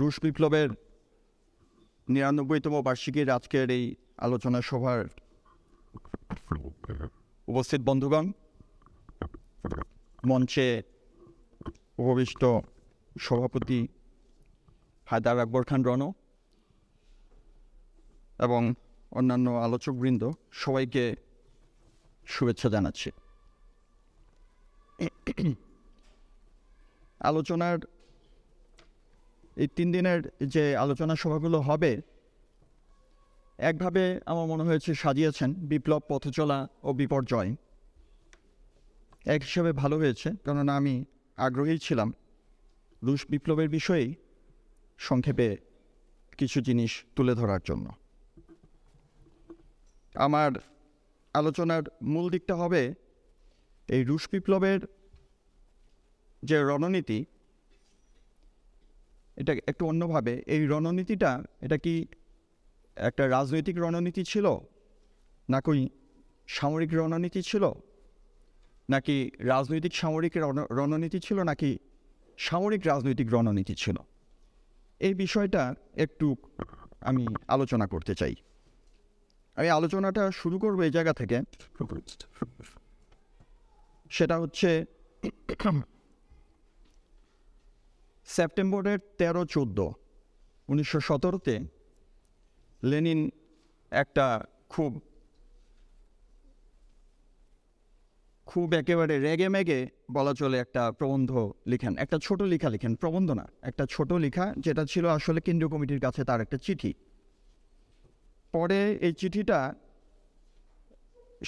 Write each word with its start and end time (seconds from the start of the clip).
রুশ 0.00 0.16
বিপ্লবের 0.22 0.68
নিরানব্বইতম 2.08 2.74
বার্ষিকীর 2.86 3.28
আজকের 3.30 3.68
এই 3.76 3.84
আলোচনা 4.26 4.60
সভার 4.68 5.00
উপস্থিত 7.48 7.80
বন্ধুগণ, 7.88 8.26
মঞ্চে 10.26 10.68
উপবিষ্ট 12.02 12.42
সভাপতি 13.24 13.80
হায়দার 15.06 15.38
আকবর 15.44 15.62
খান 15.68 15.80
রণ 15.88 16.02
এবং 18.46 18.62
অন্যান্য 19.18 19.46
আলোচকবৃন্দ 19.66 20.22
সবাইকে 20.62 21.04
শুভেচ্ছা 22.26 22.68
জানাচ্ছি। 22.74 23.10
আলোচনার 27.20 27.78
এই 29.56 29.68
তিন 29.76 29.88
দিনের 29.94 30.20
যে 30.54 30.64
আলোচনা 30.84 31.14
সভাগুলো 31.22 31.58
হবে, 31.68 31.92
একভাবে 33.58 34.04
আমার 34.30 34.46
মনে 34.52 34.64
হয়েছে 34.68 34.90
সাজিয়েছেন 35.02 35.50
বিপ্লব 35.70 36.02
পথচলা 36.10 36.58
ও 36.86 36.88
বিপর্যয়। 37.00 37.50
এক 39.34 39.40
হিসাবে 39.48 39.70
ভালো 39.82 39.96
হয়েছে, 40.02 40.28
কেননা 40.44 40.72
আমি 40.80 40.94
আগ্রহী 41.38 41.76
ছিলাম 41.86 42.08
রুশ 43.02 43.22
বিপ্লবের 43.32 43.68
বিষয়েই 43.76 44.10
সংক্ষেপে 44.98 45.48
কিছু 46.38 46.58
জিনিস 46.68 46.92
তুলে 47.16 47.32
ধরার 47.40 47.62
জন্য। 47.68 47.86
আমার 50.14 50.50
আলোচনার 51.34 51.84
মূল 52.12 52.26
দিকটা 52.34 52.54
হবে, 52.62 52.82
এই 53.88 54.02
রুশ 54.10 54.24
বিপ্লবের 54.32 54.80
যে 56.42 56.56
রণনীতি 56.70 57.18
এটা 59.36 59.54
একটু 59.66 59.86
অন্যভাবে, 59.86 60.42
এই 60.46 60.66
রণনীতিটা, 60.66 61.42
এটা 61.60 61.78
কি 61.78 62.06
একটা 62.96 63.28
রাজনৈতিক 63.28 63.78
রণনীতি 63.78 64.24
ছিল? 64.24 64.46
না 64.46 64.58
নাকি 65.50 65.88
সামরিক 66.46 66.90
রণনীতি 66.92 67.42
ছিল? 67.42 67.72
নাকি 68.90 69.30
রাজনৈতিক 69.38 69.94
সামরিক 69.94 70.32
রণ- 70.36 70.66
রণনীতি 70.70 71.20
ছিল? 71.20 71.42
নাকি 71.42 71.78
সামরিক 72.38 72.82
রাজনৈতিক 72.86 73.28
রণনীতি 73.30 73.74
ছিল? 73.74 73.96
এই 75.00 75.14
বিষয়টা 75.14 75.74
একটু 75.96 76.36
আমি 77.00 77.26
আলোচনা 77.48 77.86
করতে 77.86 78.14
চাই। 78.14 78.34
আমি 79.56 79.70
আলোচনাটা 79.70 80.30
শুরু 80.30 80.58
করব 80.58 80.80
এই 80.80 80.90
জায়গা 80.90 81.12
থেকে। 81.12 81.40
সেটা 84.10 84.38
হচ্ছে 84.38 84.84
সেপ্টেম্বরের 88.26 88.98
তেরো 89.20 89.42
চোদ্দ, 89.54 89.78
উনিশশো 90.68 91.00
সতেরোতে 91.08 91.54
লেনিন 92.82 93.20
একটা 93.92 94.26
খুব 94.74 94.92
খুব 98.46 98.68
একেবারে 98.80 99.14
রেগে 99.26 99.48
মেগে 99.54 99.80
বলা 100.16 100.32
চলে 100.40 100.56
একটা 100.64 100.82
প্রবন্ধ 100.98 101.30
লিখেন, 101.72 101.92
একটা 102.04 102.16
ছোট 102.26 102.40
লেখা 102.52 102.68
লিখেন, 102.74 102.92
প্রবন্ধ 103.02 103.28
না, 103.40 103.46
একটা 103.70 103.84
ছোট 103.94 104.10
লেখা 104.24 104.44
যেটা 104.64 104.82
ছিল 104.92 105.04
আসলে 105.18 105.40
কেন্দ্রীয় 105.46 105.70
কমিটির 105.74 106.00
কাছে 106.06 106.20
তার 106.28 106.40
একটা 106.44 106.58
চিঠি। 106.66 106.92
পরে 108.54 108.78
এই 109.06 109.12
চিঠিটা 109.20 109.58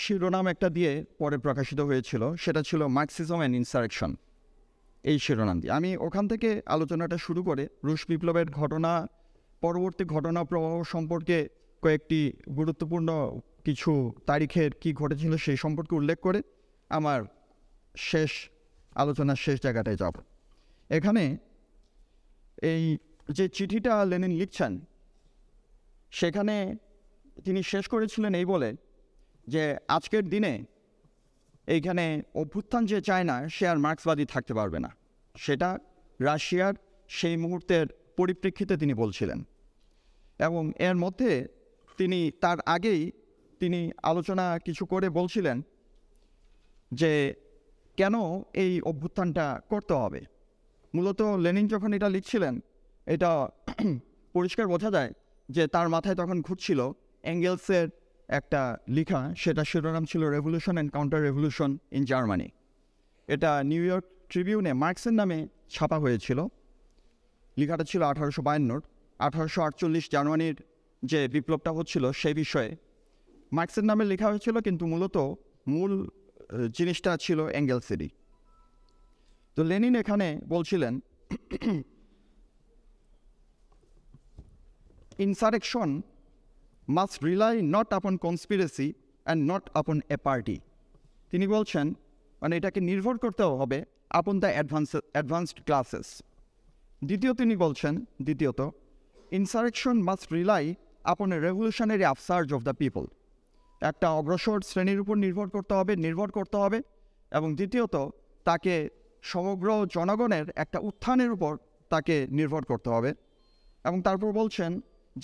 শিরোনাম 0.03 0.47
একটা 0.53 0.69
দিয়ে 0.77 0.93
পরে 1.21 1.37
প্রকাশিত 1.45 1.81
হয়েছিল, 1.89 2.23
সেটা 2.45 2.61
ছিল 2.69 2.81
মার্কসিজম 2.97 3.39
অ্যান্ড 3.41 3.55
ইনসারেকশন 3.61 4.11
এই 5.11 5.19
শিরোনাম 5.25 5.57
দিয়ে। 5.61 5.73
আমি 5.79 5.91
ওখান 6.07 6.25
থেকে 6.33 6.49
আলোচনাটা 6.75 7.17
শুরু 7.27 7.41
করে 7.49 7.65
রুশ 7.87 8.03
বিপ্লবের 8.11 8.49
ঘটনা, 8.61 8.93
পরবর্তী 9.63 10.05
ঘটনা 10.15 10.41
প্রবাহ 10.51 10.75
সম্পর্কে 10.95 11.39
কয়েকটি 11.83 12.21
গুরুত্বপূর্ণ 12.59 13.09
কিছু 13.67 13.93
তারিখের 14.31 14.71
কি 14.83 14.91
ঘটেছিল 15.01 15.33
সেই 15.45 15.59
সম্পর্কে 15.65 15.95
উল্লেখ 16.01 16.19
করে 16.27 16.41
আমার 16.91 17.21
শেষ, 18.09 18.33
আলোচনার 19.03 19.39
শেষ 19.45 19.57
জায়গাটায় 19.65 19.99
যাব। 20.03 20.15
এখানে 20.91 21.25
এই 22.73 22.85
যে 23.37 23.45
চিঠিটা 23.57 23.95
লেনিন 24.11 24.33
লিখছেন, 24.41 24.73
সেখানে 26.13 26.57
তিনি 27.45 27.61
শেষ 27.73 27.85
করেছিলেন 27.95 28.33
এই 28.41 28.47
বলে 28.53 28.71
যে, 29.47 29.63
আজকের 29.97 30.25
দিনে 30.33 30.53
এইখানে 31.67 32.23
অভ্যুত্থান 32.35 32.87
যে 32.87 33.01
চায় 33.01 33.25
না, 33.25 33.49
সে 33.49 33.69
আর 33.69 33.79
মার্ক্সবাদী 33.79 34.27
থাকতে 34.27 34.55
পারবে 34.55 34.79
না। 34.79 34.97
সেটা 35.37 35.79
রাশিয়ার 36.21 36.75
সেই 37.09 37.37
মুহূর্তের 37.37 37.87
পরিপ্রেক্ষিতে 38.17 38.77
তিনি 38.77 38.95
বলছিলেন। 38.95 39.45
এবং 40.39 40.73
এর 40.79 40.95
মধ্যে 40.95 41.49
তিনি 41.97 42.31
তার 42.41 42.59
আগেই 42.67 43.13
তিনি 43.61 43.91
আলোচনা 44.03 44.59
কিছু 44.59 44.87
করে 44.87 45.11
বলছিলেন 45.11 45.63
যে, 46.93 47.35
কেন 47.97 48.15
এই 48.53 48.81
অভ্যুত্থানটা 48.81 49.61
করতে 49.69 49.95
হবে? 49.95 50.21
মূলত 50.95 51.23
লেনিন 51.23 51.67
যখন 51.67 51.93
এটা 51.93 52.09
লিখছিলেন, 52.09 52.61
এটা 53.07 53.49
পরিষ্কার 54.33 54.67
বোঝা 54.67 54.91
যায় 54.91 55.13
যে 55.49 55.67
তার 55.67 55.89
মাথায় 55.89 56.15
তখন 56.15 56.43
ঘুরছিল 56.43 56.93
অ্যাঙ্গেলসের 57.23 57.89
একটা 58.29 58.79
লেখা, 58.89 59.33
সেটা 59.37 59.65
শিরোনাম 59.65 60.05
ছিল 60.05 60.23
revolution 60.37 60.75
and 60.75 60.93
counter 60.93 61.23
revolution 61.23 61.79
in 61.93 62.05
Germany 62.05 62.49
এটা 63.29 63.63
নিউ 63.63 63.85
ইয়র্ক 63.85 64.05
ট্রিবিউনে 64.31 64.73
মার্কসের 64.73 65.13
নামে 65.13 65.49
ছাপা 65.71 65.99
হয়েছিল। 65.99 66.47
লেখাটা 67.57 67.85
ছিল 67.85 68.03
আঠারোশো 68.03 68.43
বায়ান্নর 68.43 68.81
আঠারোশো 69.21 69.63
আটচল্লিশ 69.63 70.11
জার্মানির 70.11 70.55
যে 71.03 71.29
বিপ্লবটা 71.29 71.71
হচ্ছিল 71.71 72.13
সেই 72.13 72.35
বিষয়ে। 72.35 72.77
মার্কসের 73.53 73.85
নামে 73.85 74.05
লেখা 74.05 74.31
হয়েছিল 74.31 74.61
কিন্তু 74.61 74.87
মূলত 74.87 75.35
মূল 75.69 76.09
জিনিসটা 76.79 77.17
ছিল 77.17 77.49
অ্যাঙ্গেলসেরই 77.53 78.09
তো 79.57 79.65
লেনিন 79.65 79.95
এখানে 79.95 80.41
বলছিলেন 80.49 81.01
insurrection 85.27 86.03
must 86.89 87.19
rely 87.25 87.57
not 87.75 87.89
upon 87.99 88.15
conspiracy 88.27 88.89
and 89.27 89.41
not 89.51 89.65
upon 89.81 89.97
a 90.15 90.17
party 90.27 90.57
তিনি 91.33 91.47
বলছেন 91.55 91.87
মানে 92.43 92.53
এটাকে 92.59 92.81
নির্ভর 92.91 93.15
করতেও 93.25 93.53
হবে 93.61 93.79
upon 94.11 94.35
the 94.43 94.51
advance 94.55 94.91
advanced 95.15 95.59
classes 95.67 96.09
দ্বিতীয় 97.03 97.33
তিনি 97.41 97.55
বলছেন, 97.65 97.95
দ্বিতীয়ত 98.27 98.61
insurrection 99.39 99.97
must 100.09 100.27
rely 100.33 100.65
upon 101.05 101.29
a 101.33 101.39
revolutionary 101.47 102.05
upsurge 102.15 102.47
of 102.57 102.61
the 102.69 102.75
people 102.83 103.05
একটা 103.83 104.07
অগ্রসর 104.19 104.59
শ্রেণির 104.71 105.01
উপর 105.01 105.17
নির্ভর 105.25 105.47
করতে 105.55 105.75
হবে, 105.79 105.93
নির্ভর 105.97 106.29
করতে 106.31 106.57
হবে 106.57 106.79
এবং 107.33 107.49
দ্বিতীয়ত, 107.59 107.97
তাকে 108.47 108.75
সমগ্র 109.23 109.69
জনগণের 109.95 110.47
একটা 110.63 110.79
উত্থানের 110.89 111.31
উপর 111.33 111.53
তাকে 111.91 112.15
নির্ভর 112.39 112.63
করতে 112.65 112.89
হবে 112.91 113.11
এবং 113.85 113.99
তারপর 114.03 114.29
বলছেন 114.33 114.71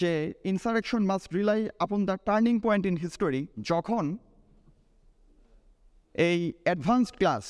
যে 0.01 0.13
insurrection 0.51 1.03
must 1.11 1.29
rely 1.39 1.63
upon 1.85 2.01
the 2.09 2.17
turning 2.29 2.55
point 2.65 2.85
in 2.91 2.97
history 3.05 3.43
যখন 3.71 4.05
এই 6.29 6.39
অ্যাডভান্সড 6.67 7.15
ক্লাস 7.21 7.45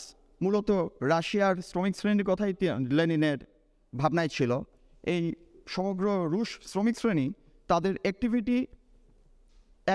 মূলত 0.44 0.70
রাশিয়ার 1.12 1.54
শ্রমিক 1.70 1.94
শ্রেণির 1.98 2.26
কথাই 2.31 2.52
লেনিনের 2.98 3.38
ভাবনায় 3.92 4.31
ছিল, 4.36 4.52
এই 5.14 5.22
সমগ্র 5.75 6.06
রুশ 6.34 6.50
শ্রমিক 6.70 6.97
শ্রেণি 7.00 7.26
তাদের 7.70 7.94
অ্যাক্টিভিটি 8.04 8.58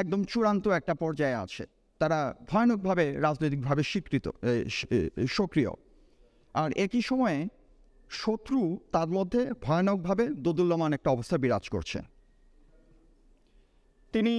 একদম 0.02 0.22
চূড়ান্ত 0.32 0.66
একটা 0.80 0.94
পর্যায়ে 1.04 1.38
আছে। 1.46 1.64
তারা 2.02 2.20
ভয়ানকভাবে 2.50 3.06
রাজনৈতিকভাবে 3.28 3.84
স্বীকৃত 3.92 4.26
সক্রিয়। 5.38 5.72
আর 6.62 6.70
একই 6.86 7.02
সময়ে 7.10 7.40
শত্রু 8.22 8.60
তার 8.96 9.10
মধ্যে 9.18 9.42
ভয়ানকভাবে 9.66 10.24
দোদুল্যমান 10.46 10.92
একটা 10.98 11.10
অবস্থা 11.16 11.38
বিরাজ 11.44 11.66
করছে। 11.76 12.00
তিনি 14.14 14.34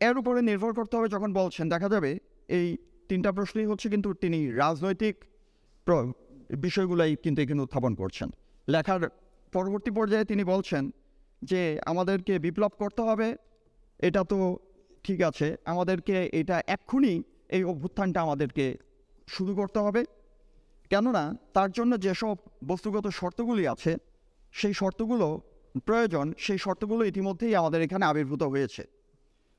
এর 0.00 0.14
উপরে 0.20 0.40
নির্ভর 0.48 0.72
করতে 0.78 0.94
হবে 0.96 1.08
যখন 1.14 1.30
বলছেন। 1.40 1.66
দেখা 1.74 1.88
যাবে 1.94 2.10
এই 2.58 2.66
তিনটা 3.08 3.30
প্রশ্নই 3.36 3.66
হচ্ছে 3.70 3.86
কিন্তু 3.92 4.08
তিনি 4.22 4.38
রাজনৈতিক 4.62 5.14
বিষয়গুলাই 6.64 7.12
কিন্তু 7.24 7.38
এখানে 7.44 7.60
উত্থাপন 7.66 7.92
করছেন। 8.00 8.28
লেখার 8.68 9.02
পরবর্তী 9.52 9.90
পর্যায়ে 9.98 10.26
তিনি 10.30 10.42
বলছেন 10.52 10.82
যে, 11.42 11.60
আমাদেরকে 11.90 12.34
বিপ্লব 12.44 12.72
করতে 12.82 13.02
হবে, 13.08 13.28
এটা 14.00 14.22
তো 14.32 14.38
ঠিক 15.04 15.18
আছে। 15.28 15.46
আমাদেরকে 15.72 16.16
এটা 16.40 16.56
এক্ষুনি 16.66 17.14
এই 17.56 17.62
অভ্যুত্থানটা 17.64 18.18
আমাদেরকে 18.26 18.66
শুরু 19.34 19.52
করতে 19.54 19.78
হবে। 19.78 20.02
কেননা 20.90 21.24
তার 21.56 21.70
জন্য 21.72 21.92
যেসব 22.04 22.36
বস্তুগত 22.70 23.06
শর্তগুলি 23.18 23.64
আছে, 23.74 23.92
সেই 24.52 24.74
শর্তগুলো 24.80 25.28
প্রয়োজন, 25.88 26.26
সেই 26.44 26.58
শর্তগুলো 26.64 27.02
ইতিমধ্যেই 27.12 27.54
আমাদের 27.60 27.80
এখানে 27.86 28.04
আবির্ভূত 28.10 28.42
হয়েছে। 28.54 28.82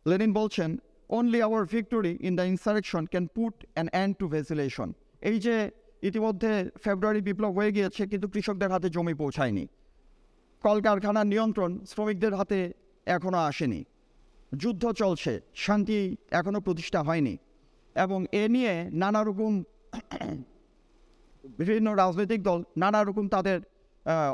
লেনিন 0.06 0.32
বলছেন 0.40 0.70
only 1.18 1.40
our 1.48 1.64
victory 1.74 2.14
in 2.28 2.34
the 2.40 2.46
insurrection 2.54 3.04
can 3.14 3.26
put 3.36 3.56
an 3.76 3.88
end 3.94 4.14
to 4.20 4.26
vacillation 4.36 4.90
এই 5.30 5.38
যে 5.46 5.56
ইতিমধ্যে 6.10 6.52
ফেব্রুয়ারি 6.84 7.22
বিপ্লব 7.28 7.52
হয়ে 7.58 7.72
গিয়েছে, 7.76 8.02
কিন্তু 8.12 8.28
কৃষকদের 8.34 8.70
হাতে 8.74 8.88
জমি 8.96 9.16
পৌঁছায়নি। 9.22 9.66
কলকারখানার 10.64 11.28
নিয়ন্ত্রণ 11.34 11.72
শ্রমিকদের 11.92 12.34
হাতে 12.40 12.60
এখনও 13.08 13.40
আসেনি। 13.50 13.82
যুদ্ধ 14.62 14.84
চলছে, 15.02 15.34
শান্তি 15.66 16.00
এখনও 16.40 16.60
প্রতিষ্ঠা 16.68 17.00
হয়নি। 17.08 17.36
এবং 17.96 18.20
এ 18.42 18.44
নিয়ে 18.56 18.74
নানা 19.02 19.22
রকম 19.30 19.52
বিভিন্ন 21.60 21.88
রাজনৈতিক 22.04 22.42
দল, 22.50 22.60
নানা 22.84 23.00
রকম 23.04 23.26
তাদের 23.36 23.58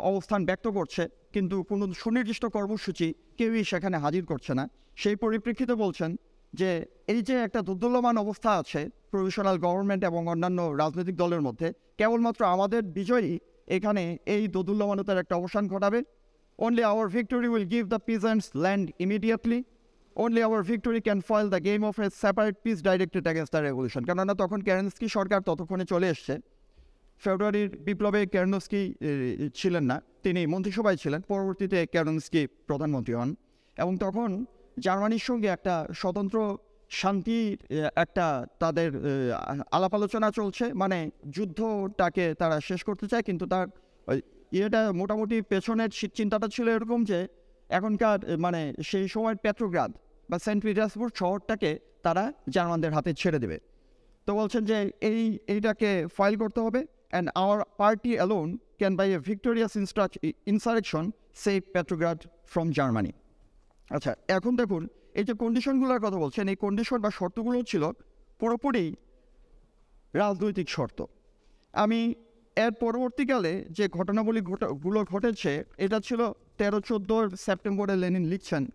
অবস্থান 0.10 0.42
ব্যক্ত 0.50 0.68
করছে। 0.78 1.04
কিন্তু 1.34 1.56
কোনো 1.70 1.84
সুনির্দিষ্ট 2.02 2.44
কর্মসূচি 2.56 3.08
কেউই 3.38 3.64
সেখানে 3.72 3.98
হাজির 4.04 4.24
করছে 4.32 4.52
না। 4.60 4.64
সেই 5.02 5.16
পরিপ্রেক্ষিতে 5.24 5.74
বলছেন 5.84 6.12
যে, 6.54 6.70
এই 7.14 7.22
যে 7.28 7.36
একটা 7.46 7.60
দুর্দল্যমান 7.68 8.16
অবস্থা 8.24 8.50
আছে 8.62 8.82
প্রভিশনাল 9.12 9.58
গভর্নমেন্ট 9.66 10.04
এবং 10.10 10.22
অন্যান্য 10.34 10.60
রাজনৈতিক 10.82 11.16
দলের 11.24 11.42
মধ্যে, 11.48 11.68
কেবলমাত্র 12.00 12.42
আমাদের 12.56 12.82
বিজয়ী 12.98 13.32
এখানে 13.76 14.04
এই 14.36 14.44
দোদুল্যমানতার 14.56 15.22
একটা 15.24 15.36
অবসান 15.40 15.64
ঘটাবে। 15.74 16.00
Only 16.60 16.84
our 16.92 17.08
victory 17.16 17.48
will 17.54 17.68
give 17.74 17.84
the 17.94 18.00
peasants 18.10 18.48
land 18.64 18.86
immediately 19.06 19.60
only 20.16 20.42
our 20.48 20.62
victory 20.70 21.00
can 21.08 21.20
foil 21.28 21.48
the 21.54 21.60
game 21.68 21.82
of 21.90 21.96
a 22.06 22.08
separate 22.24 22.56
peace 22.64 22.78
directed 22.88 23.24
against 23.28 23.52
the 23.56 23.62
revolution 23.68 24.02
কেননা 24.10 24.34
তখন 24.42 24.60
ক্যারেন্সকি 24.68 25.08
সরকার 25.18 25.40
ততক্ষণে 25.50 25.86
চলে 25.94 26.08
এসছে। 26.14 26.34
ফেব্রুয়ারির 27.24 27.70
বিপ্লবে 27.88 28.22
ক্যারনস্কি 28.34 28.82
ছিলেন 29.60 29.84
না। 29.92 29.98
তিনি 30.24 30.42
মন্ত্রিসভায় 30.54 30.98
ছিলেন, 31.04 31.22
পরবর্তীতে 31.32 31.80
ক্যারনস্কি 31.94 32.42
প্রধানমন্ত্রী 32.70 33.14
হন। 33.20 33.30
এবং 33.78 33.94
তখন 34.06 34.30
জার্মানির 34.86 35.24
সঙ্গে 35.30 35.48
একটা 35.48 35.74
স্বতন্ত্র 36.02 36.38
শান্তির 37.00 37.58
একটা 38.04 38.26
তাদের 38.60 38.90
আলাপ 39.72 39.94
আলোচনা 39.98 40.28
চলছে। 40.32 40.66
মানে 40.82 40.98
যুদ্ধটাকে 41.36 42.26
তারা 42.42 42.58
শেষ 42.70 42.82
করতে 42.88 43.06
চায়, 43.12 43.24
কিন্তু 43.28 43.46
তার 43.54 43.68
ইয়েটা 44.58 44.82
মোটামুটি 45.00 45.38
পেছনের 45.52 45.92
চিন্তাটা 46.20 46.48
ছিল 46.56 46.68
এরকম 46.76 47.00
যে, 47.12 47.20
এখনকার 47.70 48.20
মানে 48.46 48.62
সেই 48.90 49.08
সময় 49.08 49.36
পেট্রোগ্রাদ 49.44 49.92
বা 50.30 50.38
সেন্ট 50.46 50.62
পিটার্সবুর্গ 50.66 51.14
শহরটাকে 51.22 51.72
তারা 52.06 52.24
জার্মানদের 52.50 52.92
হাতে 52.96 53.12
ছেড়ে 53.22 53.40
দেবে। 53.44 53.58
তো 54.28 54.32
বলছেন 54.40 54.64
যে, 54.70 54.78
এই, 55.10 55.22
এইটাকে 55.48 55.92
ফাইল 56.18 56.36
করতে 56.44 56.60
হবে। 56.66 56.82
Our 57.36 57.64
party 57.78 58.14
alone 58.14 58.58
can 58.78 58.96
by 58.96 59.14
a 59.14 59.20
victorious 59.20 59.76
instruct 59.76 60.12
insurrection 60.46 61.12
save 61.34 61.64
Petrograd 61.74 62.24
from 62.46 62.72
Germany 62.72 63.12
আচ্ছা 63.90 64.16
এখন 64.28 64.56
দেখুন, 64.56 64.88
এই 65.14 65.24
যে 65.24 65.34
কন্ডিশনগুলোর 65.34 66.00
কথা 66.00 66.18
বলছেন, 66.18 66.48
এই 66.48 66.56
কন্ডিশন 66.56 66.98
বা 66.98 67.12
শর্তগুলো 67.12 67.64
ছিল 67.64 67.92
পুরোপুরি 68.40 68.96
রাজনৈতিক 70.14 70.70
শর্ত। 70.70 71.06
আমি 71.74 72.14
এর 72.56 72.72
পরবর্তীকালে 72.72 73.66
যে 73.72 73.88
ঘটনাবলী 73.88 74.42
ঘটা- 74.42 74.74
গুলো 74.74 75.04
ঘটেছে, 75.04 75.64
এটা 75.78 76.00
ছিল 76.00 76.32
তেরো 76.58 76.82
চোদ্দ 76.82 77.28
সেপ্টেম্বরে 77.28 77.96
লেনিন 77.96 78.26
লিখছেন 78.26 78.68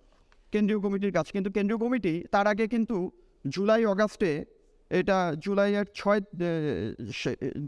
কেন্দ্রীয় 0.52 0.80
কমিটির 0.80 1.12
কাছে। 1.12 1.32
কিন্তু 1.32 1.50
কেন্দ্রীয় 1.50 1.88
কমিটি 1.88 2.24
তার 2.30 2.46
আগে 2.46 2.66
কিন্তু 2.66 3.10
জুলাই, 3.48 3.84
অগাস্টে 3.84 4.44
এটা 4.90 5.34
জুলাইয়ের 5.44 5.86
ছয় 5.94 6.20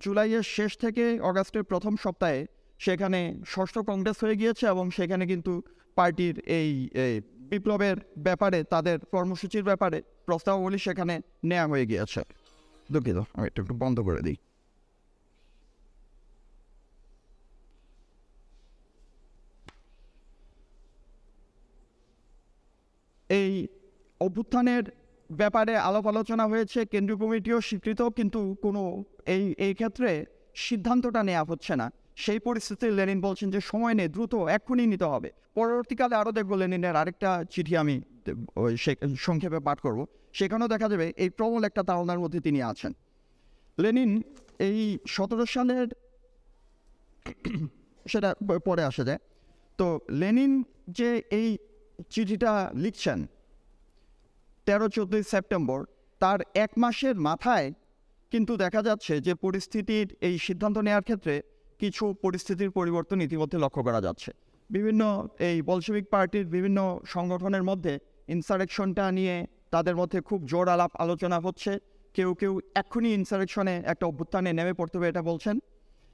জুলাইয়ের 0.04 0.42
শেষ 0.42 0.78
থেকে 0.78 1.20
অগাস্টের 1.20 1.64
প্রথম 1.64 1.96
সপ্তাহে 1.96 2.46
সেখানে 2.78 3.20
ষষ্ঠ 3.46 3.78
কংগ্রেস 3.78 4.24
হয়ে 4.24 4.36
গিয়েছে 4.36 4.66
এবং 4.66 4.90
সেখানে 4.90 5.26
কিন্তু 5.26 5.62
পার্টির 5.96 6.38
এই 6.58 6.70
বিপ্লবের 7.50 7.96
ব্যাপারে, 8.18 8.64
তাদের 8.64 8.98
কর্মসূচির 8.98 9.64
ব্যাপারে 9.64 10.02
প্রস্তাবগুলি 10.26 10.78
সেখানে 10.78 11.20
নেওয়া 11.44 11.66
হয়ে 11.66 11.86
গিয়েছে। 11.86 12.20
দুঃখিত, 12.92 13.18
আমি 13.34 13.46
একটু 13.46 13.62
একটু 13.62 13.74
বন্ধ 13.74 14.00
করে 14.00 14.20
দিই। 14.26 14.36
এই 23.30 23.52
অভ্যুত্থানের 24.20 24.84
ব্যাপারে 25.30 25.76
আলাপ 25.76 26.06
আলোচনা 26.06 26.46
হয়েছে, 26.46 26.86
কেন্দ্রীয় 26.86 27.18
কমিটিও 27.18 27.60
স্বীকৃত, 27.60 28.02
কিন্তু 28.02 28.56
কোনো 28.62 29.04
এই 29.26 29.54
এই 29.58 29.74
ক্ষেত্রে 29.74 30.26
সিদ্ধান্তটা 30.54 31.22
নেওয়া 31.22 31.44
হচ্ছে 31.44 31.76
না। 31.76 31.92
সেই 32.16 32.38
পরিস্থিতিতে 32.38 32.90
লেনিন 32.90 33.20
বলছেন 33.20 33.50
যে, 33.50 33.60
সময় 33.60 33.94
নেই, 33.94 34.08
দ্রুত 34.08 34.34
এক্ষুনি 34.34 34.86
নিতে 34.86 35.04
হবে। 35.04 35.30
পরবর্তীকালে 35.54 36.14
আরও 36.14 36.32
দেখব 36.32 36.54
লেনিনের 36.54 36.96
আরেকটা 36.96 37.44
চিঠি 37.50 37.76
আমি 37.76 38.00
সংক্ষেপে 39.16 39.60
পাঠ 39.60 39.80
করব। 39.80 40.06
সেখানেও 40.32 40.68
দেখা 40.68 40.88
যাবে 40.88 41.12
এই 41.16 41.30
প্রবল 41.30 41.64
একটা 41.64 41.82
তাড়নার 41.82 42.18
মধ্যে 42.18 42.40
তিনি 42.40 42.62
আছেন। 42.62 42.92
লেনিন, 43.80 44.22
এই 44.58 44.98
সতেরো 45.06 45.46
সালের 45.46 45.86
সেটা 48.06 48.34
পরে 48.64 48.82
আসা 48.84 49.04
যায়। 49.04 49.18
তো 49.78 50.00
লেনিন 50.10 50.62
যে 50.88 51.22
এই 51.30 51.56
চিঠিটা 52.10 52.70
লিখছেন 52.74 53.26
তেরো 54.66 54.86
চোদ্দোই 54.96 55.24
সেপ্টেম্বর 55.32 55.80
তার 56.20 56.40
এক 56.64 56.70
মাসের 56.82 57.16
মাথায় 57.28 57.68
কিন্তু 58.32 58.52
দেখা 58.64 58.80
যাচ্ছে 58.88 59.14
যে 59.26 59.32
পরিস্থিতির 59.44 60.06
এই 60.28 60.34
সিদ্ধান্ত 60.46 60.76
নেওয়ার 60.86 61.04
ক্ষেত্রে 61.08 61.34
কিছু 61.82 62.04
পরিস্থিতির 62.24 62.70
পরিবর্তন 62.78 63.18
ইতিমধ্যে 63.26 63.58
লক্ষ্য 63.64 63.82
করা 63.86 64.00
যাচ্ছে। 64.06 64.30
বিভিন্ন 64.70 65.02
এই 65.48 65.58
বলশিবিক 65.70 66.06
পার্টির 66.14 66.46
বিভিন্ন 66.54 66.78
সংগঠনের 67.14 67.64
মধ্যে 67.70 67.92
ইনসারেকশনটা 68.34 69.04
নিয়ে 69.18 69.36
তাদের 69.74 69.94
মধ্যে 70.00 70.18
খুব 70.28 70.40
জোর 70.50 70.66
আলাপ 70.74 70.92
আলোচনা 71.04 71.38
হচ্ছে। 71.46 71.72
কেউ 72.16 72.30
কেউ 72.40 72.52
এক্ষুনি 72.80 73.10
ইনসারেকশনে 73.18 73.74
একটা 73.92 74.04
অভ্যুত্থানে 74.10 74.50
নেমে 74.58 74.74
পড়তে 74.78 74.94
হবে 74.98 75.08
এটা 75.12 75.22
বলছেন। 75.30 75.56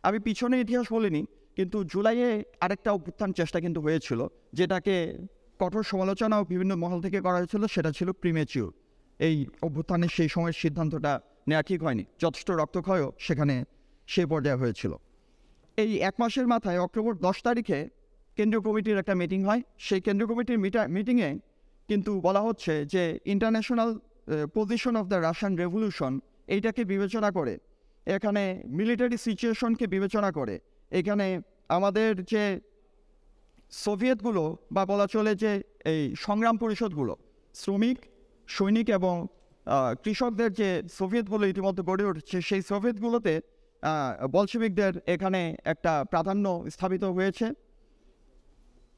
আমি 0.05 0.19
পিছনে 0.27 0.57
ইতিহাস 0.65 0.87
বলিনি, 0.97 1.23
কিন্তু 1.57 1.79
জুলাইয়ে 1.93 2.31
আরেকটা 2.65 2.91
অভ্যুত্থান 2.97 3.31
চেষ্টা 3.39 3.59
কিন্তু 3.65 3.81
হয়েছিল, 3.87 4.21
যেটাকে 4.59 4.97
কঠোর 5.63 5.85
সমালোচনাও 5.93 6.43
বিভিন্ন 6.53 6.73
মহল 6.83 6.99
থেকে 7.07 7.19
করা 7.27 7.39
হয়েছিল, 7.41 7.63
সেটা 7.75 7.91
ছিল 7.99 8.09
প্রিমেচিউর 8.23 8.71
এই 9.21 9.37
অভ্যুত্থানের 9.67 10.11
সেই 10.17 10.29
সময়ের 10.35 10.57
সিদ্ধান্তটা 10.63 11.13
নেওয়া 11.49 11.65
ঠিক 11.69 11.81
হয়নি। 11.87 12.05
যথেষ্ট 12.23 12.49
রক্তক্ষয়ও 12.61 13.09
সেখানে 13.27 13.55
সে 14.13 14.23
পর্যায়ে 14.31 14.59
হয়েছিল। 14.63 14.93
এই 15.83 15.91
এক 16.09 16.15
মাসের 16.23 16.47
মাথায় 16.53 16.79
অক্টোবর 16.87 17.13
দশ 17.27 17.37
তারিখে 17.47 17.79
কেন্দ্রীয় 18.39 18.63
কমিটির 18.67 18.97
একটা 19.03 19.15
মিটিং 19.21 19.41
হয়। 19.49 19.63
সেই 19.87 20.01
কেন্দ্রীয় 20.07 20.29
কমিটির 20.33 20.59
মিটা 20.65 20.83
মিটিংয়ে 20.97 21.31
কিন্তু 21.89 22.13
বলা 22.27 22.41
হচ্ছে 22.47 22.73
যে 22.93 23.03
international 23.33 23.91
position 24.57 24.95
of 25.01 25.05
the 25.13 25.19
Russian 25.27 25.53
revolution 25.63 26.13
এইটাকে 26.55 26.83
বিবেচনা 26.93 27.29
করে, 27.39 27.55
এখানে 28.07 28.43
মিলিটারি 28.79 29.17
সিচুয়েশনকে 29.27 29.85
বিবেচনা 29.95 30.31
করে, 30.39 30.55
এখানে 30.99 31.27
আমাদের 31.77 32.11
যে 32.33 32.45
সোভিয়েতগুলো 33.73 34.43
বা 34.75 34.83
বলা 34.93 35.07
চলে 35.15 35.33
যে 35.43 35.51
এই 35.93 36.03
সংগ্রাম 36.27 36.57
পরিষদগুলো, 36.63 37.15
শ্রমিক, 37.55 37.99
সৈনিক 38.49 38.89
এবং 38.99 39.15
কৃষকদের 40.05 40.51
যে 40.61 40.69
সোভিয়েতগুলো 40.99 41.45
ইতিমধ্যে 41.53 41.83
গড়ে 41.91 42.05
উঠেছে, 42.11 42.37
সেই 42.49 42.63
সোভিয়েতগুলোতে 42.71 43.35
বলশেবিকদের 44.37 44.93
এখানে 45.15 45.41
একটা 45.73 45.93
প্রাধান্য 46.13 46.47
স্থাপিত 46.75 47.05
হয়েছে। 47.17 47.47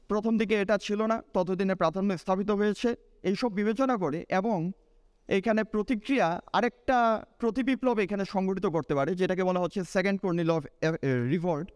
প্রথম 0.09 0.33
দিকে 0.41 0.55
এটা 0.63 0.75
ছিল 0.85 0.99
না, 1.11 1.17
ততদিনে 1.35 1.75
প্রাধান্য 1.81 2.09
স্থাপিত 2.23 2.49
হয়েছে। 2.59 2.89
এইসব 3.29 3.49
বিবেচনা 3.59 3.95
করে 4.03 4.19
এবং 4.39 4.57
এখানে 5.29 5.61
প্রতিক্রিয়া 5.73 6.27
আরেকটা 6.57 6.97
প্রতিবিপ্লব 7.41 7.97
এখানে 8.05 8.23
সংগঠিত 8.33 8.65
করতে 8.75 8.93
পারে, 8.97 9.11
যেটাকে 9.19 9.43
বলা 9.49 9.59
হচ্ছে 9.63 9.79
সেকেন্ড 9.95 10.17
কর্নিল 10.23 10.49
অফ 10.55 10.61
রিভোল্ট। 11.33 11.67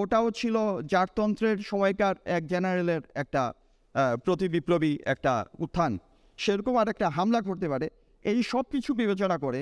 ওটাও 0.00 0.26
ছিল 0.30 0.56
জারতন্ত্রের 0.92 1.58
সময়কার 1.70 2.14
এক 2.36 2.42
জেনারেলের 2.46 3.02
একটা 3.14 3.42
আহ, 3.94 4.14
প্রতিবিপ্লবী 4.24 4.92
একটা 5.04 5.32
উত্থান। 5.58 5.92
সেরকম 6.38 6.74
আর 6.80 6.88
একটা 6.88 7.06
হামলা 7.16 7.40
করতে 7.48 7.66
পারে। 7.72 7.86
এই 8.24 8.40
সব 8.52 8.64
কিছু 8.72 8.90
বিবেচনা 8.94 9.36
করে 9.44 9.60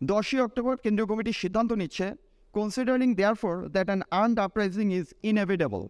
দশই 0.00 0.40
অক্টোবর 0.46 0.74
কেন্দ্রীয় 0.84 1.08
কমিটি 1.10 1.32
সিদ্ধান্ত 1.42 1.70
নিচ্ছে 1.72 2.06
considering 2.54 3.08
therefore 3.42 3.54
that 3.74 3.88
an 3.90 4.02
armed 4.20 4.38
uprising 4.46 4.86
is 4.98 5.06
inevitable 5.30 5.82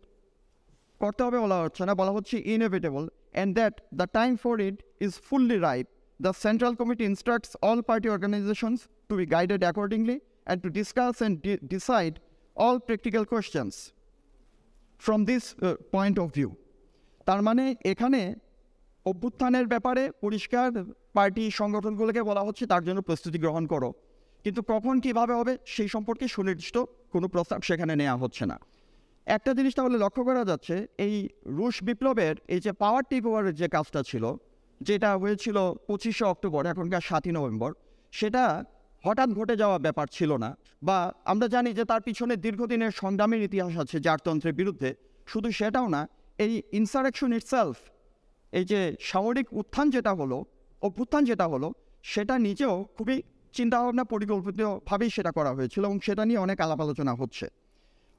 করতে 1.01 1.21
হবে 1.27 1.39
বলা 1.45 1.59
হচ্ছে 1.65 1.83
না 1.89 1.95
বলা 2.01 2.13
হচ্ছে 2.17 2.37
inevitable 2.55 3.05
and 3.35 3.51
that 3.59 3.75
the 4.01 4.07
time 4.19 4.33
for 4.45 4.55
it 4.69 4.77
is 5.07 5.13
fully 5.27 5.57
right 5.69 5.87
the 6.21 6.33
central 6.45 6.73
committee 6.81 7.05
instructs 7.11 7.51
all 7.69 7.81
party 7.89 8.09
organisations 8.17 8.81
to 9.09 9.15
be 9.21 9.25
guided 9.35 9.63
accordingly 9.67 10.17
and 10.21 10.59
to 10.65 10.69
discuss 10.79 11.15
and 11.21 11.35
decide 11.75 12.15
all 12.57 12.77
practical 12.87 13.25
questions 13.33 13.73
from 15.03 15.21
this 15.31 15.45
point 15.95 16.17
of 16.23 16.29
view 16.37 16.51
তার 17.29 17.41
মানে 17.47 17.65
এখানে 17.93 18.21
অভ্যুত্থানের 19.07 19.67
ব্যাপারে 19.73 20.03
পরিষ্কার 20.25 20.69
party 21.17 21.45
সংগঠনগুলোকে 21.61 22.21
বলা 22.31 22.43
হচ্ছে 22.47 22.65
তার 22.73 22.83
জন্য 22.89 23.01
প্রস্তুতি 23.09 23.39
গ্রহণ 23.45 23.65
করো। 23.73 23.91
কিন্তু 24.45 24.61
কখন 24.73 24.95
কীভাবে 25.05 25.35
হবে 25.41 25.53
সেই 25.75 25.89
সম্পর্কে 25.95 26.25
সুনির্দিষ্ট 26.35 26.77
কোনো 27.13 27.27
প্রস্তাব 27.35 27.61
সেখানে 27.69 27.93
নেওয়া 28.01 28.17
হচ্ছে 28.23 28.45
না। 28.51 28.57
একটা 29.27 29.51
জিনিস 29.59 29.73
তাহলে 29.79 29.97
লক্ষ্য 30.05 30.23
করা 30.29 30.43
যাচ্ছে, 30.51 30.77
এই 31.07 31.15
রুশ 31.59 31.77
বিপ্লবের 31.87 32.35
এই 32.55 32.61
যে 32.65 32.73
পাওয়ার 32.83 33.05
টেক 33.11 33.23
ওভারের 33.29 33.55
যে 33.61 33.67
কাজটা 33.75 34.01
ছিল, 34.11 34.25
যেটা 34.81 35.11
হয়েছিল 35.23 35.57
পঁচিশে 35.89 36.25
অক্টোবর, 36.33 36.63
এখনকার 36.73 37.03
সাতই 37.09 37.33
নভেম্বর, 37.39 37.71
সেটা 38.19 38.45
হঠাৎ 39.05 39.29
ঘটে 39.39 39.55
যাওয়া 39.63 39.77
ব্যাপার 39.87 40.07
ছিল 40.17 40.31
না 40.45 40.51
বা 40.89 40.99
আমরা 41.33 41.47
জানি 41.55 41.71
যে 41.79 41.85
তার 41.91 42.03
পিছনে 42.07 42.35
দীর্ঘদিনের 42.45 42.93
সংগ্রামের 43.03 43.41
ইতিহাস 43.49 43.75
আছে 43.83 43.97
জারতন্ত্রের 44.07 44.55
বিরুদ্ধে। 44.61 44.91
শুধু 45.31 45.49
সেটাও 45.59 45.87
না, 45.95 46.03
এই 46.45 46.53
ইনসারেকশন 46.79 47.31
ইটসেলফ 47.39 47.77
এই 48.53 48.65
যে 48.71 48.81
সামরিক 49.11 49.47
উত্থান 49.61 49.87
যেটা 49.95 50.13
হলো, 50.21 50.39
অভ্যুত্থান 50.83 51.23
যেটা 51.31 51.47
হলো, 51.53 51.69
সেটা 52.13 52.35
নিজেও 52.47 52.75
খুবই 52.97 53.17
চিন্তাভাবনা 53.57 54.05
পরিকল্পিতভাবেই 54.13 55.11
সেটা 55.17 55.31
করা 55.39 55.51
হয়েছিল 55.57 55.83
এবং 55.89 55.99
সেটা 56.07 56.23
নিয়ে 56.29 56.41
অনেক 56.47 56.59
আলাপ 56.65 56.81
আলোচনা 56.87 57.13
হচ্ছে। 57.21 57.47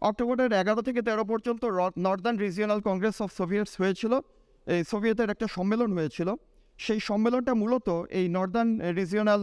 অক্টোবরের 0.02 0.52
এগারো 0.62 0.82
থেকে 0.88 1.02
তেরো 1.08 1.24
পর্যন্ত 1.32 1.63
northern 2.06 2.38
regional 2.46 2.80
congress 2.90 3.18
of 3.24 3.30
soviets 3.40 3.74
হয়েছিল। 3.82 4.13
এই 4.68 4.82
সোভিয়েতের 4.92 5.30
একটা 5.34 5.48
সম্মেলন 5.56 5.90
হয়েছিল। 5.98 6.30
সেই 6.80 7.00
সম্মেলনটা 7.10 7.54
মূলত 7.62 7.88
এই 8.20 8.25
নর্দার্ন 8.36 8.72
রিজিওনাল 9.00 9.42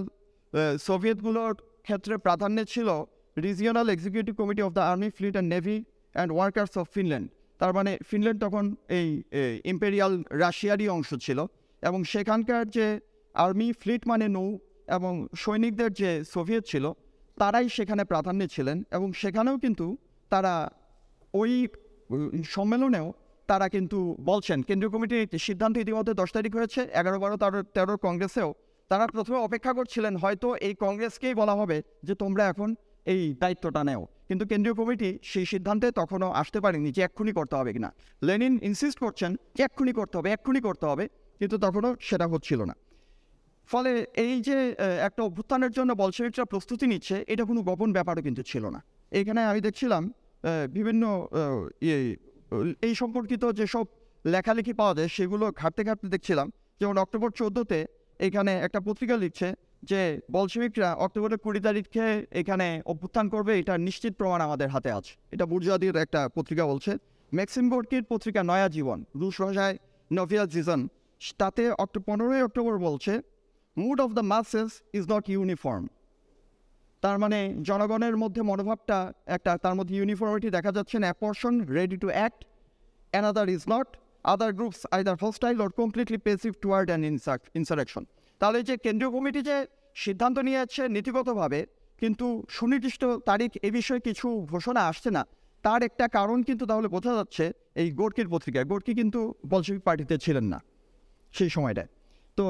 সোভিয়েতগুলোর 0.86 1.54
ক্ষেত্রে 1.86 2.14
প্রাধান্য 2.26 2.58
ছিল 2.72 2.88
regional 3.36 3.88
executive 3.94 4.32
committee 4.40 4.62
of 4.66 4.70
the 4.78 4.82
army 4.90 5.08
fleet 5.16 5.34
and 5.36 5.50
navy 5.54 5.76
and 6.14 6.30
workers 6.36 6.72
of 6.80 6.86
Finland 6.94 7.26
তার 7.60 7.72
মানে 7.78 7.92
ফিনল্যান্ড 8.08 8.38
তখন 8.44 8.64
এই 8.98 9.08
ইম্পেরিয়াল 9.72 10.12
রাশিয়ারই 10.42 10.86
অংশ 10.96 11.10
ছিল 11.26 11.38
এবং 11.82 12.00
সেখানকার 12.12 12.62
যে 12.76 12.86
আর্মি 13.34 13.68
ফ্লিট 13.80 14.02
মানে 14.10 14.26
নৌ 14.36 14.48
এবং 14.96 15.12
সৈনিকদের 15.42 15.90
যে 16.00 16.10
সোভিয়েত 16.34 16.64
ছিল, 16.72 16.84
তারাই 17.40 17.66
সেখানে 17.76 18.02
প্রাধান্য 18.12 18.40
ছিলেন 18.54 18.78
এবং 18.96 19.08
সেখানেও 19.22 19.56
কিন্তু 19.64 19.86
তারা 20.32 20.54
ওই 21.34 21.52
সম্মেলনেও 22.54 23.06
তারা 23.48 23.66
কিন্তু 23.74 23.98
বলছেন। 24.30 24.58
কেন্দ্রীয় 24.68 24.92
কমিটির 24.94 25.42
সিদ্ধান্ত 25.46 25.74
ইতিমধ্যে 25.84 26.12
দশ 26.20 26.30
তারিখ 26.36 26.52
হয়েছে, 26.58 26.80
এগারো 27.00 27.18
বারো 27.22 27.36
তেরো, 27.42 27.60
তেরোর 27.74 27.98
কংগ্রেসেও 28.06 28.50
তারা 28.90 29.04
প্রথমে 29.14 29.38
অপেক্ষা 29.46 29.72
করছিলেন, 29.78 30.14
হয়তো 30.22 30.48
এই 30.66 30.74
কংগ্রেসকেই 30.84 31.34
বলা 31.40 31.54
হবে 31.60 31.76
যে 32.06 32.14
তোমরা 32.22 32.42
এখন 32.52 32.68
এই 33.12 33.20
দায়িত্বটা 33.42 33.82
নেও। 33.88 34.02
কিন্তু 34.28 34.44
কেন্দ্রীয় 34.50 34.76
কমিটি 34.80 35.10
সেই 35.30 35.46
সিদ্ধান্তে 35.52 35.88
তখনও 36.00 36.28
আসতে 36.40 36.58
পারেনি 36.64 36.88
যে 36.96 37.00
এক্ষুনি 37.08 37.32
করতে 37.38 37.54
হবে 37.58 37.70
কিনা। 37.76 37.90
লেনিন 38.26 38.54
ইনসিস্ট 38.68 38.98
করছেন 39.04 39.30
যে 39.56 39.62
এক্ষুনি 39.68 39.92
করতে 39.98 40.14
হবে, 40.18 40.28
এক্ষুনি 40.36 40.60
করতে 40.68 40.86
হবে, 40.90 41.04
কিন্তু 41.40 41.56
তখনও 41.64 41.90
সেটা 42.08 42.26
হচ্ছিল 42.32 42.60
না। 42.70 42.74
ফলে 43.68 43.92
এই 44.24 44.34
যে 44.46 44.56
একটা 45.08 45.20
অভ্যুত্থানের 45.28 45.72
জন্য 45.78 45.90
বলশেবিকরা 46.02 46.44
প্রস্তুতি 46.52 46.86
নিচ্ছে, 46.92 47.16
এটা 47.32 47.44
কোনো 47.50 47.60
গোপন 47.68 47.88
ব্যাপারও 47.96 48.22
কিন্তু 48.26 48.42
ছিল 48.50 48.64
না। 48.74 48.80
এখানে 49.20 49.40
আমি 49.50 49.60
দেখছিলাম 49.66 50.02
বিভিন্ন 50.76 51.02
ইয়ে 51.86 51.98
এই 52.86 52.94
সম্পর্কিত 53.00 53.42
যেসব 53.58 53.84
লেখালেখি 54.24 54.72
পাওয়া 54.80 54.94
যায়, 54.98 55.10
সেগুলো 55.16 55.44
ঘাটতে 55.60 55.82
ঘাটতে 55.88 56.06
দেখছিলাম। 56.14 56.46
যেমন 56.80 56.96
অক্টোবর 57.04 57.30
চোদ্দোতে 57.40 57.78
এখানে 58.26 58.52
একটা 58.66 58.80
পত্রিকা 58.86 59.16
লিখছে 59.24 59.48
যে 59.90 60.00
বলশেবিকরা 60.36 60.88
অক্টোবরের 61.04 61.38
কুড়ি 61.44 61.60
তারিখে 61.66 62.06
এখানে 62.40 62.66
অভ্যুত্থান 62.90 63.26
করবে, 63.34 63.52
এটা 63.60 63.74
নিশ্চিত 63.86 64.12
প্রমাণ 64.20 64.40
আমাদের 64.46 64.68
হাতে 64.74 64.90
আছে। 64.98 65.12
এটা 65.34 65.44
বুর্জাদির 65.52 65.96
একটা 66.04 66.20
পত্রিকা 66.36 66.64
বলছে। 66.72 66.92
ম্যাক্সিম 67.32 67.66
বোর্ডকির 67.72 68.04
পত্রিকা 68.10 68.40
নয়া 68.50 68.68
জীবন, 68.76 68.98
রুশ 69.20 69.36
ভাষায় 69.44 69.76
নভিয়া 70.10 70.44
জিজন। 70.52 70.80
তাতে 71.40 71.62
পনেরোই 72.08 72.42
অক্টোবর 72.48 72.74
বলছে 72.86 73.12
mood 73.76 73.98
of 74.04 74.10
the 74.18 74.24
masses 74.32 74.70
is 74.98 75.04
not 75.12 75.24
uniform 75.34 75.84
তার 77.02 77.16
মানে 77.22 77.38
জনগণের 77.68 78.16
মধ্যে 78.22 78.42
মনোভাবটা 78.50 78.98
একটা, 79.36 79.52
তার 79.64 79.74
মধ্যে 79.78 79.94
ইউনিফর্মিটি 79.98 80.48
দেখা 80.56 80.70
যাচ্ছে 80.76 80.96
না। 81.02 81.08
Person 81.22 81.54
ready 81.78 81.96
to 82.02 82.08
act 82.16 82.40
another 83.12 83.48
is 83.56 83.62
not 83.72 83.88
other 84.24 84.52
groups 84.58 84.80
either 84.94 85.16
hostile 85.22 85.56
or 85.64 85.70
completely 85.80 86.18
passive 86.26 86.52
toward 86.62 86.88
an 86.90 87.02
insurrection 87.60 88.04
তাহলে 88.40 88.58
যে 88.68 88.74
কেন্দ্রীয় 88.84 89.10
কমিটি 89.16 89.40
যে 89.48 89.56
সিদ্ধান্ত 90.04 90.36
নিয়েছে 90.48 90.82
নীতিগতভাবে, 90.96 91.60
কিন্তু 92.02 92.26
সুনির্দিষ্ট 92.56 93.02
তারিখ 93.30 93.50
এ 93.68 93.70
বিষয়ে 93.78 94.00
কিছু 94.08 94.26
ঘোষণা 94.52 94.80
আসছে 94.90 95.10
না, 95.16 95.22
তার 95.64 95.80
একটা 95.88 96.06
কারণ 96.16 96.38
কিন্তু 96.48 96.64
তাহলে 96.70 96.88
বোঝা 96.96 97.12
যাচ্ছে 97.18 97.44
এই 97.80 97.88
গোর্কির 98.00 98.28
পত্রিকায়। 98.34 98.66
গোর্কি 98.72 98.92
কিন্তু 99.00 99.20
বলশিক 99.52 99.78
পার্টিতে 99.86 100.16
ছিলেন 100.24 100.46
না 100.52 100.58
সেই 101.34 101.50
সময়টায়। 101.56 101.90
তো 102.38 102.46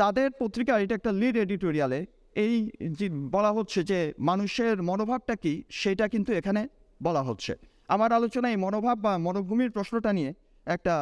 তাদের 0.00 0.28
পত্রিকা 0.40 0.72
এটা 0.84 0.94
একটা 0.98 1.12
লিড 1.20 1.36
এডিটোরিয়ালে 1.44 2.00
এই 2.44 2.54
যে 2.98 3.06
বলা 3.34 3.50
হচ্ছে 3.56 3.80
যে 3.90 3.98
মানুষের 4.30 4.76
মনোভাবটা 4.88 5.34
কি, 5.42 5.52
সেটা 5.80 6.04
কিন্তু 6.12 6.30
এখানে 6.40 6.62
বলা 7.00 7.22
হচ্ছে। 7.28 7.52
আমার 7.94 8.10
আলোচনায় 8.18 8.56
মনোভাব 8.64 8.96
বা 9.06 9.12
মনোভূমির 9.26 9.70
প্রশ্নটা 9.76 10.10
নিয়ে 10.18 10.30
একটা 10.66 10.94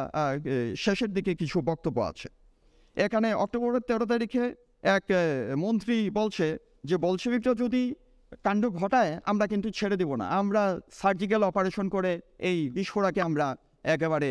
শেষের 0.83 1.11
দিকে 1.17 1.31
কিছু 1.41 1.57
বক্তব্য 1.69 1.97
আছে। 2.11 2.27
এখানে 2.97 3.29
অক্টোবরের 3.43 3.83
তেরো 3.89 4.05
তারিখে 4.13 4.43
এক 4.97 5.05
মন্ত্রী 5.63 5.97
বলছে 6.19 6.47
যে 6.89 6.95
বলশেবিকরা 7.05 7.53
যদি 7.63 7.83
কাণ্ড 8.45 8.63
ঘটায়, 8.79 9.11
আমরা 9.31 9.45
কিন্তু 9.51 9.67
ছেড়ে 9.77 9.95
দেব 10.01 10.11
না। 10.21 10.25
আমরা 10.41 10.61
সার্জিক্যাল 11.01 11.41
অপারেশন 11.51 11.85
করে 11.95 12.11
এই 12.49 12.57
বিস্ফোরাকে 12.75 13.21
আমরা 13.29 13.47
একেবারে 13.95 14.29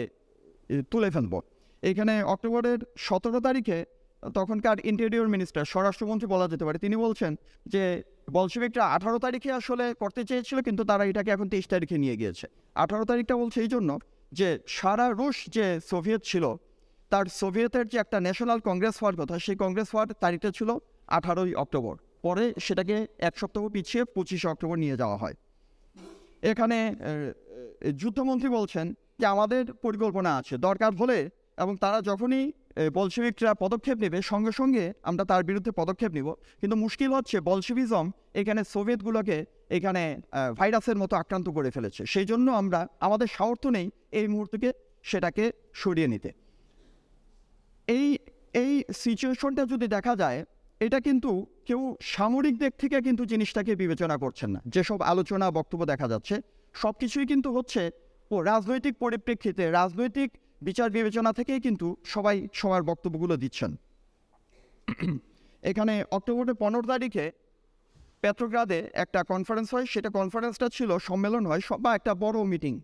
তুলে 0.90 1.08
ফেলব। 1.14 1.34
এখানে 1.82 2.14
অক্টোবরের 2.34 2.80
সতেরো 3.06 3.40
তারিখে 3.46 3.78
তখনকার 4.22 4.78
ইন্টেরিয়র 4.90 5.28
মিনিস্টার, 5.34 5.70
স্বরাষ্ট্রমন্ত্রী 5.72 6.26
বলা 6.34 6.46
যেতে 6.52 6.64
পারে, 6.66 6.78
তিনি 6.84 6.96
বলছেন 7.04 7.32
যে 7.72 7.82
বলশেবিকরা 8.36 8.84
আঠারো 8.96 9.18
তারিখে 9.26 9.50
আসলে 9.60 9.84
করতে 10.02 10.22
চেয়েছিল, 10.30 10.58
কিন্তু 10.66 10.82
তারা 10.90 11.02
এটাকে 11.10 11.30
এখন 11.36 11.46
তেইশ 11.52 11.66
তারিখে 11.74 11.96
নিয়ে 12.04 12.16
গিয়েছে। 12.20 12.46
আঠারো 12.82 13.04
তারিখটা 13.10 13.34
বলছে 13.42 13.58
এই 13.64 13.70
জন্য 13.74 13.90
যে 14.38 14.48
সারা 14.78 15.06
রুশ 15.20 15.36
যে 15.56 15.66
সোভিয়েত 15.90 16.22
ছিল, 16.30 16.44
তার 17.12 17.26
সোভিয়েতের 17.40 17.86
যে 17.92 17.96
একটা 18.04 18.18
ন্যাশনাল 18.26 18.60
কংগ্রেস 18.68 18.94
হওয়ার 19.00 19.16
কথা, 19.20 19.34
সেই 19.44 19.56
কংগ্রেস 19.62 19.88
হওয়ার 19.92 20.08
তারিখটা 20.22 20.50
ছিল 20.58 20.70
আঠারোই 21.16 21.52
অক্টোবর। 21.62 21.94
পরে 22.24 22.44
সেটাকে 22.66 22.96
এক 23.28 23.34
সপ্তাহ 23.40 23.62
পিছিয়ে 23.74 24.02
পঁচিশে 24.14 24.46
অক্টোবর 24.52 24.76
নিয়ে 24.84 24.96
যাওয়া 25.02 25.16
হয়। 25.22 25.36
এখানে 26.52 26.78
যুদ্ধমন্ত্রী 28.00 28.48
বলছেন 28.58 28.86
যে 29.20 29.26
আমাদের 29.34 29.62
পরিকল্পনা 29.84 30.30
আছে, 30.40 30.54
দরকার 30.68 30.92
হলে, 31.00 31.18
এবং 31.62 31.74
তারা 31.84 31.98
যখনই 32.10 32.44
বলশেবিকরা 32.96 33.52
পদক্ষেপ 33.64 33.96
নেবে, 34.04 34.18
সঙ্গে 34.32 34.52
সঙ্গে 34.60 34.84
আমরা 35.10 35.24
তার 35.30 35.42
বিরুদ্ধে 35.48 35.72
পদক্ষেপ 35.80 36.10
নিব। 36.18 36.28
কিন্তু 36.60 36.76
মুশকিল 36.84 37.10
হচ্ছে 37.18 37.36
বলশেবিজম 37.50 38.06
এখানে 38.40 38.60
সোভিয়েতগুলোকে 38.72 39.38
এখানে 39.76 40.02
ভাইরাসের 40.58 40.96
মতো 41.02 41.14
আক্রান্ত 41.22 41.46
করে 41.56 41.70
ফেলেছে। 41.76 42.02
সেই 42.12 42.26
জন্য 42.30 42.46
আমরা, 42.60 42.80
আমাদের 43.06 43.28
সামর্থ্য 43.36 43.68
নেই 43.76 43.86
এই 44.18 44.26
মুহূর্তকে 44.34 44.68
সেটাকে 45.10 45.44
সরিয়ে 45.82 46.08
নিতে। 46.12 46.30
এই 47.88 48.06
এই 48.62 48.72
সিচুয়েশনটা 49.02 49.62
যদি 49.72 49.86
দেখা 49.96 50.14
যায়, 50.22 50.38
এটা 50.80 50.98
কিন্তু 51.06 51.30
কেউ 51.68 51.80
সামরিক 52.14 52.54
দিক 52.62 52.72
থেকে 52.82 52.96
কিন্তু 53.06 53.22
জিনিসটাকে 53.32 53.72
বিবেচনা 53.82 54.16
করছেন 54.24 54.50
না। 54.54 54.60
যেসব 54.74 54.98
আলোচনা, 55.12 55.46
বক্তব্য 55.58 55.82
দেখা 55.92 56.06
যাচ্ছে 56.12 56.34
সব 56.74 56.94
কিছুই 57.02 57.26
কিন্তু 57.30 57.48
হচ্ছে 57.56 57.82
ও 58.30 58.36
রাজনৈতিক 58.50 58.94
পরিপ্রেক্ষিতে, 59.04 59.64
রাজনৈতিক 59.80 60.30
বিচার 60.62 60.88
বিবেচনা 60.96 61.30
থেকেই 61.38 61.60
কিন্তু 61.66 61.86
সবাই 62.14 62.36
সবার 62.60 62.82
বক্তব্যগুলো 62.90 63.34
দিচ্ছেন। 63.42 63.70
এখানে 65.62 65.94
অক্টোবরের 66.16 66.56
পনেরো 66.62 66.86
তারিখে 66.92 67.24
পেট্রোগ্রাদে 68.22 68.80
একটা 69.04 69.20
কনফারেন্স 69.32 69.68
হয়। 69.74 69.86
সেটা 69.92 70.10
কনফারেন্সটা 70.18 70.66
ছিল, 70.76 70.90
সম্মেলন 71.08 71.42
হয় 71.50 71.62
বা 71.84 71.90
একটা 71.98 72.12
বড় 72.24 72.38
মিটিং 72.52 72.74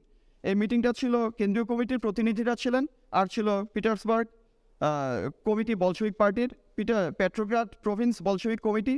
এই 0.45 0.55
মিটিংটা 0.61 0.91
ছিল 1.01 1.15
কেন্দ্রীয় 1.39 1.67
কমিটির 1.71 2.01
প্রতিনিধিরা 2.05 2.55
ছিলেন, 2.63 2.85
আর 3.19 3.27
ছিল 3.35 3.49
পিটার্সবার্গ 3.75 4.27
কমিটি 5.47 5.75
বলশবিক 5.85 6.15
পার্টির, 6.21 6.51
Peter 6.77 7.05
Petrograd 7.21 7.69
province 7.85 8.15
Bolshevik 8.29 8.61
committee, 8.67 8.95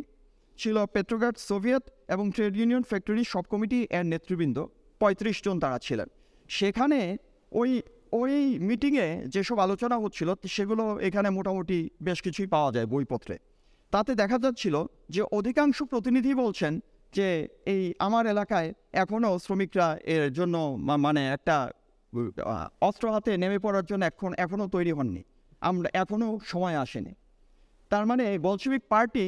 ছিল 0.58 0.76
পেট্রোগ্রাড 0.94 1.36
সোভিয়েত 1.48 1.84
এবং 2.14 2.24
ট্রেড 2.36 2.54
ইউনিয়ন 2.60 2.84
ফ্যাক্টরি 2.90 3.22
সব 3.32 3.44
কমিটি 3.52 3.78
এর 3.98 4.04
নেতৃবৃন্দ, 4.12 4.56
পঁয়ত্রিশ 5.00 5.36
জন 5.46 5.56
তারা 5.64 5.78
ছিলেন। 5.86 6.08
সেখানে 6.48 7.00
ওই 7.52 7.70
ওই 8.20 8.32
মিটিংয়ে 8.68 9.06
যেসব 9.34 9.56
আলোচনা 9.66 9.96
হচ্ছিল, 10.04 10.28
সেগুলো 10.56 10.84
এখানে 11.08 11.28
মোটামুটি 11.38 11.78
বেশ 12.06 12.18
কিছুই 12.26 12.48
পাওয়া 12.54 12.70
যায় 12.74 12.86
বইপত্রে। 12.92 13.36
তাতে 13.92 14.12
দেখা 14.22 14.38
যাচ্ছিল 14.44 14.76
যে 15.14 15.22
অধিকাংশ 15.38 15.76
প্রতিনিধি 15.92 16.32
বলছেন 16.42 16.72
যে 17.12 17.28
এই 17.72 17.82
আমার 18.06 18.24
এলাকায় 18.34 18.68
এখনও 19.02 19.32
শ্রমিকরা 19.44 19.86
এর 20.14 20.24
জন্য 20.38 20.54
মানে 21.04 21.22
একটা 21.36 21.56
অস্ত্র 22.88 23.06
হাতে 23.14 23.30
নেমে 23.42 23.58
পড়ার 23.64 23.86
জন্য 23.90 24.02
এখন 24.12 24.30
এখনও 24.44 24.66
তৈরি 24.74 24.92
হননি। 24.98 25.22
আমরা 25.68 25.88
এখনও 26.02 26.28
সময় 26.50 26.76
আসেনি। 26.84 27.12
তার 27.90 28.04
মানে 28.10 28.24
বলশিবিক 28.46 28.82
পার্টি 28.92 29.26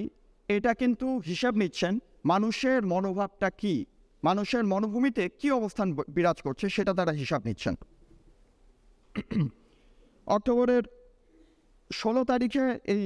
এটা 0.48 0.72
কিন্তু 0.80 1.06
হিসাব 1.30 1.54
নিচ্ছেন 1.62 1.94
মানুষের 2.32 2.80
মনোভাবটা 2.92 3.48
কি, 3.60 3.74
মানুষের 4.22 4.64
মনোভূমিতে 4.72 5.24
কি 5.40 5.48
অবস্থান 5.58 5.88
বিরাজ 6.16 6.38
করছে 6.46 6.66
সেটা 6.76 6.92
তারা 6.98 7.12
হিসাব 7.20 7.40
নিচ্ছেন। 7.48 7.74
অক্টোবরের 10.36 10.84
ষোলো 11.90 12.22
তারিখে 12.24 12.64
এই 12.94 13.04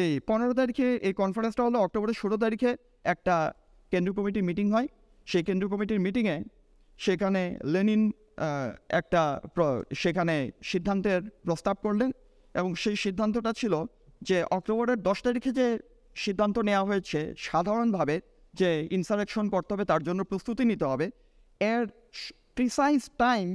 এই 0.00 0.12
পনেরো 0.28 0.52
তারিখে 0.54 0.86
এই 1.08 1.12
কনফারেন্সটা 1.12 1.62
হলো 1.64 1.78
অক্টোবরের 1.78 2.16
ষোলো 2.22 2.36
তারিখে 2.36 2.70
একটা 3.04 3.36
কেন্দ্রীয় 3.92 4.16
কমিটির 4.18 4.44
মিটিং 4.48 4.66
হয়। 4.72 4.88
সেই 5.26 5.42
কেন্দ্রীয় 5.42 5.70
কমিটির 5.74 6.00
মিটিংয়ে 6.06 6.36
সেখানে 6.98 7.42
লেনিন 7.64 8.02
একটা 9.00 9.22
সেখানে 9.94 10.34
সিদ্ধান্তের 10.62 11.20
প্রস্তাব 11.46 11.76
করলেন 11.82 12.10
এবং 12.54 12.70
সেই 12.82 12.96
সিদ্ধান্তটা 13.04 13.52
ছিল 13.52 13.74
যে 14.22 14.38
অক্টোবরের 14.50 14.98
দশ 15.08 15.18
তারিখে 15.26 15.50
যে 15.60 15.66
সিদ্ধান্ত 16.16 16.56
নেওয়া 16.68 16.84
হয়েছে 16.90 17.20
সাধারণভাবে 17.48 18.16
যে 18.54 18.70
ইনসারেকশন 18.90 19.44
করতে 19.54 19.70
হবে, 19.74 19.84
তার 19.84 20.02
জন্য 20.02 20.20
প্রস্তুতি 20.30 20.64
নিতে 20.70 20.86
হবে। 20.92 21.06
এর 21.60 21.82
প্রিসাইজ 22.56 23.00
টাইম 23.24 23.46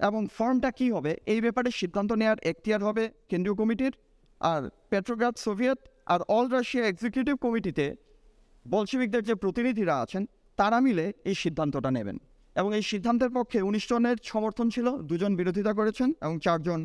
এবং 0.00 0.22
ফর্মটা 0.36 0.70
কি 0.78 0.86
হবে? 0.94 1.12
এই 1.32 1.40
ব্যাপারে 1.44 1.68
সিদ্ধান্ত 1.80 2.10
নেওয়ার 2.20 2.38
এখতিয়ার 2.50 2.82
হবে 2.88 3.04
কেন্দ্রীয় 3.30 3.56
কমিটির 3.60 3.94
আর 4.40 4.62
পেট্রোগ্রাদ, 4.90 5.34
সোভিয়েত 5.44 5.80
আর 6.12 6.20
অল 6.36 6.46
রাশিয়া 6.56 6.84
এক্সিকিউটিভ 6.86 7.34
কমিটিতে 7.44 7.86
বলশিবিকদের 8.66 9.22
যে 9.28 9.34
প্রতিনিধিরা 9.42 9.94
আছেন, 10.04 10.22
তারা 10.58 10.78
মিলে 10.86 11.06
এই 11.30 11.36
সিদ্ধান্তটা 11.42 11.90
নেবেন। 11.98 12.16
এবং 12.56 12.70
এই 12.78 12.84
সিদ্ধান্তের 12.90 13.30
পক্ষে 13.36 13.58
উনিশ 13.68 13.84
জনের 13.90 14.16
সমর্থন 14.32 14.66
ছিল, 14.74 14.86
দুজন 15.08 15.32
বিরোধিতা 15.40 15.72
করেছেন 15.78 16.08
এবং 16.24 16.34
চারজন 16.44 16.80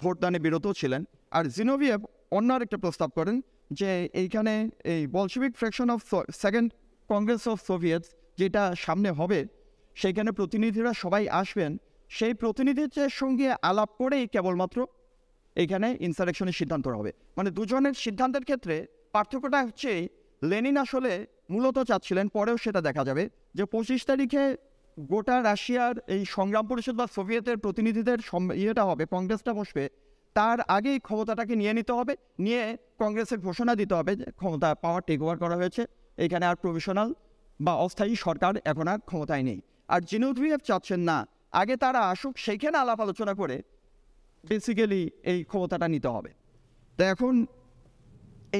ভোটদানে 0.00 0.38
বিরত 0.44 0.66
ছিলেন। 0.80 1.02
আর 1.36 1.44
জিনোভিয়েভ 1.56 2.00
অন্য 2.36 2.48
আরেকটা 2.56 2.78
প্রস্তাব 2.84 3.10
করেন 3.18 3.36
যে 3.78 3.90
এইখানে 4.22 4.52
এই 4.92 5.02
Bolshevik 5.16 5.52
fraction 5.60 5.88
of 5.94 6.00
second 6.42 6.68
congress 7.10 7.42
of 7.52 7.58
Soviet 7.68 8.04
যেটা 8.40 8.62
সামনে 8.84 9.10
হবে, 9.18 9.40
সেইখানে 10.00 10.30
প্রতিনিধিরা 10.38 10.90
সবাই 11.02 11.24
আসবেন 11.40 11.72
সেই 12.16 12.34
প্রতিনিধিদের 12.42 13.10
সঙ্গে 13.20 13.48
আলাপ 13.70 13.90
করেই 14.00 14.24
কেবলমাত্র 14.34 14.78
এখানে 15.56 15.88
ইনসারেকশনের 16.06 16.56
সিদ্ধান্ত 16.60 16.86
হবে। 16.98 17.10
মানে 17.38 17.50
দুজনের 17.56 17.94
সিদ্ধান্তের 18.04 18.44
ক্ষেত্রে 18.48 18.76
পার্থক্যটা 19.14 19.60
হচ্ছে, 19.66 19.90
লেনিন 20.42 20.76
আসলে 20.84 21.12
মূলত 21.52 21.76
চাচ্ছিলেন, 21.90 22.26
পরেও 22.36 22.56
সেটা 22.64 22.80
দেখা 22.88 23.02
যাবে, 23.08 23.24
যে 23.56 23.64
পঁচিশ 23.74 24.00
তারিখে 24.10 24.42
গোটা 25.12 25.36
রাশিয়ার 25.48 25.94
এই 26.14 26.22
সংগ্রাম 26.36 26.64
পরিষদ 26.70 26.94
বা 27.00 27.06
সোভিয়েতের 27.16 27.58
প্রতিনিধিদের 27.64 28.18
ইয়েটা 28.62 28.84
হবে, 28.90 29.04
কংগ্রেসটা 29.14 29.52
বসবে, 29.60 29.84
তার 30.36 30.58
আগেই 30.76 30.98
ক্ষমতাটাকে 31.06 31.54
নিয়ে 31.60 31.72
নিতে 31.78 31.92
হবে, 31.98 32.12
নিয়ে 32.44 32.62
কংগ্রেসের 33.02 33.40
ঘোষণা 33.46 33.72
দিতে 33.80 33.94
হবে 33.98 34.12
যে 34.20 34.26
ক্ষমতা 34.38 34.68
পাওয়ার 34.84 35.02
টেক 35.08 35.20
ওভার 35.24 35.36
করা 35.42 35.56
হয়েছে, 35.60 35.82
এখানে 36.24 36.44
আর 36.50 36.56
প্রভিশনাল 36.62 37.08
বা 37.60 37.72
অস্থায়ী 37.86 38.14
সরকার 38.24 38.52
এখন 38.70 38.86
আর 38.92 39.00
ক্ষমতায় 39.08 39.44
নেই। 39.48 39.58
আর 39.92 40.00
জিনুদ্রিয়েভ 40.10 40.60
চাচ্ছেন 40.68 41.00
না 41.10 41.18
আগে 41.52 41.74
তারা 41.84 42.00
আসুক, 42.12 42.34
সেইখানে 42.44 42.76
আলাপ 42.82 42.98
আলোচনা 43.06 43.32
করে 43.40 43.56
বেসিক্যালি 44.44 45.02
এই 45.30 45.38
ক্ষমতাটা 45.50 45.86
নিতে 45.94 46.08
হবে। 46.16 46.30
তো 46.98 47.02
এখন 47.12 47.34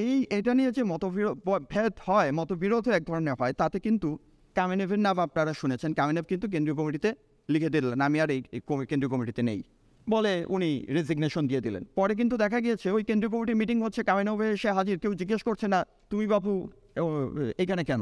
এই, 0.01 0.13
এটা 0.37 0.51
নিয়ে 0.59 0.71
যে 0.77 0.83
মতবিরোধ, 0.91 1.37
ভেদ 1.73 1.93
হয় 2.07 2.29
মতবিরোধ 2.39 2.85
এক 2.97 3.03
ধরনের 3.09 3.35
হয়, 3.39 3.53
তাতে 3.61 3.77
কিন্তু 3.85 4.09
কামিনেভের 4.55 5.01
নাম 5.05 5.15
আপনারা 5.25 5.53
শুনেছেন। 5.61 5.91
কামিনেভ 5.99 6.25
কিন্তু 6.31 6.45
কেন্দ্রীয় 6.53 6.77
কমিটিতে 6.79 7.09
লিখে 7.49 7.69
দিলেন, 7.73 8.01
আমি 8.07 8.17
আর 8.23 8.29
এই 8.35 8.41
কেন্দ্রীয় 8.89 9.11
কমিটিতে 9.13 9.41
নেই। 9.49 9.59
বলে 10.07 10.33
উনি 10.55 10.69
রেজিগনেশন 10.95 11.43
দিয়ে 11.49 11.61
দিলেন। 11.65 11.83
পরে 11.99 12.13
কিন্তু 12.19 12.35
দেখা 12.43 12.59
গিয়েছে, 12.65 12.87
ওই 12.97 13.03
কেন্দ্রীয় 13.09 13.31
কমিটি 13.33 13.53
মিটিং 13.61 13.77
হচ্ছে, 13.85 14.01
কামিনেভে 14.09 14.47
এসে 14.55 14.69
হাজির, 14.77 14.97
কেউ 15.03 15.13
জিজ্ঞেস 15.21 15.41
করছে 15.47 15.65
না, 15.73 15.79
তুমি 16.11 16.25
বাবু 16.33 16.51
এখানে 17.63 17.83
কেন? 17.89 18.01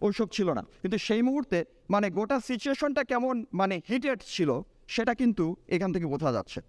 ওইসব 0.00 0.28
ছিল 0.36 0.48
না। 0.58 0.62
কিন্তু 0.82 0.98
সেই 1.06 1.22
মুহূর্তে 1.28 1.58
মানে 1.94 2.06
গোটা 2.18 2.36
সিচুয়েশনটা 2.48 3.02
কেমন 3.10 3.34
মানে 3.60 3.76
হিটেড 3.90 4.18
ছিল, 4.34 4.50
সেটা 4.94 5.12
কিন্তু 5.20 5.44
এখান 5.74 5.90
থেকে 5.94 6.06
বোঝা 6.14 6.30
যাচ্ছে। 6.36 6.60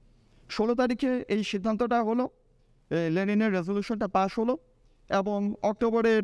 ষোলো 0.56 0.74
তারিখে 0.82 1.12
এই 1.36 1.42
সিদ্ধান্তটা 1.52 1.98
হলো 2.10 2.26
লেনিনের 3.16 3.52
রেজলিউশনটা 3.58 4.08
পাশ 4.18 4.32
হলো 4.40 4.54
এবং 5.10 5.40
অক্টোবরের 5.72 6.24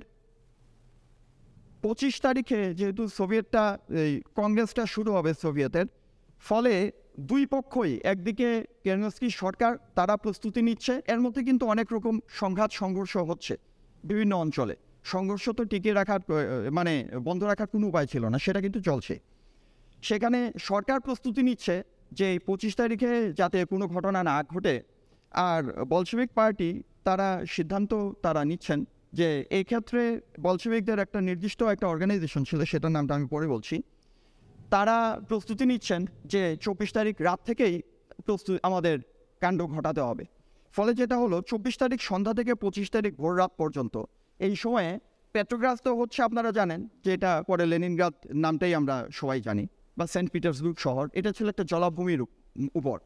পঁচিশ 1.84 2.14
তারিখে 2.26 2.60
যেহেতু 2.80 3.04
সোভিয়েতটা, 3.18 3.64
এই 4.04 4.14
কংগ্রেসটা 4.40 4.84
শুরু 4.86 5.10
হবে 5.18 5.32
সোভিয়েতের, 5.44 5.88
ফলে 6.44 6.74
দুই 7.30 7.44
পক্ষই, 7.54 7.94
একদিকে 8.14 8.50
কেরনস্কি 8.84 9.28
সরকার, 9.42 9.74
তারা 9.98 10.16
প্রস্তুতি 10.24 10.62
নিচ্ছে, 10.68 10.94
এর 11.14 11.20
মধ্যে 11.26 11.42
কিন্তু 11.48 11.64
অনেক 11.74 11.88
রকম 11.96 12.16
সংঘাত, 12.42 12.70
সংঘর্ষ 12.82 13.14
হচ্ছে 13.30 13.54
বিভিন্ন 14.04 14.34
অঞ্চলে। 14.44 14.76
সংঘর্ষ 15.14 15.46
তো 15.58 15.64
টিকিয়ে 15.72 15.96
রাখার 16.00 16.22
মানে 16.78 16.94
বন্ধ 17.28 17.42
রাখার 17.52 17.70
কোনো 17.74 17.86
উপায় 17.92 18.08
ছিল 18.12 18.24
না, 18.34 18.38
সেটা 18.46 18.60
কিন্তু 18.66 18.80
চলছে। 18.90 19.16
সেখানে 20.08 20.40
সরকার 20.70 21.00
প্রস্তুতি 21.08 21.42
নিচ্ছে 21.50 21.76
যে 22.20 22.28
পঁচিশ 22.48 22.74
তারিখে 22.82 23.12
যাতে 23.40 23.58
কোনো 23.72 23.86
ঘটনা 23.94 24.20
না 24.30 24.36
ঘটে, 24.54 24.76
আর 25.50 25.62
বলশিবিক 25.94 26.30
পার্টি 26.38 26.70
তারা 27.08 27.28
সিদ্ধান্ত 27.56 27.92
তারা 28.26 28.42
নিচ্ছেন 28.50 28.80
যে 29.20 29.28
এই 29.58 29.64
ক্ষেত্রে 29.70 30.02
বলশিবিকদের 30.46 31.00
একটা 31.06 31.20
নির্দিষ্ট 31.30 31.60
একটা 31.74 31.86
অর্গানাইজেশন 31.94 32.44
ছিল, 32.50 32.60
সেটার 32.72 32.94
নামটা 32.98 33.14
আমি 33.18 33.28
পরে 33.34 33.48
বলছি। 33.54 33.76
তারা 34.74 34.98
প্রস্তুতি 35.30 35.64
নিচ্ছেন 35.72 36.02
যে 36.34 36.42
চব্বিশ 36.66 36.90
তারিখ 36.98 37.16
রাত 37.28 37.40
থেকেই 37.48 37.76
প্রস্তুতি 38.28 38.60
আমাদের 38.70 38.96
কাণ্ড 39.42 39.60
ঘটাতে 39.76 40.02
হবে। 40.10 40.24
ফলে 40.76 40.92
যেটা 41.00 41.16
হলো, 41.24 41.38
চব্বিশ 41.50 41.76
তারিখ 41.82 42.00
সন্ধ্যা 42.10 42.34
থেকে 42.40 42.54
পঁচিশ 42.64 42.88
তারিখ 42.96 43.12
ভোর 43.22 43.34
রাত 43.42 43.52
পর্যন্ত 43.62 43.96
এই 44.40 44.54
সময়ে 44.64 44.92
পেট্রোগ্রাস 45.36 45.78
তো 45.86 45.92
হচ্ছে 46.00 46.20
আপনারা 46.28 46.50
জানেন 46.60 46.82
যে 47.04 47.10
এটা 47.18 47.32
পরে 47.50 47.64
লেনিনগ্রাদ 47.72 48.14
নামটাই 48.44 48.74
আমরা 48.80 48.96
সবাই 49.20 49.40
জানি, 49.48 49.66
বা 49.98 50.06
সেন্ট 50.14 50.30
পিটার্সবুর্গ 50.34 50.78
শহর। 50.86 51.06
এটা 51.20 51.32
ছিল 51.38 51.46
একটা 51.54 51.66
জলাভূমির 51.72 52.22
উপর। 52.80 52.98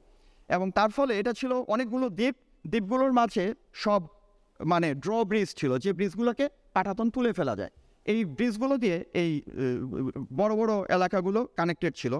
এবং 0.55 0.67
তার 0.77 0.89
ফলে 0.97 1.13
এটা 1.21 1.33
ছিল 1.39 1.51
অনেকগুলো 1.73 2.05
দ্বীপ, 2.19 2.35
দ্বীপগুলোর 2.65 3.13
মাঝে 3.19 3.45
সব 3.83 4.01
মানে 4.59 4.87
ড্র 5.03 5.11
ব্রিজ 5.29 5.49
ছিল, 5.59 5.71
যে 5.83 5.91
ব্রিজগুলোকে 5.97 6.45
পাঠাতন 6.75 7.07
তুলে 7.15 7.31
ফেলা 7.39 7.55
যায়। 7.61 7.71
এই 8.05 8.19
ব্রিজগুলো 8.37 8.75
দিয়ে 8.83 8.97
এই 9.21 9.31
বড় 10.39 10.53
বড় 10.59 10.73
এলাকাগুলো 10.97 11.39
কানেক্টেড 11.59 11.93
ছিল। 12.01 12.13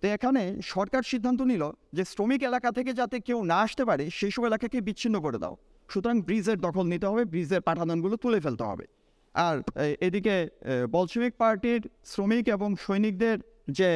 তো 0.00 0.04
এখানে 0.16 0.42
সরকার 0.74 1.02
সিদ্ধান্ত 1.12 1.40
নিল 1.52 1.62
যে 1.96 2.02
শ্রমিক 2.12 2.40
এলাকা 2.50 2.68
থেকে 2.78 2.92
যাতে 3.00 3.16
কেউ 3.28 3.38
না 3.52 3.58
আসতে 3.66 3.82
পারে, 3.90 4.04
সেই 4.18 4.32
সব 4.34 4.42
এলাকাকে 4.50 4.78
বিচ্ছিন্ন 4.88 5.16
করে 5.26 5.38
দাও। 5.44 5.54
সুতরাং 5.92 6.16
ব্রিজের 6.28 6.58
দখল 6.66 6.86
নিতে 6.92 7.06
হবে 7.10 7.22
ব্রিজের 7.32 7.62
পাঠাতনগুলো 7.68 8.14
তুলে 8.24 8.38
ফেলতে 8.44 8.64
হবে। 8.70 8.84
আর 9.34 9.56
এদিকে 10.06 10.34
বলশিবিক 10.96 11.32
পার্টির 11.42 11.80
শ্রমিক 12.12 12.44
এবং 12.56 12.68
সৈনিকদের 12.84 13.36
যে 13.78 13.90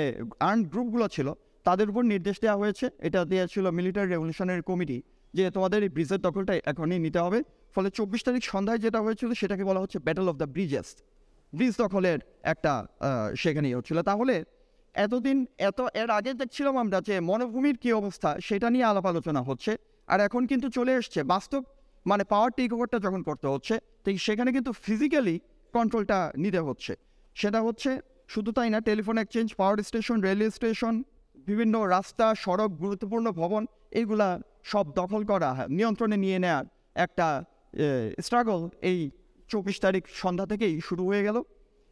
আর্ন 0.48 0.60
গ্রুপগুলো 0.72 1.06
ছিল 1.14 1.28
তাদের 1.66 1.86
উপর 1.92 2.02
নির্দেশ 2.12 2.36
দেওয়া 2.44 2.58
হয়েছে। 2.62 2.86
এটা 3.06 3.20
দেওয়া 3.32 3.46
ছিল 3.54 3.64
মিলিটারি 3.78 4.08
রেভলিউশনারি 4.14 4.62
কমিটি 4.70 4.98
যে 5.36 5.44
তোমাদের 5.56 5.80
এই 5.86 5.90
ব্রিজের 5.96 6.20
দখলটা 6.26 6.52
এখনই 6.72 7.00
নিতে 7.06 7.20
হবে। 7.24 7.38
ফলে 7.74 7.88
চব্বিশ 7.98 8.20
তারিখ 8.26 8.42
সন্ধ্যায় 8.52 8.80
যেটা 8.84 9.00
হয়েছিল 9.04 9.30
সেটাকে 9.40 9.64
বলা 9.70 9.80
হচ্ছে 9.82 9.98
battle 10.06 10.26
of 10.32 10.36
the 10.42 10.48
bridges 10.54 10.88
bridge 11.52 11.74
দখলের 11.84 12.18
একটা 12.52 12.72
আহ, 12.82 13.28
সেখানে 13.42 13.66
ইয়ে 13.68 13.78
হচ্ছিল। 13.78 13.98
তাহলে 14.10 14.34
এতদিন 14.94 15.38
এত 15.68 15.78
এর 16.00 16.08
আগে 16.18 16.30
দেখছিলাম 16.40 16.74
আমরা 16.82 16.98
যে 17.08 17.14
মনোভূমির 17.30 17.76
কী 17.82 17.90
অবস্থা 18.00 18.30
সেটা 18.46 18.68
নিয়ে 18.74 18.86
আলাপ 18.90 19.06
আলোচনা 19.12 19.40
হচ্ছে। 19.48 19.72
আর 20.12 20.18
এখন 20.26 20.42
কিন্তু 20.50 20.66
চলে 20.76 20.92
এসছে। 21.00 21.20
বাস্তব 21.34 21.62
মানে 22.06 22.22
পাওয়ার 22.32 22.50
টেক 22.58 22.70
ওভারটা 22.74 22.98
যখন 23.06 23.20
করতে 23.28 23.46
হচ্ছে, 23.52 23.74
তো 24.02 24.08
সেখানে 24.26 24.50
কিন্তু 24.56 24.70
ফিজিক্যালি 24.84 25.36
কন্ট্রোলটা 25.74 26.18
নিতে 26.42 26.60
হচ্ছে। 26.68 26.92
সেটা 27.36 27.60
হচ্ছে, 27.66 27.90
শুধু 28.32 28.50
তাই 28.56 28.68
না 28.74 28.78
telephone 28.88 29.16
exchange 29.22 29.48
power 29.60 29.76
station 29.88 30.16
railway 30.28 30.50
station 30.58 30.94
বিভিন্ন 31.48 31.74
রাস্তা, 31.96 32.26
সড়ক, 32.44 32.70
গুরুত্বপূর্ণ 32.82 33.26
ভবন, 33.40 33.62
এগুলা 34.00 34.28
সব 34.72 34.84
দখল 35.00 35.22
করা, 35.30 35.50
নিয়ন্ত্রণে 35.78 36.16
নিয়ে 36.24 36.38
নেওয়ার 36.44 36.66
একটা 37.04 37.26
স্ট্রাগল 38.26 38.60
এই 38.90 38.98
চব্বিশ 39.50 39.76
তারিখ 39.84 40.02
সন্ধ্যা 40.22 40.46
থেকেই 40.52 40.74
শুরু 40.88 41.02
হয়ে 41.10 41.22
গেল। 41.26 41.36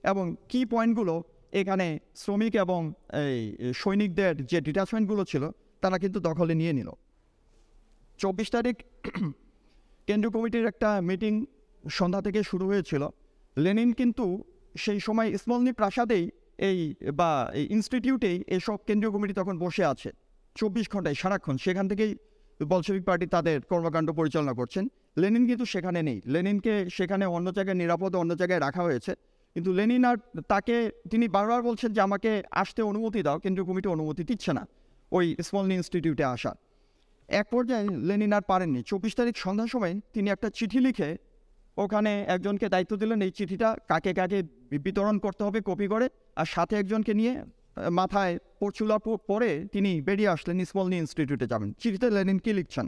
এবং 0.05 0.25
কি 0.51 0.61
পয়েন্টগুলো 0.73 1.15
এখানে 1.61 1.87
শ্রমিক 2.23 2.53
এবং 2.65 2.81
এই 3.23 3.41
সৈনিকদের 3.81 4.35
যে 4.51 4.59
ডিটাচমেন্টগুলো 4.67 5.23
ছিল, 5.31 5.45
তারা 5.83 5.97
কিন্তু 6.03 6.19
দখলে 6.29 6.55
নিয়ে 6.61 6.73
নিল। 6.79 6.89
চব্বিশ 8.23 8.49
তারিখ 8.57 8.77
কেন্দ্রীয় 10.09 10.33
কমিটির 10.37 10.67
একটা 10.67 11.01
মিটিং 11.01 11.33
সন্ধ্যা 11.91 12.21
থেকে 12.23 12.41
শুরু 12.43 12.67
হয়েছিল। 12.67 13.03
লেনিন 13.57 13.93
কিন্তু 13.93 14.45
সেই 14.77 15.01
সময় 15.01 15.29
স্মলনি 15.37 15.73
প্রাসাদেই 15.73 16.31
এই 16.59 16.95
বা 17.15 17.31
এই 17.55 17.65
ইনস্টিটিউটেই 17.71 18.45
এসব 18.47 18.79
কেন্দ্রীয় 18.87 19.13
কমিটি 19.13 19.35
তখন 19.35 19.59
বসে 19.59 19.85
আছে। 19.85 20.11
চব্বিশ 20.55 20.87
ঘন্টায় 20.91 21.15
সারাক্ষণ 21.15 21.57
সেখান 21.57 21.89
থেকেই 21.89 22.17
বলশবিক 22.61 23.05
পার্টি 23.05 23.27
তাদের 23.27 23.61
কর্মকাণ্ড 23.61 24.11
পরিচালনা 24.11 24.53
করছেন। 24.53 24.89
লেনিন 25.19 25.47
কিন্তু 25.47 25.65
সেখানে 25.65 26.03
নেই। 26.03 26.19
লেনিনকে 26.27 26.75
সেখানে 26.91 27.25
অন্য 27.27 27.53
জায়গায় 27.53 27.77
নিরাপদ 27.77 28.17
অন্য 28.17 28.33
জায়গায় 28.35 28.61
রাখা 28.61 28.83
হয়েছে। 28.83 29.13
কিন্তু 29.55 29.73
লেনিন 29.73 30.05
আর 30.05 30.17
তাকে 30.49 30.91
তিনি 31.11 31.29
বারবার 31.29 31.63
বলছেন 31.63 31.93
যে 31.93 32.01
আমাকে 32.01 32.43
আসতে 32.51 32.83
অনুমতি 32.83 33.23
দাও, 33.23 33.39
কেন্দ্রীয় 33.39 33.67
কমিটি 33.69 33.89
অনুমতি 33.89 34.23
দিচ্ছে 34.25 34.53
না। 34.53 34.67
ওই 35.13 35.37
স্মলনি 35.43 35.75
ইনস্টিটিউটে 35.75 36.25
আসা। 36.25 36.53
এক 37.29 37.47
পর্যায়ে 37.53 37.87
লেনিন 38.09 38.33
আর 38.37 38.45
পারেননি। 38.51 38.81
চব্বিশ 38.91 39.13
তারিখ 39.19 39.35
সন্ধ্যার 39.45 39.71
সময় 39.75 39.95
তিনি 40.15 40.29
একটা 40.35 40.49
চিঠি 40.59 40.81
লিখে 40.87 41.11
ওখানে 41.77 42.13
একজনকে 42.35 42.67
দায়িত্ব 42.75 42.93
দিলেন, 43.03 43.19
এই 43.27 43.33
চিঠিটা 43.39 43.69
কাকে 43.91 44.13
কাকে 44.19 44.39
বিতরণ 44.85 45.17
করতে 45.25 45.43
হবে 45.47 45.59
কপি 45.69 45.87
করে, 45.93 46.07
আর 46.41 46.47
সাথে 46.55 46.75
একজনকে 46.83 47.13
নিয়ে 47.21 47.35
মাথায় 48.01 48.35
পড়ছিলার 48.61 49.01
পরে 49.31 49.51
তিনি 49.75 49.91
বেরিয়ে 50.09 50.31
আসলেন 50.35 50.57
স্মলনি 50.71 50.97
ইনস্টিটিউটে 51.05 51.47
যাবেন। 51.53 51.69
চিঠিতে 51.83 52.07
লেনিন 52.17 52.39
কী 52.45 52.53
লিখছেন? 52.59 52.87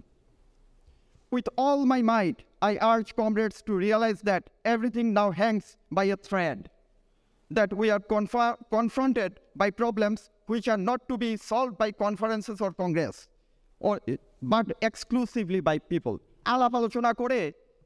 With 1.32 1.46
all 1.66 1.80
my 1.92 2.00
mind 2.12 2.36
I 2.66 2.72
urge 2.92 3.06
comrades 3.20 3.58
to 3.68 3.72
realise 3.84 4.18
that 4.28 4.44
everything 4.74 5.04
now 5.18 5.28
hangs 5.40 5.64
by 5.96 6.06
a 6.14 6.16
thread 6.28 6.58
that 7.50 7.70
we 7.80 7.86
are 7.94 8.00
কনফা 8.12 8.44
confronted 8.76 9.32
by 9.60 9.70
problems 9.80 10.20
which 10.48 10.64
are 10.72 10.78
not 10.90 11.00
to 11.10 11.14
be 11.22 11.30
solved 11.50 11.70
by 11.80 11.90
conferences 12.04 12.58
or 12.66 12.72
congress 12.82 13.16
but 14.42 14.66
exclusively 14.88 15.60
by 15.68 15.76
people. 15.92 16.16
আলাপ 16.44 16.72
আলোচনা 16.80 17.10
করে, 17.20 17.40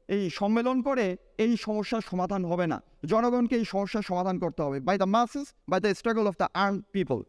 এই 0.09 0.23
সম্মেলন 0.39 0.77
করে, 0.87 1.05
এই 1.45 1.53
সমস্যার 1.65 2.03
সমাধান 2.11 2.41
হবে 2.51 2.65
না। 2.73 2.77
জনগণকে 3.11 3.55
এই 3.61 3.65
সমস্যার 3.73 4.03
সমাধান 4.09 4.35
করতে 4.43 4.61
হবে। 4.65 4.77
By 4.87 4.97
the 5.01 5.09
masses 5.15 5.45
by 5.71 5.79
the 5.83 5.91
struggle 5.99 6.25
of 6.31 6.35
the 6.41 6.47
arm 6.63 6.75
people 6.95 7.19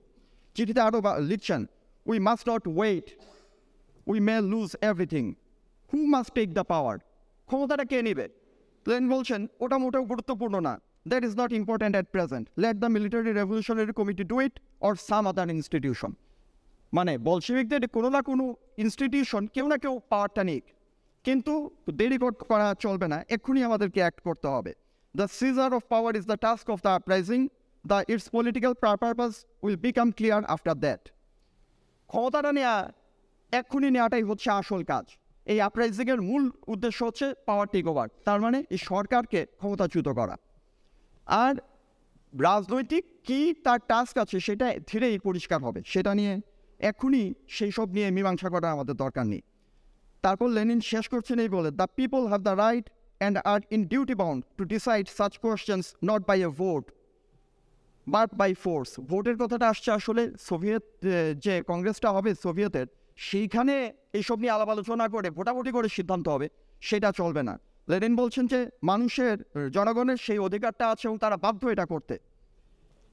চিঠিতে 0.57 0.81
আরও 0.87 1.01
লিখছেন 1.31 1.61
we 2.07 2.19
must 2.29 2.45
not 2.51 2.63
wait 2.77 3.07
we 4.11 4.19
may 4.29 4.37
lose 4.53 4.71
everything 4.91 5.25
who 5.91 5.99
must 6.15 6.31
take 6.39 6.49
the 6.59 6.65
power 6.73 6.97
ক্ষমতাটা 7.49 7.85
কে 7.91 7.99
নেবে? 8.07 8.27
লেন 8.87 9.05
বলছেন, 9.15 9.41
ওটা 9.65 9.77
মোটেও 9.83 10.05
গুরুত্বপূর্ণ 10.13 10.55
না। 10.69 10.75
That 11.11 11.23
is 11.29 11.35
not 11.41 11.51
important 11.61 11.95
at 11.97 12.07
present 12.15 12.45
let 12.63 12.77
the 12.83 12.89
military 12.97 13.31
revolutionary 13.41 13.93
committee 14.01 14.25
do 14.33 14.37
it 14.47 14.55
or 14.87 14.95
some 15.09 15.23
other 15.31 15.49
institution 15.57 16.11
মানে 16.93 17.19
বলশেবিকদের 17.19 17.89
কোনো 17.89 18.09
না 18.09 18.23
কোনো 18.23 18.55
ইনস্টিটিউশন 18.77 19.47
কেউ 19.47 19.69
না 19.69 19.77
কেউ 19.77 20.01
পাওয়ারটা 20.09 20.45
নিক। 20.45 20.65
কিন্তু 21.25 21.71
দেরি 21.95 22.19
কর- 22.19 22.75
চলবে 22.75 23.09
না। 23.09 23.25
এক্ষুনি 23.29 23.63
আমাদেরকে 23.63 24.01
অ্যাক্ট 24.01 24.21
করতে 24.21 24.49
হবে। 24.49 24.73
The 25.17 25.29
seizure 25.29 25.75
of 25.75 25.83
power 25.89 26.17
is 26.17 26.27
the 26.27 26.37
task 26.37 26.71
of 26.71 26.81
the 26.81 26.89
uprising 26.89 27.49
the 27.87 28.05
its 28.09 28.29
political 28.29 28.75
purpose 28.75 29.45
will 29.63 29.77
become 29.77 30.11
clear 30.11 30.45
after 30.45 30.75
that 30.75 31.11
ক্ষমতাটা 32.07 32.53
নেওয়া 32.53 32.93
এক্ষুনি 33.53 33.91
নেওয়াটাই 33.91 34.23
হচ্ছে 34.23 34.51
আসল 34.51 34.85
কাজ। 34.85 35.05
এই 35.45 35.61
আপরাইজিংয়ের 35.61 36.23
মূল 36.23 36.51
উদ্দেশ্য 36.67 37.05
হচ্ছে 37.05 37.35
পাওয়ার 37.47 37.69
টেক 37.73 37.87
ওভার 37.87 38.09
তার 38.25 38.41
মানে 38.41 38.65
এই 38.71 38.79
সরকারকে 38.79 39.47
ক্ষমতাচ্যুত 39.47 40.09
করা। 40.09 40.37
আর 41.27 41.55
রাজনৈতিক 42.41 43.05
কি 43.25 43.55
তার 43.65 43.79
টাস্ক 43.89 44.19
আছে 44.19 44.41
সেটা 44.41 44.75
ধীরেই 44.87 45.19
পরিষ্কার 45.19 45.63
হবে। 45.63 45.83
সেটা 45.87 46.15
নিয়ে 46.15 46.41
এক্ষুনি 46.79 47.35
সেই 47.49 47.71
সব 47.71 47.89
নিয়ে 47.91 48.11
মীমাংসা 48.11 48.49
করা 48.49 48.71
আমাদের 48.71 48.95
দরকার 48.95 49.27
নেই। 49.27 49.43
তারপর 50.23 50.49
লেনিন 50.49 50.81
শেষ 50.81 51.09
করছেন 51.09 51.39
এই 51.39 51.49
বলে 51.49 51.71
the 51.71 51.87
people 51.97 52.27
have 52.27 52.43
the 52.43 52.51
right 52.51 52.91
and 53.19 53.39
are 53.45 53.61
in 53.71 53.85
duty 53.85 54.15
bound 54.15 54.45
to 54.57 54.65
decide 54.65 55.09
such 55.09 55.39
questions 55.39 55.95
not 56.05 56.27
by 56.27 56.43
a 56.43 56.49
vote 56.49 56.91
but 58.09 58.35
by 58.35 58.55
force 58.55 59.01
ভোটের 59.01 59.37
কথাটা 59.37 59.69
আসছে 59.69 59.91
আসলে 59.91 60.33
সোভিয়েত 60.41 60.83
যে 61.39 61.63
কংগ্রেসটা 61.67 62.11
হবে 62.11 62.35
সোভিয়েতের 62.35 62.87
সেইখানে 63.17 63.93
এইসব 64.13 64.39
নিয়ে 64.39 64.51
আলাপ 64.51 64.69
আলোচনা 64.69 65.09
করে 65.09 65.31
ভোটাভুটি 65.31 65.71
করে 65.71 65.89
সিদ্ধান্ত 65.89 66.29
হবে 66.29 66.49
সেটা 66.81 67.13
চলবে 67.17 67.43
না। 67.43 67.59
লেনিন 67.89 68.17
বলছেন 68.17 68.47
যে 68.47 68.71
মানুষের 68.83 69.71
জনগণের 69.71 70.17
সেই 70.17 70.39
অধিকারটা 70.39 70.91
আছে 70.91 71.09
এবং 71.09 71.19
তারা 71.19 71.37
বাধ্য 71.37 71.67
এটা 71.67 71.87
করতে। 71.87 72.19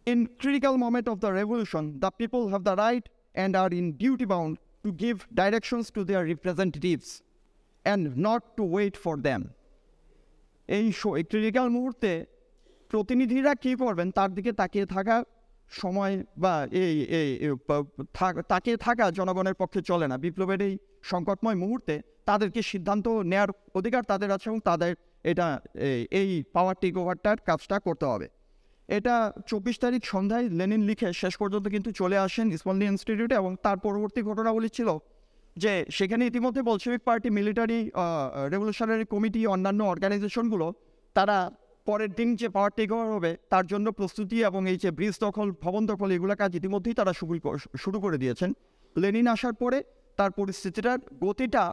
In 0.06 0.28
critical 0.39 0.78
moment 0.78 1.10
of 1.10 1.17
the 1.17 1.28
revolution, 1.28 1.99
the 1.99 2.12
people 2.17 2.47
have 2.47 2.62
the 2.62 2.71
right 2.71 3.10
and 3.36 3.52
are 3.62 3.74
in 3.80 3.86
duty 4.04 4.26
bound 4.34 4.54
to 4.84 4.89
give 5.04 5.17
directions 5.41 5.86
to 5.96 6.02
their 6.10 6.24
representatives 6.34 7.08
and 7.86 8.02
not 8.28 8.41
to 8.58 8.63
wait 8.76 8.96
for 9.06 9.15
them. 9.28 9.41
এই 10.78 10.86
ক্রিটিক্যাল 11.32 11.67
মুহূর্তে 11.78 12.12
প্রতিনিধিরা 12.91 13.52
কী 13.63 13.72
করবেন? 13.84 14.08
তার 14.17 14.30
দিকে 14.38 14.52
তাকিয়ে 14.62 14.86
থাকা 14.96 15.15
সময় 15.82 16.13
বা 16.43 16.54
এই 16.84 16.96
এই 17.19 17.30
তাকিয়ে 18.52 18.78
থাকা 18.86 19.06
জনগণের 19.19 19.56
পক্ষে 19.62 19.82
চলে 19.89 20.06
না। 20.12 20.15
বিপ্লবের 20.24 20.60
এই 20.67 20.74
সংকটময় 21.12 21.58
মুহূর্তে 21.63 21.96
তাদেরকে 22.30 22.62
সিদ্ধান্ত 22.72 23.06
নেয়ার 23.32 23.50
অধিকার 23.80 24.04
তাদের 24.12 24.30
আছে 24.36 24.48
এবং 24.52 24.60
তাদের 24.69 24.91
এটা, 25.32 25.48
এই 26.19 26.30
পাওয়ার 26.56 26.76
টেক 26.82 26.96
ওভারটার 27.02 27.38
কাজটা 27.50 27.78
করতে 27.88 28.06
হবে। 28.12 28.28
এটা 28.89 29.15
চব্বিশ 29.50 29.76
তারিখ 29.84 30.02
সন্ধ্যায় 30.13 30.46
লেনিন 30.60 30.82
লিখে 30.89 31.08
শেষ 31.22 31.34
পর্যন্ত 31.41 31.65
কিন্তু 31.76 31.89
চলে 31.91 32.17
আসেন 32.26 32.46
স্মলনি 32.62 32.86
ইনস্টিটিউটে 32.86 33.36
এবং 33.41 33.52
তার 33.65 33.78
পরবর্তী 33.86 34.22
ঘটনাবলী 34.30 34.69
ছিল 34.78 34.89
যে 35.58 35.74
সেখানে 35.98 36.24
ইতিমধ্যে 36.32 36.62
Bolshevik 36.69 37.02
party, 37.08 37.30
military 37.38 37.80
revolutionary 38.54 39.06
committee, 39.13 39.41
অন্যান্য 39.54 39.82
অর্গানাইজেশনগুলো, 39.84 40.67
তারা 41.15 41.38
পরের 41.88 42.12
দিন 42.17 42.30
যে 42.41 42.48
পাওয়ার 42.56 42.72
টেক 42.78 42.89
ওভার 42.91 43.08
হবে, 43.15 43.32
তার 43.52 43.65
জন্য 43.72 43.88
প্রস্তুতি 44.00 44.38
এবং 44.50 44.62
এই 44.72 44.78
যে 44.84 44.89
ব্রিজ 44.98 45.15
দখল, 45.26 45.48
ভবন 45.63 45.84
দখল, 45.91 46.10
এগুলো 46.17 46.34
কাজ 46.41 46.52
ইতিমধ্যেই 46.60 46.96
তারা 47.00 47.13
শুরু 47.19 47.34
শুরু 47.84 47.98
করে 48.04 48.17
দিয়েছেন। 48.17 48.50
লেনিন 48.96 49.28
আসার 49.36 49.56
পরে 49.62 49.78
তার 50.17 50.32
পরিস্থিতিটার 50.39 51.00
গতিটা 51.26 51.63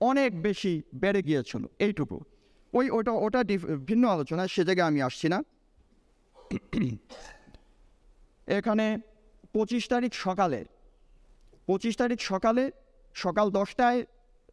অনেক 0.00 0.30
বেশি 0.46 0.72
বেড়ে 1.02 1.20
গিয়েছিল। 1.28 1.62
এইটুকু। 1.86 2.16
ওই 2.72 2.86
ওটা 2.98 3.12
ওটা 3.26 3.40
ভিন্ন 3.88 4.04
আলোচনা, 4.14 4.42
সে 4.54 4.62
জায়গায় 4.68 4.88
আমি 4.90 5.00
আসছি 5.08 5.28
না। 5.34 5.38
এখানে 8.58 8.86
পঁচিশ 9.54 9.84
তারিখ 9.88 10.12
সকালে, 10.26 10.60
পঁচিশ 11.66 11.94
তারিখ 11.96 12.18
সকালে 12.20 12.62
সকাল 13.14 13.46
দশটায় 13.50 14.00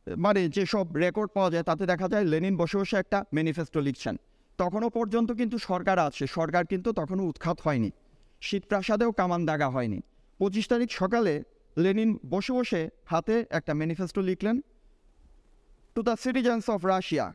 মানে 0.08 0.42
যেসব 0.56 0.86
রেকর্ড 0.96 1.30
পাওয়া 1.36 1.50
যায় 1.54 1.64
তাতে 1.64 1.84
দেখা 1.86 2.08
যায় 2.08 2.26
লেনিন 2.32 2.56
বসে 2.58 2.78
বসে 2.78 2.96
একটা 2.98 3.18
ম্যানিফেস্টো 3.36 3.80
লিখছেন। 3.88 4.16
তখনও 4.60 4.90
পর্যন্ত 4.90 5.30
কিন্তু 5.40 5.58
সরকার 5.70 5.98
আছে, 6.00 6.24
সরকার 6.38 6.64
কিন্তু 6.66 6.90
তখনও 7.00 7.24
উৎখাত 7.32 7.58
হয়নি। 7.66 7.90
শীতপ্রাসাদেও 8.42 9.12
কামান 9.12 9.42
দাগা 9.46 9.70
হয়নি। 9.70 10.00
পঁচিশ 10.40 10.66
তারিখ 10.68 10.90
সকালে 10.92 11.34
লেনিন 11.78 12.10
বসে 12.30 12.52
বসে 12.54 12.82
হাতে 13.06 13.36
একটা 13.50 13.74
ম্যানিফেস্টো 13.74 14.22
লিখলেন 14.30 14.56
to 15.96 16.02
the 16.08 16.16
citizens 16.24 16.64
of 16.70 16.80
Russia 16.86 17.26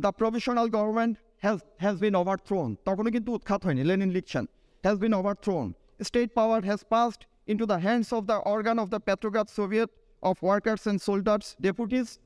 the 0.00 0.10
provisional 0.12 0.66
government 0.76 1.14
has 1.42 1.58
has 1.78 1.96
been 2.00 2.14
overthrown 2.14 2.76
তখনও 2.84 3.10
কিন্তু 3.10 3.32
উৎখাত 3.32 3.64
হয়নি 3.64 3.84
লেনিন 3.84 4.10
লিখছেন। 4.10 4.44
Has 4.82 4.96
been 4.96 5.14
overthrown 5.14 5.72
state 6.02 6.30
power 6.34 6.64
has 6.64 6.80
passed 6.88 7.22
into 7.46 7.66
the 7.66 7.74
hands 7.74 8.14
of 8.14 8.24
the 8.24 8.32
organ 8.32 8.78
of 8.78 8.88
the 8.88 8.98
Petrograd 8.98 9.46
Soviet 9.56 9.90
of 10.22 10.44
workers 10.44 10.82
and 10.82 11.00
soldiers 11.02 11.56
deputies 11.62 12.18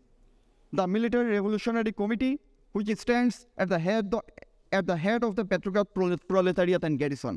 military 0.97 1.31
revolutionary 1.39 1.93
committee 2.01 2.35
which 2.75 2.91
stands 2.99 3.35
at 3.63 3.69
the 3.69 3.81
head 3.87 4.05
at 4.73 4.85
the 4.91 4.97
head 5.07 5.21
of 5.29 5.33
the 5.39 5.45
Petrograd 5.53 5.89
prole- 5.97 6.23
proletariat 6.33 6.83
and 6.89 6.95
garrison. 6.99 7.35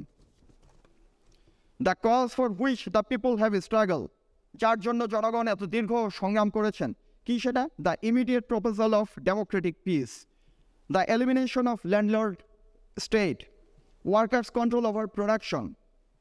The 1.80 1.96
cause 2.06 2.32
for 2.40 2.50
which 2.64 2.82
the 2.86 3.04
people 3.12 3.34
have 3.44 3.56
struggled, 3.64 4.08
যার 4.56 4.80
জন্য 4.80 5.08
জনগণ 5.08 5.48
এত 5.48 5.64
দীর্ঘ 5.64 5.94
সংগ্রাম 6.14 6.50
করেছেন 6.50 6.94
কি 7.26 7.40
সেটা? 7.40 7.70
The 7.82 7.94
immediate 8.04 8.44
proposal 8.48 8.94
of 8.94 9.08
democratic 9.20 9.76
peace 9.84 10.26
the 10.94 11.02
elimination 11.16 11.66
of 11.74 11.78
landlord 11.94 12.38
state 13.06 13.40
workers 14.12 14.50
control 14.58 14.84
over 14.92 15.06
production 15.18 15.66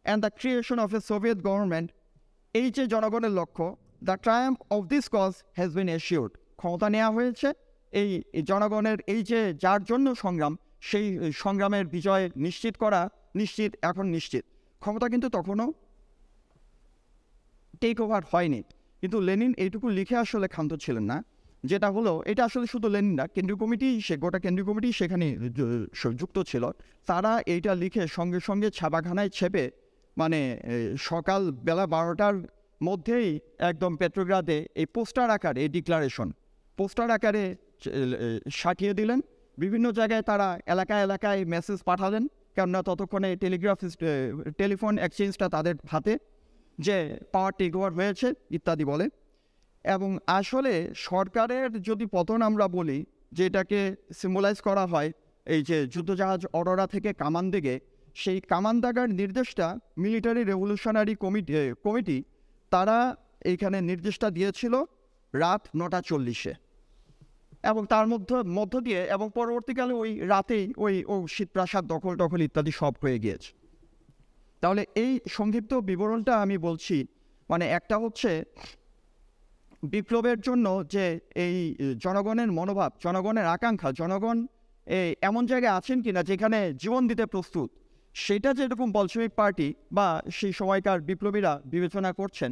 and 0.04 0.20
the 0.24 0.30
creation 0.40 0.78
of 0.84 0.88
a 0.98 1.00
Soviet 1.10 1.38
government 1.48 1.88
এই 2.54 2.68
যে 2.76 2.84
জনগণের 2.94 3.32
লক্ষ্য 3.40 3.66
the 4.08 4.16
triumph 4.24 4.58
of 4.76 4.80
this 4.92 5.04
cause 5.16 5.32
has 5.58 5.70
been 5.78 5.88
assured 5.98 6.32
ক্ষমতা 6.60 6.88
নেওয়া 6.94 7.10
হয়েছে, 7.16 7.48
এই 8.00 8.08
জনগণের, 8.50 8.98
এই 9.14 9.20
যে 9.30 9.40
যার 9.64 9.80
জন্য 9.90 10.06
সংগ্রাম, 10.24 10.52
সেই 10.88 11.06
সংগ্রামের 11.42 11.84
বিজয় 11.94 12.24
নিশ্চিত 12.46 12.74
করা 12.82 13.00
নিশ্চিত, 13.40 13.70
এখন 13.88 14.06
নিশ্চিত। 14.16 14.44
ক্ষমতা 14.82 15.06
কিন্তু 15.12 15.28
তখনও 15.36 15.68
টেক 17.80 17.96
ওভার 18.04 18.22
হয়নি। 18.32 18.60
কিন্তু 19.00 19.18
লেনিন 19.28 19.52
এইটুকু 19.62 19.86
লিখে 19.98 20.16
আসলে 20.24 20.46
ক্ষান্ত 20.54 20.72
ছিলেন 20.84 21.04
না। 21.12 21.18
যেটা 21.70 21.88
হলো, 21.96 22.12
এটা 22.30 22.42
আসলে 22.48 22.66
শুধু 22.72 22.86
লেনিন 22.94 23.14
না, 23.20 23.24
কেন্দ্রীয় 23.34 23.58
কমিটি 23.62 23.88
সে, 24.06 24.14
গোটা 24.24 24.38
কেন্দ্রীয় 24.44 24.66
কমিটি 24.70 24.88
সেখানে 25.00 25.26
যুক্ত 26.20 26.36
ছিল। 26.50 26.64
তারা 27.10 27.32
এইটা 27.54 27.72
লিখে 27.82 28.02
সঙ্গে 28.16 28.38
সঙ্গে 28.48 28.68
ছাপাখানায় 28.78 29.30
ছেপে 29.38 29.64
মানে 30.16 30.40
সকাল 31.08 31.40
বেলা 31.66 31.84
বারোটার 31.94 32.36
মধ্যেই 32.80 33.28
একদম 33.70 33.92
পেট্রোগ্রাদে 34.00 34.58
এই 34.80 34.86
পোস্টার 34.96 35.28
আকারে, 35.36 35.58
এই 35.64 35.70
ডিক্লারেশন, 35.76 36.28
পোস্টার 36.78 37.08
আকারে 37.16 37.44
সাটিয়ে 38.60 38.92
দিলেন। 39.00 39.18
বিভিন্ন 39.62 39.86
জায়গায় 39.98 40.24
তারা 40.30 40.48
এলাকায় 40.74 41.02
এলাকায় 41.06 41.40
মেসেজ 41.54 41.78
পাঠালেন, 41.88 42.24
কেননা 42.56 42.80
ততক্ষণে 42.88 43.30
টেলিগ্রাফ 43.42 43.78
টেলিফোন 44.60 44.94
এক্সচেঞ্জটা 45.06 45.46
তাদের 45.54 45.74
হাতে, 45.92 46.12
যে 46.78 46.96
পাওয়ার 47.34 47.52
টেক 47.58 47.72
ওভার 47.78 47.92
হয়েছে, 47.98 48.28
ইত্যাদি 48.56 48.84
বলে। 48.92 49.06
এবং 49.84 50.18
আসলে 50.26 50.94
সরকারের 50.94 51.82
যদি 51.82 52.06
পতন 52.06 52.42
আমরা 52.42 52.68
বলি, 52.68 53.04
যেটাকে 53.32 53.96
সিম্বলাইজ 54.12 54.60
করা 54.60 54.86
হয়, 54.86 55.12
এই 55.46 55.62
যে 55.62 55.86
যুদ্ধজাহাজ 55.86 56.46
অরোরা 56.52 56.86
থেকে 56.86 57.12
কামান 57.12 57.50
দিকে 57.50 57.80
সেই 58.14 58.40
কামান 58.40 58.80
দাগার 58.80 59.08
নির্দেশটা 59.10 59.78
মিলিটারি 59.98 60.44
রেভলিউশনারি 60.44 61.14
কমিটি 61.14 61.52
কমিটি 61.82 62.24
তারা 62.70 63.16
এইখানে 63.44 63.80
নির্দেশটা 63.80 64.30
দিয়েছিল 64.30 64.84
রাত 65.34 65.68
নটা 65.76 66.00
চল্লিশে। 66.00 66.54
এবং 67.62 67.86
তার 67.86 68.06
মধ্যে, 68.06 68.36
মধ্য 68.42 68.80
দিয়ে 68.80 69.00
এবং 69.04 69.30
পরবর্তীকালে 69.34 69.94
ওই 69.94 70.10
রাতেই 70.18 70.72
ওই, 70.76 71.04
ও 71.08 71.26
শীতপ্রাসাদ 71.26 71.84
দখল 71.86 72.16
টখল 72.16 72.42
ইত্যাদি 72.42 72.70
সব 72.70 72.92
হয়ে 73.02 73.18
গিয়েছে। 73.18 73.52
তাহলে 74.60 74.86
এই 74.94 75.20
সংক্ষিপ্ত 75.28 75.74
বিবরণটা 75.74 76.40
আমি 76.42 76.58
বলছি 76.58 77.06
মানে 77.48 77.64
একটা 77.68 77.98
হচ্ছে 77.98 78.44
বিপ্লবের 79.92 80.38
জন্য 80.46 80.66
যে 80.94 81.04
এই 81.44 81.56
জনগণের 82.04 82.50
মনোভাব, 82.58 82.90
জনগণের 83.04 83.46
আকাঙ্ক্ষা, 83.54 83.90
জনগণ 84.00 84.36
এই 84.86 85.08
এমন 85.28 85.42
জায়গায় 85.50 85.74
আছেন 85.78 85.98
কিনা 86.04 86.20
যেখানে 86.30 86.58
জীবন 86.82 87.02
দিতে 87.10 87.24
প্রস্তুত, 87.34 87.68
সেটা 88.14 88.50
যেরকম 88.58 88.88
বলশমিক 88.96 89.32
পার্টি 89.40 89.68
বা 89.96 90.06
সেই 90.36 90.52
সময়কার 90.60 90.98
বিপ্লবীরা 91.08 91.52
বিবেচনা 91.72 92.10
করছেন, 92.20 92.50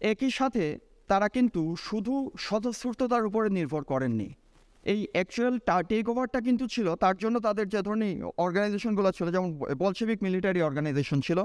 একই 0.00 0.30
সাথে 0.38 0.64
তারা 1.10 1.26
কিন্তু 1.36 1.62
শুধু 1.86 2.14
স্বতঃস্ফূর্ততার 2.46 3.28
উপরে 3.28 3.48
নির্ভর 3.58 3.82
করেননি। 3.92 4.28
এই 4.92 5.00
অ্যাকচুয়াল 5.14 5.54
টেক 5.90 6.04
ওভারটা 6.12 6.38
কিন্তু 6.46 6.64
ছিল, 6.74 6.86
তার 7.02 7.16
জন্য 7.22 7.36
তাদের 7.46 7.66
যে 7.74 7.80
ধরনের 7.86 8.14
অর্গানাইজেশনগুলো 8.44 9.10
ছিল, 9.16 9.26
যেমন 9.34 9.50
বলশেবিক 9.82 10.18
মিলিটারি 10.26 10.60
অর্গানাইজেশন 10.68 11.18
ছিল 11.26 11.38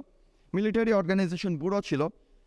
মিলিটারি 0.53 0.91
অর্গানাইজেশন 1.01 1.53
ব্যুরো 1.61 1.79
ছিল 1.89 2.01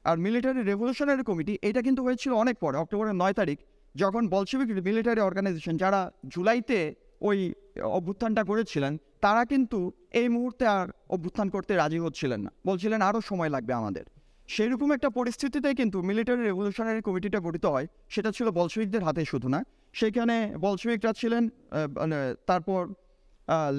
আর 0.08 0.16
মিলিটারি 0.26 0.60
রেভলিউশনারি 0.70 1.22
কমিটি 1.30 1.54
এটা 1.68 1.80
কিন্তু 1.86 2.00
হয়েছিল 2.06 2.32
অনেক 2.42 2.56
পরে, 2.64 2.76
অক্টোবরের 2.84 3.16
নয় 3.22 3.34
তারিখ, 3.40 3.58
যখন 3.94 4.22
বলশেবিক 4.34 4.68
মিলিটারি 4.88 5.20
অর্গানাইজেশন 5.28 5.74
যারা 5.82 6.00
জুলাইতে 6.32 6.78
ওই 7.28 7.38
অভ্যুত্থানটা 7.98 8.42
করেছিলেন, 8.50 8.92
তারা 9.24 9.42
কিন্তু 9.52 9.78
এই 10.20 10.28
মুহূর্তে 10.34 10.64
আর 10.76 10.86
অভ্যুত্থান 11.14 11.46
করতে 11.54 11.72
রাজি 11.82 11.98
হচ্ছিলেন 12.04 12.40
না। 12.46 12.50
বলছিলেন 12.68 13.00
আরও 13.08 13.20
সময় 13.30 13.50
লাগবে 13.54 13.72
আমাদের। 13.80 14.04
সেরকম 14.54 14.88
একটা 14.96 15.08
পরিস্থিতিতে 15.18 15.68
কিন্তু 15.80 15.98
মিলিটারি 16.08 16.42
রেভলিউশনারি 16.42 17.00
কমিটিটা 17.08 17.38
গঠিত 17.46 17.64
হয়, 17.74 17.86
সেটা 18.14 18.30
ছিল 18.36 18.46
বলশবিকদের 18.58 19.02
হাতে 19.06 19.22
শুধু 19.32 19.48
না। 19.54 19.60
সেখানে 20.00 20.36
বলশবিকরা 20.64 21.12
ছিলেন 21.20 21.42
মানে 22.00 22.18
তারপর 22.50 22.80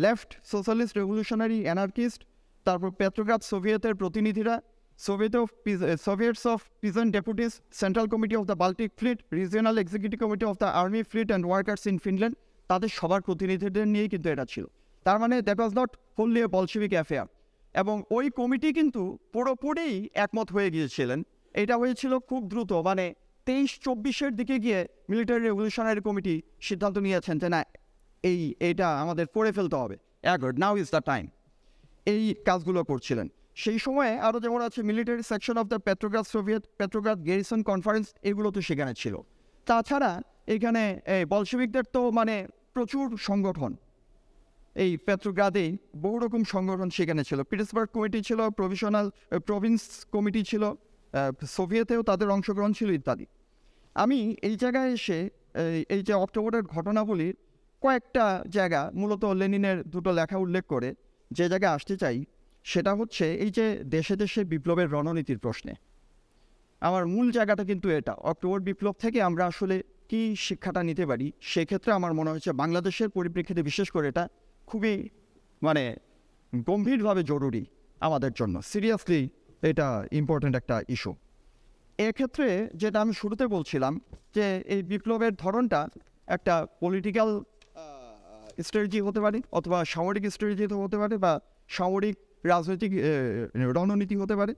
লেফট 0.03 0.29
সোশ্যালিস্ট 0.51 0.93
রেভলিউশনারি 1.01 1.59
অ্যানার্কিস্ট 1.67 2.21
তারপর 2.65 2.89
পেট্রোগ্রাফ 2.99 3.41
সোভিয়েতের 3.51 3.95
প্রতিনিধিরা 4.01 4.55
Soviet 5.05 5.36
of 5.41 5.47
Soviets 6.07 6.43
of 6.53 6.60
peasant 6.81 7.07
deputies 7.15 7.51
central 7.81 8.07
committee 8.13 8.36
of 8.39 8.43
the 8.51 8.57
Baltic 8.63 8.89
fleet 8.99 9.17
regional 9.39 9.75
executive 9.83 10.19
committee 10.23 10.45
of 10.51 10.55
the 10.63 10.69
army 10.81 11.01
fleet 11.12 11.27
and 11.31 11.45
workers 11.49 11.83
in 11.91 11.97
Finland 12.05 12.36
তাদের 12.69 12.89
সবার 12.99 13.21
প্রতিনিধিদের 13.27 13.86
নিয়েই 13.93 14.10
কিন্তু 14.13 14.27
এটা 14.33 14.45
ছিল। 14.53 14.65
তার 15.05 15.17
মানে 15.23 15.36
that 15.47 15.60
was 15.62 15.73
not 15.79 15.89
fully 16.15 16.39
a 16.45 16.47
Bolshevik 16.57 16.91
affair 16.97 17.27
এবং 17.81 17.95
ওই 18.17 18.25
কমিটি 18.39 18.69
কিন্তু 18.79 19.01
পুরোপুরি 19.33 19.88
একমত 20.23 20.47
হয়ে 20.55 20.69
গিয়েছিলেন। 20.75 21.19
এটা 21.62 21.75
হয়েছিল 21.81 22.13
খুব 22.29 22.41
দ্রুত 22.51 22.71
মানে 22.88 23.05
তেইশ 23.47 23.71
চব্বিশের 23.86 24.31
দিকে 24.39 24.55
গিয়ে 24.63 24.79
মিলিটারি 25.12 25.43
রেভলিউশনারি 25.49 26.01
কমিটি 26.07 26.36
সিদ্ধান্ত 26.67 26.95
নিয়েছেন 27.05 27.36
যে 27.41 27.47
না, 27.53 27.60
এই 28.23 28.39
এইটা 28.67 28.88
আমাদের 29.03 29.25
করে 29.36 29.51
ফেলতে 29.57 29.77
হবে। 29.81 29.95
নাও 30.63 30.73
ইজ 30.81 30.88
দ্য 30.95 31.01
টাইম 31.10 31.25
এই 32.12 32.21
কাজগুলো 32.47 32.81
করছিলেন। 32.91 33.27
সেই 33.63 33.78
সময়ে 33.86 34.13
আরও 34.28 34.39
যেমন 34.46 34.62
আছে 34.67 34.80
military 34.89 35.24
section 35.32 35.56
of 35.62 35.65
the 35.72 35.80
Petrograd 35.88 36.26
Soviet 36.34 36.63
Petrograd 36.80 37.17
garrison 37.28 37.60
conference 37.70 38.08
এগুলো 38.30 38.50
তো 38.56 38.60
সেখানে 38.67 38.93
ছিল। 39.02 39.15
তাছাড়া 39.67 40.12
এখানে 40.56 40.84
বলশেবিকদের 41.34 41.86
তো 41.96 42.02
মানে 42.17 42.36
প্রচুর 42.76 43.06
সংগঠন। 43.30 43.72
এই 44.84 44.91
পেট্রোগ্রাদেই 45.08 45.70
বহু 46.04 46.17
রকম 46.26 46.41
সংগঠন 46.54 46.88
সেখানে 46.98 47.22
ছিল। 47.30 47.39
পিটসবার্গ 47.50 47.89
কমিটি 47.96 48.20
ছিল 48.28 48.39
প্রভিশনাল 48.60 49.08
প্রভিন্স 49.50 49.82
কমিটি 50.13 50.41
ছিল 50.50 50.63
সোভিয়েতেও 51.58 52.02
তাদের 52.10 52.28
অংশগ্রহণ 52.36 52.72
ছিল 52.80 52.89
ইত্যাদি। 53.00 53.26
আমি 53.96 54.20
এই 54.48 54.56
জায়গায় 54.63 54.89
এসে 54.98 55.20
এই 55.93 56.02
যে 56.08 56.13
অক্টোবরের 56.26 56.63
ঘটনাবলীর 56.76 57.36
কয়েকটা 57.84 58.26
জায়গা, 58.56 58.82
মূলত 59.00 59.24
লেনিনের 59.39 59.78
দুটো 59.93 60.12
লেখা 60.20 60.38
উল্লেখ 60.46 60.63
করে, 60.74 60.89
যে 61.32 61.46
জায়গায় 61.52 61.74
আসতে 61.78 61.96
চাই 62.04 62.17
সেটা 62.71 62.91
হচ্ছে 62.99 63.25
এই 63.43 63.51
যে 63.58 63.65
দেশে 63.95 64.15
দেশে 64.23 64.41
বিপ্লবের 64.51 64.88
রণনীতির 64.95 65.39
প্রশ্নে। 65.45 65.73
আমার 66.82 67.03
মূল 67.13 67.27
জায়গাটা 67.38 67.63
কিন্তু 67.69 67.88
এটা, 67.99 68.13
অক্টোবর 68.32 68.60
বিপ্লব 68.67 68.95
থেকে 69.03 69.19
আমরা 69.30 69.43
আসলে 69.51 69.75
কি 70.10 70.21
শিক্ষাটা 70.45 70.82
নিতে 70.89 71.03
পারি, 71.10 71.27
সেক্ষেত্রে 71.51 71.91
আমার 71.99 72.13
মনে 72.19 72.30
হচ্ছে 72.34 72.51
বাংলাদেশের 72.62 73.10
পরিপ্রেক্ষিতে 73.17 73.62
বিশেষ 73.69 73.88
করে 73.95 74.06
এটা 74.12 74.23
খুবই 74.67 74.95
মানে 75.62 75.84
গম্ভীরভাবে 76.53 77.21
জরুরি 77.32 77.63
আমাদের 78.08 78.32
জন্য। 78.39 78.56
সিরিয়াসলি 78.71 79.21
এটা 79.63 79.88
ইম্পর্ট্যান্ট 80.19 80.56
একটা 80.62 80.75
ইস্যু 80.95 81.12
এক্ষেত্রে 81.99 82.47
যেটা 82.82 82.97
আমি 83.03 83.13
শুরুতে 83.21 83.45
বলছিলাম 83.56 83.93
যে 84.36 84.45
এই 84.73 84.82
বিপ্লবের 84.91 85.34
ধরনটা 85.43 85.80
একটা 86.36 86.53
পলিটিক্যাল 86.84 87.30
স্ট্র্যাটেজি 88.65 88.99
হতে 89.08 89.19
পারে 89.25 89.38
অথবা 89.58 89.77
সামরিক 89.93 90.23
স্ট্র্যাটেজি 90.36 90.65
হতে 90.84 90.97
পারে 91.01 91.15
বা 91.25 91.34
সামরিক 91.77 92.15
রাজনৈতিক 92.43 92.91
রণনীতি 93.56 94.15
হতে 94.15 94.36
পারে। 94.36 94.56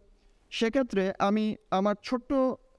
সেক্ষেত্রে 0.52 1.13
আমি 1.20 1.56
আমার 1.72 1.96
ছোট্ট 2.04 2.34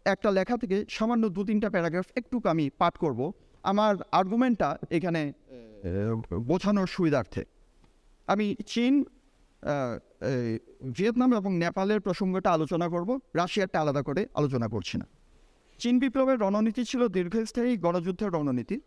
একটা 0.05 0.31
লেখা 0.31 0.57
থেকে 0.57 0.85
সামান্য 0.89 1.29
দু 1.29 1.45
তিনটা 1.45 1.71
প্যারাগ্রাফ 1.71 2.07
একটু 2.17 2.41
আমি 2.45 2.71
পাঠ 2.79 2.97
করব। 2.97 3.33
আমার 3.63 3.97
আর্গুমেন্টটা 4.13 4.79
এখানে 4.91 5.33
বোঝানোর 6.41 6.87
সুবিধার্থে। 6.87 7.45
আমি 8.27 8.57
চীন 8.67 9.05
ভিয়েতনাম 10.93 11.37
এবং 11.37 11.59
নেপালের 11.59 12.01
প্রসঙ্গটা 12.01 12.53
আলোচনা 12.53 12.89
করব। 12.89 13.21
রাশিয়ারটা 13.37 13.81
আলাদা 13.81 14.03
করে 14.03 14.27
আলোচনা 14.35 14.69
করছি 14.69 14.99
না। 14.99 15.07
চীন 15.79 15.99
বিপ্লবের 15.99 16.39
রণনীতি 16.39 16.85
ছিল 16.85 17.09
দীর্ঘস্থায়ী 17.09 17.77
গণযুদ্ধের 17.77 18.29
রণনীতি 18.29 18.81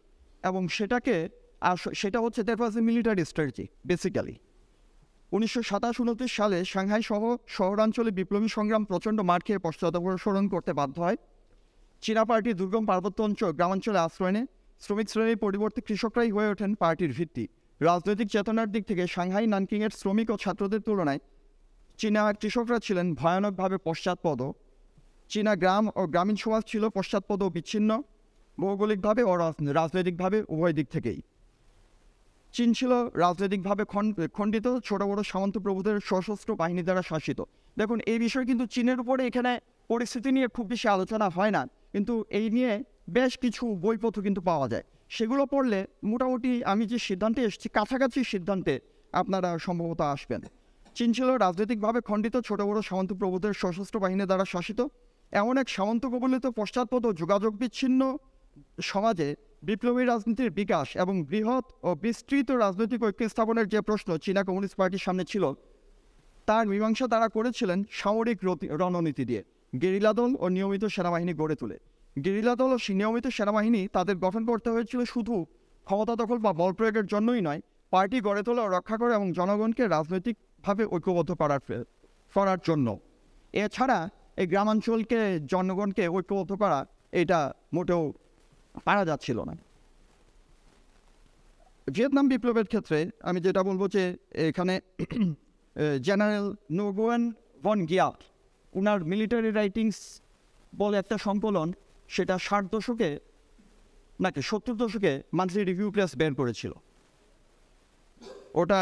এবং 0.44 0.68
সেটাকে, 0.68 1.30
আস- 1.62 1.94
সেটা 1.94 2.20
হচ্ছে 2.20 2.44
that 2.44 2.62
was 2.62 2.78
a 2.78 2.82
military 2.82 3.26
strategy 3.26 3.68
basically 3.88 4.36
উনিশশো 5.36 5.62
সাতাশ 5.70 5.96
সালে 6.38 6.58
সাংহাই 6.74 7.04
সহ 7.10 7.24
শহরাঞ্চলে 7.56 8.12
বিপ্লবী 8.20 8.50
সংগ্রাম 8.58 8.84
প্রচণ্ড 8.92 9.20
মার 9.30 9.42
খেয়ে 9.46 9.62
পশ্চাদপসরণ 9.66 10.46
করতে 10.54 10.72
বাধ্য 10.80 10.96
হয়। 11.06 11.18
চীনা 12.04 12.24
পার্টি 12.30 12.52
দুর্গম 12.60 12.84
পার্বত্য 12.92 13.20
অঞ্চল 13.28 13.52
গ্রামাঞ্চলে 13.58 14.00
আশ্রয় 14.06 14.34
নেয়। 14.36 14.48
শ্রমিক 14.82 15.08
শ্রেণির 15.12 15.40
পরিবর্তে 15.46 15.80
কৃষকরাই 15.88 16.30
হয়ে 16.36 16.50
ওঠেন 16.54 16.72
পার্টির 16.82 17.12
ভিত্তি। 17.18 17.44
রাজনৈতিক 17.82 18.28
চেতনার 18.34 18.70
দিক 18.74 18.84
থেকে 18.90 19.04
সাংহাই, 19.16 19.46
নানকিংয়ের 19.54 19.94
শ্রমিক 20.00 20.28
ও 20.34 20.36
ছাত্রদের 20.44 20.82
তুলনায় 20.88 21.20
চীনা 22.00 22.22
কৃষকরা 22.42 22.80
ছিলেন 22.86 23.08
ভয়ানকভাবে 23.20 23.78
পশ্চাৎপদ। 23.88 24.40
চীনা 25.32 25.54
গ্রাম 25.62 25.86
ও 26.00 26.02
গ্রামীণ 26.14 26.38
সমাজ 26.44 26.64
ছিল 26.72 26.84
পশ্চাৎপদ 26.98 27.40
ও 27.46 27.48
বিচ্ছিন্ন, 27.56 27.92
ভৌগোলিকভাবে 28.58 29.22
ও 29.30 29.32
রাজনৈতিকভাবে 29.80 30.38
উভয় 30.54 30.74
দিক 30.78 30.88
থেকেই। 30.96 31.20
চীন 32.56 32.70
ছিল 32.80 32.92
রাজনৈতিকভাবে 33.24 33.84
খণ্ডিত, 34.38 34.68
ছোট 34.88 35.02
বড় 35.10 35.22
সামন্ত 35.32 35.56
প্রভুদের 35.66 35.98
সশস্ত্র 36.10 36.50
বাহিনী 36.62 36.82
দ্বারা 36.88 37.04
শাসিত। 37.12 37.40
দেখুন, 37.80 37.98
এই 38.12 38.20
বিষয়ে 38.26 38.46
কিন্তু 38.50 38.66
চীনের 38.74 38.98
উপরে 39.04 39.22
এখানে 39.30 39.52
পরিস্থিতি 39.92 40.30
নিয়ে 40.36 40.48
খুব 40.56 40.66
বেশি 40.74 40.88
আলোচনা 40.96 41.28
হয় 41.36 41.52
না। 41.58 41.62
কিন্তু 41.94 42.14
এই 42.40 42.48
নিয়ে 42.56 42.74
বেশ 43.18 43.32
কিছু 43.44 43.64
বইপত্র 43.84 44.20
কিন্তু 44.28 44.42
পাওয়া 44.50 44.68
যায়। 44.74 44.86
সেগুলো 45.16 45.44
পড়লে 45.54 45.80
মোটামুটি 46.12 46.52
আমি 46.72 46.84
যে 46.92 46.98
সিদ্ধান্তে 47.08 47.42
এসেছি, 47.48 47.68
কাছাকাছি 47.78 48.20
সিদ্ধান্তে 48.34 48.74
আপনারা 49.14 49.50
সম্ভবত 49.66 50.02
আসবেন। 50.16 50.42
চীন 50.98 51.10
ছিল 51.18 51.30
রাজনৈতিকভাবে 51.46 52.00
খণ্ডিত, 52.08 52.36
ছোট 52.48 52.60
বড় 52.70 52.80
সামন্ত 52.90 53.12
প্রভুদের 53.22 53.54
সশস্ত্র 53.62 53.96
বাহিনী 54.04 54.24
দ্বারা 54.30 54.46
শাসিত। 54.54 54.80
এমন 55.42 55.56
এক 55.62 55.68
সামন্ত 55.76 56.04
কবলিত 56.14 56.46
পশ্চাৎপদ 56.60 57.04
যোগাযোগ 57.22 57.52
বিচ্ছিন্ন 57.62 58.02
সমাজে 58.90 59.30
বিপ্লবী 59.68 60.04
রাজনীতির 60.06 60.52
বিকাশ 60.60 60.88
এবং 61.04 61.16
বৃহৎ 61.32 61.66
ও 61.88 61.90
বিস্তৃত 62.04 62.50
রাজনৈতিক 62.64 63.02
ঐক্য 63.08 63.22
স্থাপনের 63.34 63.68
যে 63.74 63.80
প্রশ্ন 63.88 64.10
চীনা 64.26 64.42
কমিউনিস্ট 64.48 64.76
পার্টির 64.80 65.04
সামনে 65.06 65.24
ছিল, 65.32 65.44
তার 66.48 66.64
মীমাংসা 66.72 67.06
তারা 67.14 67.28
করেছিলেন 67.36 67.80
সামরিক 68.00 68.40
রণনীতি 68.82 69.24
দিয়ে। 69.30 69.42
গেরিলা 69.82 70.12
দল 70.20 70.32
ও 70.44 70.46
নিয়মিত 70.56 70.84
সেনাবাহিনী 70.96 71.34
গড়ে 71.42 71.56
তোলে। 71.62 71.78
গেরিলা 72.16 72.54
দল 72.62 72.72
ও 72.76 72.78
নিয়মিত 73.00 73.26
সেনাবাহিনী 73.38 73.82
তাদের 73.96 74.16
গঠন 74.26 74.44
করতে 74.50 74.70
হয়েছিল 74.74 75.02
শুধু 75.14 75.36
ক্ষমতা 75.88 76.14
দখল 76.22 76.38
বা 76.46 76.52
বল 76.62 76.72
প্রয়োগের 76.78 77.06
জন্যই 77.14 77.42
নয়, 77.48 77.62
পার্টি 77.94 78.18
গড়ে 78.28 78.42
তোলা 78.48 78.64
রক্ষা 78.76 78.96
করে 79.02 79.14
এবং 79.20 79.28
জনগণকে 79.40 79.84
রাজনৈতিকভাবে 79.96 80.84
ঐক্যবদ্ধ 80.96 81.32
করার 81.42 81.62
করার 82.34 82.60
জন্য। 82.68 82.88
এছাড়া 83.64 84.00
এই 84.42 84.48
গ্রামাঞ্চলকে, 84.52 85.20
জনগণকে 85.54 86.04
ঐক্যবদ্ধ 86.16 86.52
করা, 86.62 86.80
এটা 87.22 87.40
মোটেও 87.76 88.04
পারা 88.88 89.04
যাচ্ছিল 89.10 89.38
না। 89.50 89.54
ভিয়েতনাম 91.88 92.26
বিপ্লবের 92.32 92.68
ক্ষেত্রে 92.72 93.00
আমি 93.30 93.40
যেটা 93.46 93.62
বলব 93.70 93.82
যে 93.96 94.04
এখানে 94.50 94.74
জেনারেল 96.08 96.48
নোগোয়েন 96.80 97.24
ভন 97.66 97.80
গিয়াট 97.92 98.20
উনার 98.74 99.00
মিলিটারি 99.12 99.50
রাইটিংস 99.60 99.98
বলে 100.82 100.96
একটা 101.02 101.16
সংকলন, 101.28 101.68
সেটা 102.10 102.36
ষাট 102.48 102.64
দশকে 102.74 103.10
নাকি 104.24 104.42
সত্তর 104.50 104.76
দশকে 104.84 105.12
মান্থলি 105.38 105.62
রিভিউ 105.72 105.90
প্রেস 105.96 106.12
বের 106.20 106.34
করেছিল। 106.40 106.74
ওটা 108.62 108.82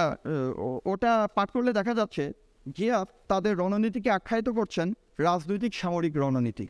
ওটা 0.91 1.11
পাঠ 1.35 1.47
করলে 1.55 1.71
দেখা 1.79 1.93
যাচ্ছে 1.99 2.23
গিয়াপ 2.77 3.07
তাদের 3.31 3.53
রণনীতিকে 3.61 4.09
আখ্যায়িত 4.17 4.49
করছেন 4.57 4.87
রাজনৈতিক 5.27 5.71
সামরিক 5.81 6.13
রণনীতি। 6.23 6.65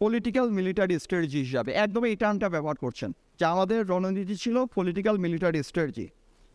পলিটিক্যাল 0.00 0.46
মিলিটারি 0.58 0.94
স্ট্র্যাটেজি 1.04 1.38
হিসাবে। 1.46 1.70
একদম 1.84 2.02
এই 2.10 2.16
টার্মটা 2.22 2.48
ব্যবহার 2.54 2.76
করছেন। 2.84 3.10
যে 3.38 3.44
আমাদের 3.54 3.80
রণনীতি 3.92 4.36
ছিল 4.42 4.56
পলিটিক্যাল 4.76 5.16
মিলিটারি 5.24 5.60
স্ট্র্যাটেজি 5.68 6.06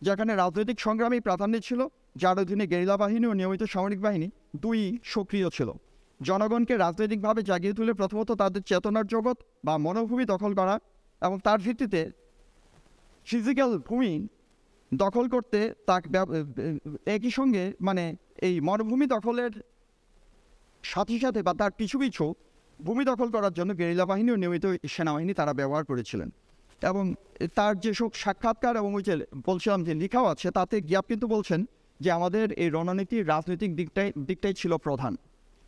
যেখানে 0.01 0.32
রাজনৈতিক 0.36 0.77
সংগ্রামী 0.86 1.19
প্রাধান্য 1.27 1.56
ছিল, 1.67 1.80
যার 2.21 2.38
অধীনে 2.43 2.65
গেরিলা 2.71 2.95
বাহিনী 3.04 3.25
ও 3.32 3.34
নিয়মিত 3.39 3.63
সামরিক 3.73 3.99
বাহিনী 4.06 4.27
দুই 4.63 4.80
সক্রিয় 5.13 5.47
ছিল। 5.58 5.69
জনগণকে 6.19 6.73
রাজনৈতিকভাবে 6.86 7.41
জাগিয়ে 7.49 7.77
তুলে 7.77 7.93
প্রথমত 7.99 8.30
তাদের 8.41 8.62
চেতনার 8.69 9.06
জগৎ 9.13 9.38
বা 9.65 9.73
মনোভূমি 9.86 10.25
দখল 10.34 10.51
করা 10.60 10.75
এবং 11.21 11.38
তার 11.45 11.60
ভিত্তিতে 11.65 12.01
ফিজিক্যাল 13.27 13.71
ভূমি 13.88 14.13
দখল 14.91 15.25
করতে 15.34 15.60
তাক 15.89 16.04
একই 17.15 17.32
সঙ্গে 17.38 17.63
মানে 17.88 18.04
এই 18.47 18.56
মরুভূমি 18.67 19.06
দখলের 19.15 19.51
সাথে 20.84 21.15
সাথে 21.19 21.39
বা 21.47 21.54
তার 21.62 21.71
পিছু 21.80 21.97
পিছু 22.04 22.25
ভূমি 22.82 23.06
দখল 23.06 23.32
করার 23.32 23.54
জন্য 23.54 23.78
গেরিলা 23.78 24.06
বাহিনী 24.06 24.32
ও 24.32 24.36
নিয়মিত 24.36 24.65
সেনাবাহিনী 24.88 25.34
তারা 25.34 25.54
ব্যবহার 25.54 25.86
করেছিলেন। 25.86 26.30
এবং 26.82 27.13
তার 27.56 27.80
যেসব 27.80 28.10
সাক্ষাৎকার 28.13 28.78
এবং 28.78 28.94
ওই 28.94 29.04
যে 29.04 29.26
বলছিলাম 29.46 29.84
যে 29.84 29.94
লেখাও 29.94 30.26
আছে, 30.26 30.52
তাতে 30.52 30.82
গিয়াপ 30.82 31.06
কিন্তু 31.08 31.28
বলছেন 31.28 31.65
যে 32.00 32.12
আমাদের 32.12 32.52
এই 32.52 32.70
রণনীতির 32.70 33.28
রাজনৈতিক 33.28 33.76
দিকটাই 33.76 34.12
দিকটাই 34.20 34.54
ছিল 34.54 34.78
প্রধান। 34.78 35.17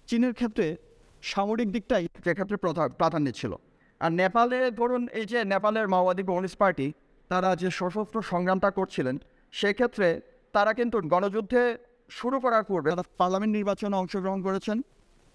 চীনের 0.08 0.34
ক্ষেত্রে 0.34 0.76
সামরিক 1.22 1.72
দিকটাই 1.72 2.08
সেক্ষেত্রে 2.24 2.58
প্রধা- 2.58 2.90
প্রাধান্য 2.90 3.32
ছিল। 3.32 3.56
আর 4.00 4.12
নেপালে 4.12 4.72
ধরুন 4.72 5.08
এই 5.08 5.26
যে 5.26 5.44
নেপালের 5.44 5.88
মাওবাদী 5.88 6.24
কমিউনিস্ট 6.24 6.58
পার্টি, 6.58 6.94
তারা 7.30 7.56
যে 7.56 7.70
সশস্ত্র 7.72 8.22
সংগ্রামটা 8.22 8.72
করছিলেন, 8.72 9.22
সেক্ষেত্রে 9.52 10.22
তারা 10.54 10.74
কিন্তু 10.74 11.02
গণযুদ্ধে 11.02 11.78
শুরু 12.10 12.40
করার 12.40 12.64
পূর্বে 12.64 12.90
তারা 12.90 13.04
পার্লামেন্ট 13.18 13.56
নির্বাচনে 13.56 13.96
অংশগ্রহণ 13.96 14.42
করেছেন। 14.42 14.82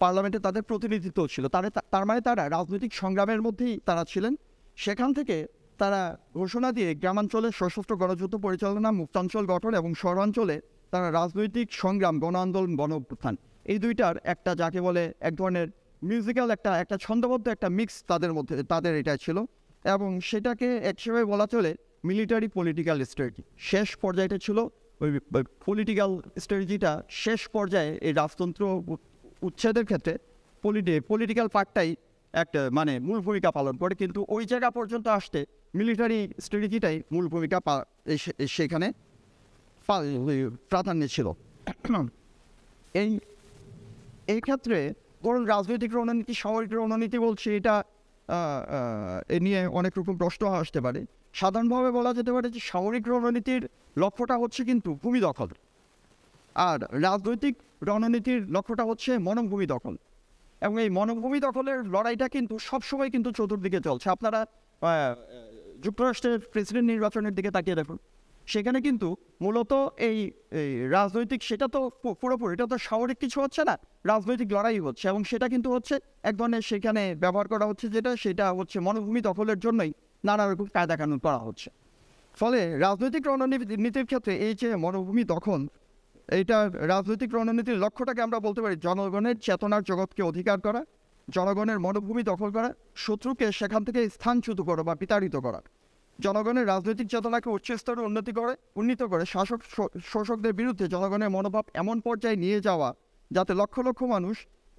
পার্লামেন্টে 0.01 0.39
তাদের 0.47 0.63
প্রতিনিধিত্ব 0.69 1.19
ছিল। 1.33 1.45
তারা 1.55 1.67
তার 1.93 2.03
মানে 2.09 2.21
তারা 2.27 2.43
রাজনৈতিক 2.57 2.91
সংগ্রামের 3.01 3.41
মধ্যেই 3.45 3.73
তারা 3.87 4.03
ছিলেন। 4.11 4.33
সেখান 4.83 5.09
থেকে 5.17 5.37
তারা 5.81 6.01
ঘোষণা 6.39 6.69
দিয়ে 6.77 6.89
গ্রামাঞ্চলে 7.01 7.49
সশস্ত্র 7.59 7.93
গণযুদ্ধ 8.01 8.35
পরিচালনা, 8.45 8.89
মুক্তাঞ্চল 9.01 9.43
গঠন 9.53 9.71
এবং 9.81 9.91
শহরাঞ্চলে 10.01 10.55
তারা 10.93 11.07
রাজনৈতিক 11.19 11.67
সংগ্রাম, 11.81 12.15
গণ 12.23 12.35
আন্দোলন, 12.43 12.71
গণ 12.81 12.91
অভ্যুত্থান। 12.97 13.35
এই 13.71 13.77
দুইটার 13.83 14.15
একটা 14.33 14.51
যাকে 14.61 14.79
বলে 14.87 15.03
এক 15.27 15.33
ধরনের 15.39 15.67
মিউজিক্যাল 16.01 16.47
একটা 16.55 16.71
একটা 16.83 16.95
ছন্দবদ্ধ 17.05 17.45
একটা 17.55 17.67
মিক্স 17.77 17.95
তাদের 18.11 18.31
মধ্যে, 18.37 18.55
তাদের 18.73 18.93
এটা 19.01 19.13
ছিল। 19.25 19.37
এবং 19.85 20.09
সেটাকে 20.29 20.67
এক 20.89 20.95
হিসেবে 20.99 21.21
বলা 21.31 21.45
চলে 21.53 21.71
মিলিটারি 22.09 22.47
পলিটিক্যাল 22.57 22.97
স্ট্র্যাটেজি 23.11 23.43
শেষ 23.69 23.89
পর্যায়টা 24.03 24.37
ছিল 24.45 24.57
ওই 25.01 25.09
পলিটিক্যাল 25.67 26.11
স্ট্র্যাটেজিটা 26.43 26.91
শেষ 27.23 27.41
পর্যায়ে 27.55 27.91
এই 28.07 28.13
রাজতন্ত্র 28.21 28.63
উচ্ছেদের 29.47 29.85
ক্ষেত্রে 29.89 30.13
পলিটি 30.63 30.93
পলিটিক্যাল 31.11 31.47
পার্টটাই 31.55 31.89
একটা 32.33 32.61
মানে 32.77 32.93
মূল 33.07 33.19
ভূমিকা 33.27 33.49
পালন 33.57 33.75
করে। 33.81 33.93
কিন্তু 34.01 34.19
ওই 34.35 34.43
জায়গা 34.51 34.69
পর্যন্ত 34.77 35.05
আসতে 35.17 35.39
মিলিটারি 35.79 36.19
স্ট্র্যাটেজিটাই 36.45 36.97
মূল 37.13 37.25
ভূমিকা 37.33 37.57
সেখানে 38.57 38.87
প্রাধান্য 40.71 41.01
ছিল। 41.15 41.27
এই 43.01 43.11
এই 44.33 44.39
ক্ষেত্রে 44.45 44.77
ধরুন 45.23 45.43
রাজনৈতিক 45.53 45.91
রণনীতি, 45.97 46.33
সামরিক 46.43 46.71
রণনীতি 46.79 47.17
বলছি, 47.27 47.47
এটা 47.59 47.75
এ 49.35 49.37
নিয়ে 49.45 49.61
অনেক 49.79 49.93
রকম 49.99 50.15
প্রশ্ন 50.23 50.41
আসতে 50.61 50.79
পারে। 50.85 50.99
সাধারণভাবে 51.39 51.89
বলা 51.97 52.11
যেতে 52.17 52.31
পারে 52.35 52.47
যে 52.55 52.61
সামরিক 52.71 53.03
রণনীতির 53.11 53.63
লক্ষ্যটা 54.01 54.35
হচ্ছে 54.41 54.61
কিন্তু 54.69 54.89
ভূমি 55.01 55.19
দখল। 55.27 55.49
আর 56.69 56.79
রাজনৈতিক 57.07 57.55
রণনীতির 57.87 58.41
লক্ষ্যটা 58.55 58.83
হচ্ছে 58.89 59.11
মনভূমি 59.27 59.65
দখল। 59.73 59.95
এবং 60.65 60.75
এই 60.83 60.89
মনভূমি 60.97 61.39
দখলের 61.47 61.79
লড়াইটা 61.93 62.27
কিন্তু 62.35 62.55
সবসময় 62.69 63.09
কিন্তু 63.13 63.29
চতুর্দিকে 63.37 63.79
চলছে। 63.87 64.07
আপনারা 64.15 64.39
যুক্তরাষ্ট্রের 65.83 66.39
প্রেসিডেন্ট 66.53 66.87
নির্বাচনের 66.93 67.33
দিকে 67.37 67.51
তাকিয়ে 67.55 67.77
দেখুন। 67.81 67.97
সেখানে 68.47 68.79
কিন্তু 68.87 69.07
মূলত 69.43 69.71
এই 70.07 70.17
রাজনৈতিক, 70.97 71.39
সেটা 71.49 71.67
তো 71.75 71.79
পুরোপুরি, 72.21 72.51
এটা 72.55 72.65
তো 72.73 72.77
সামরিক 72.87 73.17
কিছু 73.23 73.37
হচ্ছে 73.43 73.61
না, 73.69 73.75
রাজনৈতিক 74.11 74.49
লড়াই 74.55 74.79
হচ্ছে। 74.85 75.05
এবং 75.11 75.21
সেটা 75.31 75.47
কিন্তু 75.53 75.69
হচ্ছে 75.75 75.95
এক 76.29 76.35
ধরনের 76.39 76.63
সেখানে 76.69 77.03
ব্যবহার 77.23 77.47
করা 77.53 77.65
হচ্ছে 77.69 77.85
যেটা, 77.95 78.11
সেটা 78.23 78.45
হচ্ছে 78.57 78.77
মনভূমি 78.87 79.21
দখলের 79.29 79.59
জন্যই 79.65 79.91
নানা 80.27 80.43
রকম 80.45 80.67
কায়দা 80.75 80.95
কানুন 80.99 81.19
করা 81.25 81.39
হচ্ছে। 81.47 81.69
ফলে 82.39 82.59
রাজনৈতিক 82.85 83.23
রণনীতির 83.29 84.05
ক্ষেত্রে 84.09 84.33
এই 84.47 84.53
যে 84.61 84.67
মনোভূমি 84.83 85.23
দখল 85.33 85.61
এইটা 86.37 86.57
রাজনৈতিক 86.93 87.29
রণনীতির 87.37 87.81
লক্ষ্যটাকে 87.83 88.21
আমরা 88.27 88.39
বলতে 88.45 88.59
পারি 88.63 88.75
জনগণের 88.87 89.37
চেতনার 89.45 89.83
জগৎকে 89.89 90.21
অধিকার 90.31 90.57
করা, 90.65 90.81
জনগণের 91.27 91.79
মনোভূমি 91.85 92.23
দখল 92.31 92.49
করা, 92.55 92.69
শত্রুকে 93.05 93.45
সেখান 93.59 93.81
থেকে 93.87 93.99
স্থানচ্যুত 94.15 94.59
করা 94.69 94.81
বা 94.87 94.93
বিতাড়িত 95.01 95.35
করা। 95.45 95.59
জনগণের 96.19 96.65
রাজনৈতিক 96.73 97.07
চেতনাকে 97.13 97.49
উচ্চ 97.57 97.67
স্তরে 97.81 98.01
উন্নতি 98.09 98.31
করে, 98.39 98.53
উন্নীত 98.79 99.01
করে 99.11 99.23
শাসক 99.33 99.59
শোষকদের 100.11 100.53
বিরুদ্ধে 100.59 100.85
জনগণের 100.95 101.29
মনোভাব 101.35 101.65
এমন 101.81 101.97
পর্যায়ে 102.05 102.37
নিয়ে 102.43 102.59
যাওয়া 102.67 102.89
যাতে 103.31 103.51
লক্ষ 103.61 103.75
লক্ষ 103.87 104.01
মানুষ 104.15 104.35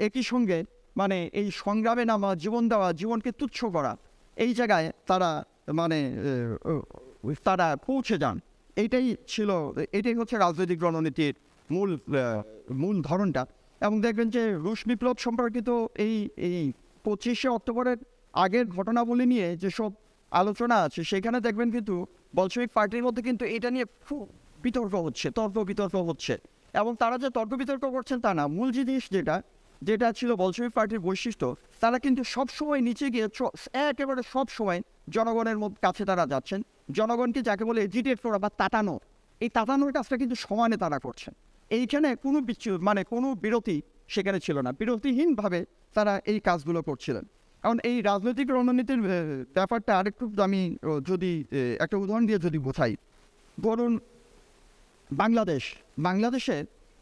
একই 0.06 0.24
সঙ্গে 0.32 0.58
মানে 1.00 1.16
এই 1.40 1.46
সংগ্রামে 1.62 2.04
নামা, 2.12 2.30
জীবন 2.42 2.62
দেওয়া, 2.72 2.88
জীবনকে 3.00 3.30
তুচ্ছ 3.40 3.58
করা, 3.76 3.92
এই 4.36 4.52
জায়গায় 4.58 4.86
তারা 5.10 5.30
মানে 5.78 5.98
তারা 7.46 7.66
পৌঁছে 7.86 8.16
যান। 8.22 8.36
এইটাই 8.80 9.06
ছিল 9.32 9.50
এটাই 9.98 10.16
হচ্ছে 10.20 10.36
রাজনৈতিক 10.44 10.78
রণনীতির 10.84 11.34
মূল 11.70 11.90
মূল 12.82 12.96
ধরনটা। 13.08 13.42
এবং 13.86 13.96
দেখবেন 14.06 14.28
যে 14.36 14.42
রুশ 14.64 14.80
বিপ্লব 14.90 15.16
সম্পর্কিত 15.26 15.68
এই 16.06 16.16
এই 16.48 16.58
পঁচিশে 17.04 17.48
অক্টোবরের 17.58 17.98
আগের 18.44 18.66
ঘটনাবলী 18.76 19.26
নিয়ে 19.32 19.46
যেসব 19.62 19.90
আলোচনা 20.32 20.76
আছে, 20.86 21.00
সেখানে 21.10 21.38
দেখবেন 21.46 21.68
কিন্তু 21.76 21.94
বলশবিক 22.38 22.70
পার্টির 22.76 23.04
মধ্যে 23.06 23.22
কিন্তু 23.28 23.44
এটা 23.56 23.68
নিয়ে 23.74 23.86
খুব 24.06 24.22
বিতর্ক 24.64 24.94
হচ্ছে, 25.06 25.26
তর্ক 25.38 25.56
বিতর্ক 25.70 25.94
হচ্ছে। 26.08 26.34
এবং 26.80 26.92
তারা 27.02 27.16
যে 27.22 27.28
তর্ক 27.36 27.52
বিতর্ক 27.62 27.84
করছেন 27.96 28.18
তা 28.24 28.30
না, 28.38 28.44
মূল 28.56 28.68
জিনিস 28.76 29.02
যেটা 29.14 29.36
যেটা 29.88 30.08
ছিল 30.18 30.30
বলশবিক 30.42 30.72
পার্টির 30.78 31.00
বৈশিষ্ট্য, 31.08 31.46
তারা 31.82 31.98
কিন্তু 32.04 32.22
সবসময় 32.34 32.80
নিচে 32.88 33.06
গিয়ে 33.14 33.26
একেবারে 33.90 34.22
সব 34.34 34.46
সময় 34.56 34.80
জনগণের 35.16 35.58
কাছে 35.84 36.02
তারা 36.10 36.24
যাচ্ছেন। 36.32 36.60
জনগণকে 36.98 37.40
যাকে 37.48 37.64
বলে 37.68 37.80
এজিটেট 37.86 38.18
করা 38.24 38.38
বা 38.44 38.48
তাটানো 38.60 38.94
এই 39.40 39.50
তাটানোর 39.56 39.90
কাজটা 39.96 40.16
কিন্তু 40.20 40.36
সমানে 40.44 40.76
তারা 40.84 40.98
করছেন। 41.06 41.32
এইখানে 41.70 42.08
কোনো 42.24 42.38
বিচ্ছু 42.48 42.70
মানে 42.88 43.00
কোনো 43.12 43.28
বিরতি 43.42 43.76
সেখানে 44.14 44.38
ছিল 44.46 44.56
না। 44.66 44.70
বিরতিহীনভাবে 44.80 45.60
তারা 45.96 46.12
এই 46.30 46.38
কাজগুলো 46.48 46.80
করছিলেন। 46.88 47.24
কারণ 47.62 47.78
এই 47.90 47.96
রাজনৈতিক 48.10 48.48
রণনীতির 48.56 49.00
ব্যাপারটা 49.56 49.92
আরেকটু 50.00 50.24
আমি 50.46 50.60
যদি 51.10 51.30
একটা 51.84 51.96
উদাহরণ 52.02 52.24
দিয়ে 52.28 52.40
যদি 52.46 52.58
বোঝাই। 52.66 52.92
ধরুন, 53.58 53.92
বাংলাদেশ। 55.10 55.64
বাংলাদেশে 56.06 56.56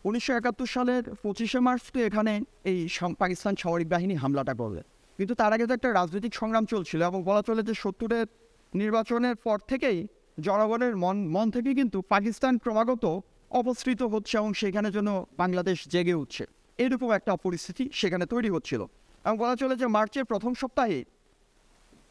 উনিশশো 0.09 0.33
একাত্তর 0.39 0.69
সালের 0.75 1.03
পঁচিশে 1.23 1.61
মার্চ 1.67 1.85
তো 1.95 1.99
এখানে 2.09 2.33
এই 2.71 2.79
পাকিস্তান 3.23 3.55
সামরিক 3.63 3.89
বাহিনী 3.95 4.15
হামলাটা 4.23 4.55
করবে 4.61 4.81
কিন্তু 5.19 5.35
তার 5.35 5.53
আগে 5.53 5.67
তো 5.67 5.73
একটা 5.75 5.93
রাজনৈতিক 5.93 6.35
সংগ্রাম 6.35 6.65
চলছিল 6.65 7.01
এবং 7.03 7.23
বলা 7.25 7.43
চলে 7.43 7.63
যে 7.63 7.75
সত্তরের 7.75 8.27
নির্বাচনের 8.75 9.37
পর 9.37 9.59
থেকেই 9.69 9.99
জনগণের 10.41 10.97
মন 10.97 11.17
মন 11.29 11.51
থেকে 11.51 11.75
কিন্তু 11.75 12.03
পাকিস্তান 12.03 12.59
ক্রমাগত 12.59 13.05
অপসৃত 13.51 14.03
হচ্ছে 14.03 14.35
এবং 14.39 14.55
সেখানে 14.55 14.91
জন্য 14.91 15.11
বাংলাদেশ 15.37 15.89
জেগে 15.89 16.15
উঠছে। 16.15 16.45
এরকম 16.79 17.11
একটা 17.13 17.37
পরিস্থিতি 17.37 17.85
সেখানে 17.93 18.27
তৈরি 18.27 18.51
হচ্ছিল। 18.51 18.81
এবং 19.25 19.37
বলা 19.39 19.57
চলে 19.57 19.77
যে 19.77 19.87
মার্চের 19.87 20.25
প্রথম 20.25 20.55
সপ্তাহে 20.55 21.05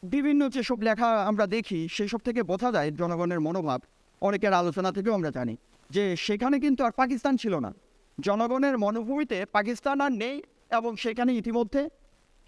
বিভিন্ন 0.04 0.50
যেসব 0.50 0.82
লেখা 0.82 1.10
আমরা 1.24 1.46
দেখি, 1.48 1.80
সেসব 1.92 2.20
থেকে 2.20 2.44
বোঝা 2.44 2.72
যায় 2.72 2.92
জনগণের 2.92 3.40
মনোভাব। 3.40 3.80
অনেকের 4.22 4.54
আলোচনা 4.54 4.92
থেকেও 4.92 5.14
আমরা 5.14 5.32
জানি 5.32 5.58
যে 5.90 6.04
সেখানে 6.16 6.56
কিন্তু 6.60 6.82
আর 6.84 6.92
পাকিস্তান 6.92 7.38
ছিল 7.38 7.54
না। 7.66 7.72
জনগণের 8.18 8.78
মনোভূমিতে 8.78 9.38
পাকিস্তান 9.46 10.02
আর 10.02 10.12
নেই 10.12 10.36
এবং 10.72 10.92
সেখানে 10.96 11.32
ইতিমধ্যে 11.36 11.82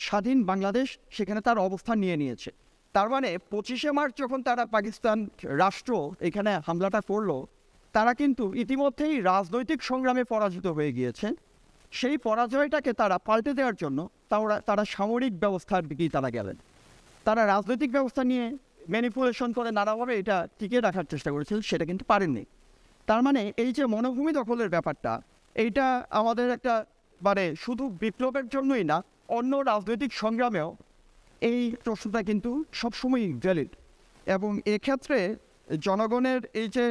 স্বাধীন 0.07 0.39
বাংলাদেশ 0.49 0.87
সেখানে 1.17 1.39
তার 1.47 1.57
অবস্থান 1.67 1.97
নিয়ে 2.03 2.17
নিয়েছে। 2.21 2.49
তার 2.95 3.07
মানে 3.13 3.29
পঁচিশে 3.51 3.89
মার্চ 3.97 4.13
যখন 4.21 4.39
তারা 4.47 4.63
পাকিস্তান 4.75 5.17
রাষ্ট্র 5.63 5.93
এখানে 6.27 6.51
হামলাটা 6.67 7.01
করল, 7.11 7.31
তারা 7.95 8.11
কিন্তু 8.21 8.45
ইতিমধ্যেই 8.63 9.15
রাজনৈতিক 9.31 9.79
সংগ্রামে 9.89 10.23
পরাজিত 10.33 10.65
হয়ে 10.77 10.91
গিয়েছে। 10.97 11.27
সেই 11.91 12.15
পরাজয়টাকে 12.27 12.91
তারা 13.01 13.17
পাল্টে 13.27 13.51
দেওয়ার 13.59 13.75
জন্য 13.83 13.99
তারা 14.31 14.55
তারা 14.67 14.83
সামরিক 14.95 15.33
ব্যবস্থার 15.43 15.87
দিকেই 15.89 16.09
তারা 16.15 16.29
গেলেন। 16.37 16.57
তারা 17.25 17.41
রাজনৈতিক 17.53 17.89
ব্যবস্থা 17.97 18.23
নিয়ে 18.31 18.45
ম্যানিপুলেশন 18.93 19.49
করে 19.57 19.69
নানাভাবে 19.79 20.13
এটা 20.21 20.37
টিকিয়ে 20.59 20.81
রাখার 20.81 21.05
চেষ্টা 21.13 21.29
করেছিল, 21.35 21.57
সেটা 21.69 21.85
কিন্তু 21.89 22.03
পারেননি। 22.11 22.43
তার 23.07 23.21
মানে 23.27 23.41
এই 23.63 23.71
যে 23.77 23.83
মনোভূমি 23.93 24.31
দখলের 24.39 24.69
ব্যাপারটা, 24.75 25.13
এইটা 25.55 25.85
আমাদের 26.19 26.47
একটা 26.57 26.73
মানে 27.21 27.43
শুধু 27.63 27.83
বিপ্লবের 28.01 28.45
জন্যই 28.55 28.83
না 28.91 28.97
অন্য 29.37 29.53
রাজনৈতিক 29.71 30.11
সংগ্রামেও 30.23 30.69
এই 31.41 31.61
প্রশ্নটা 31.85 32.21
কিন্তু 32.29 32.51
সবসময়ই 32.81 33.31
ভ্যালিড 33.43 33.71
এবং 34.35 34.51
এক্ষেত্রে 34.75 35.19
জনগণের 35.87 36.41
এই 36.61 36.67
যে 36.75 36.85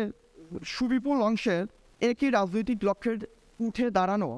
সুবিপুল 0.75 1.19
অংশের 1.29 1.65
একই 2.01 2.29
রাজনৈতিক 2.39 2.79
লক্ষ্যের 2.89 3.19
উঠে 3.67 3.87
দাঁড়ানো, 3.97 4.31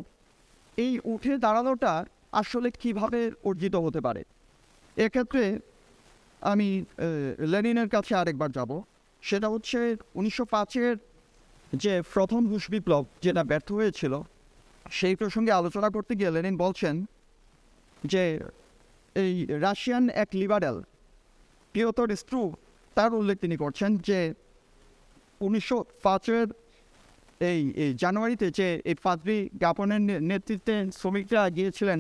এই 0.85 0.93
উঠে 1.13 1.33
দাঁড়ানোটা 1.45 1.93
আসলে 2.41 2.69
কীভাবে 2.83 3.21
অর্জিত 3.49 3.75
হতে 3.85 4.01
পারে? 4.07 4.23
এক্ষেত্রে 4.97 5.45
আমি 6.53 6.69
লেনিনের 7.53 7.89
কাছে 7.95 8.13
আরেকবার 8.21 8.51
যাব। 8.59 8.71
সেটা 9.23 9.49
হচ্ছে 9.55 9.79
উনিশশো 10.19 10.45
পাঁচের 10.55 10.95
যে 11.83 11.93
প্রথম 12.15 12.41
রুশ 12.51 12.65
বিপ্লব 12.75 13.05
যেটা 13.25 13.43
ব্যর্থ 13.51 13.69
হয়েছিল, 13.79 14.13
সেই 14.99 15.15
প্রসঙ্গে 15.21 15.53
আলোচনা 15.61 15.89
করতে 15.97 16.13
গিয়ে 16.19 16.35
লেনিন 16.37 16.57
বলছেন 16.65 16.95
যে 18.13 18.23
এই 19.17 19.33
রাশিয়ান 19.67 20.05
এক 20.23 20.29
লিবারেল, 20.41 20.77
পিওতর 21.75 22.09
স্ট্রু 22.23 22.43
তার 22.97 23.11
উল্লেখ 23.21 23.37
তিনি 23.45 23.57
করছেন 23.63 23.91
যে 24.09 24.21
উনিশশো 25.47 25.79
পাঁচের 26.05 26.47
এই 27.51 27.61
জানুয়ারিতে 28.03 28.47
যে 28.59 28.69
এই 28.91 28.97
পাদ্রি 29.05 29.39
জ্ঞাপনের 29.61 30.03
নেতৃত্বে 30.31 30.75
শ্রমিকরা 31.01 31.43
গিয়েছিলেন 31.57 31.99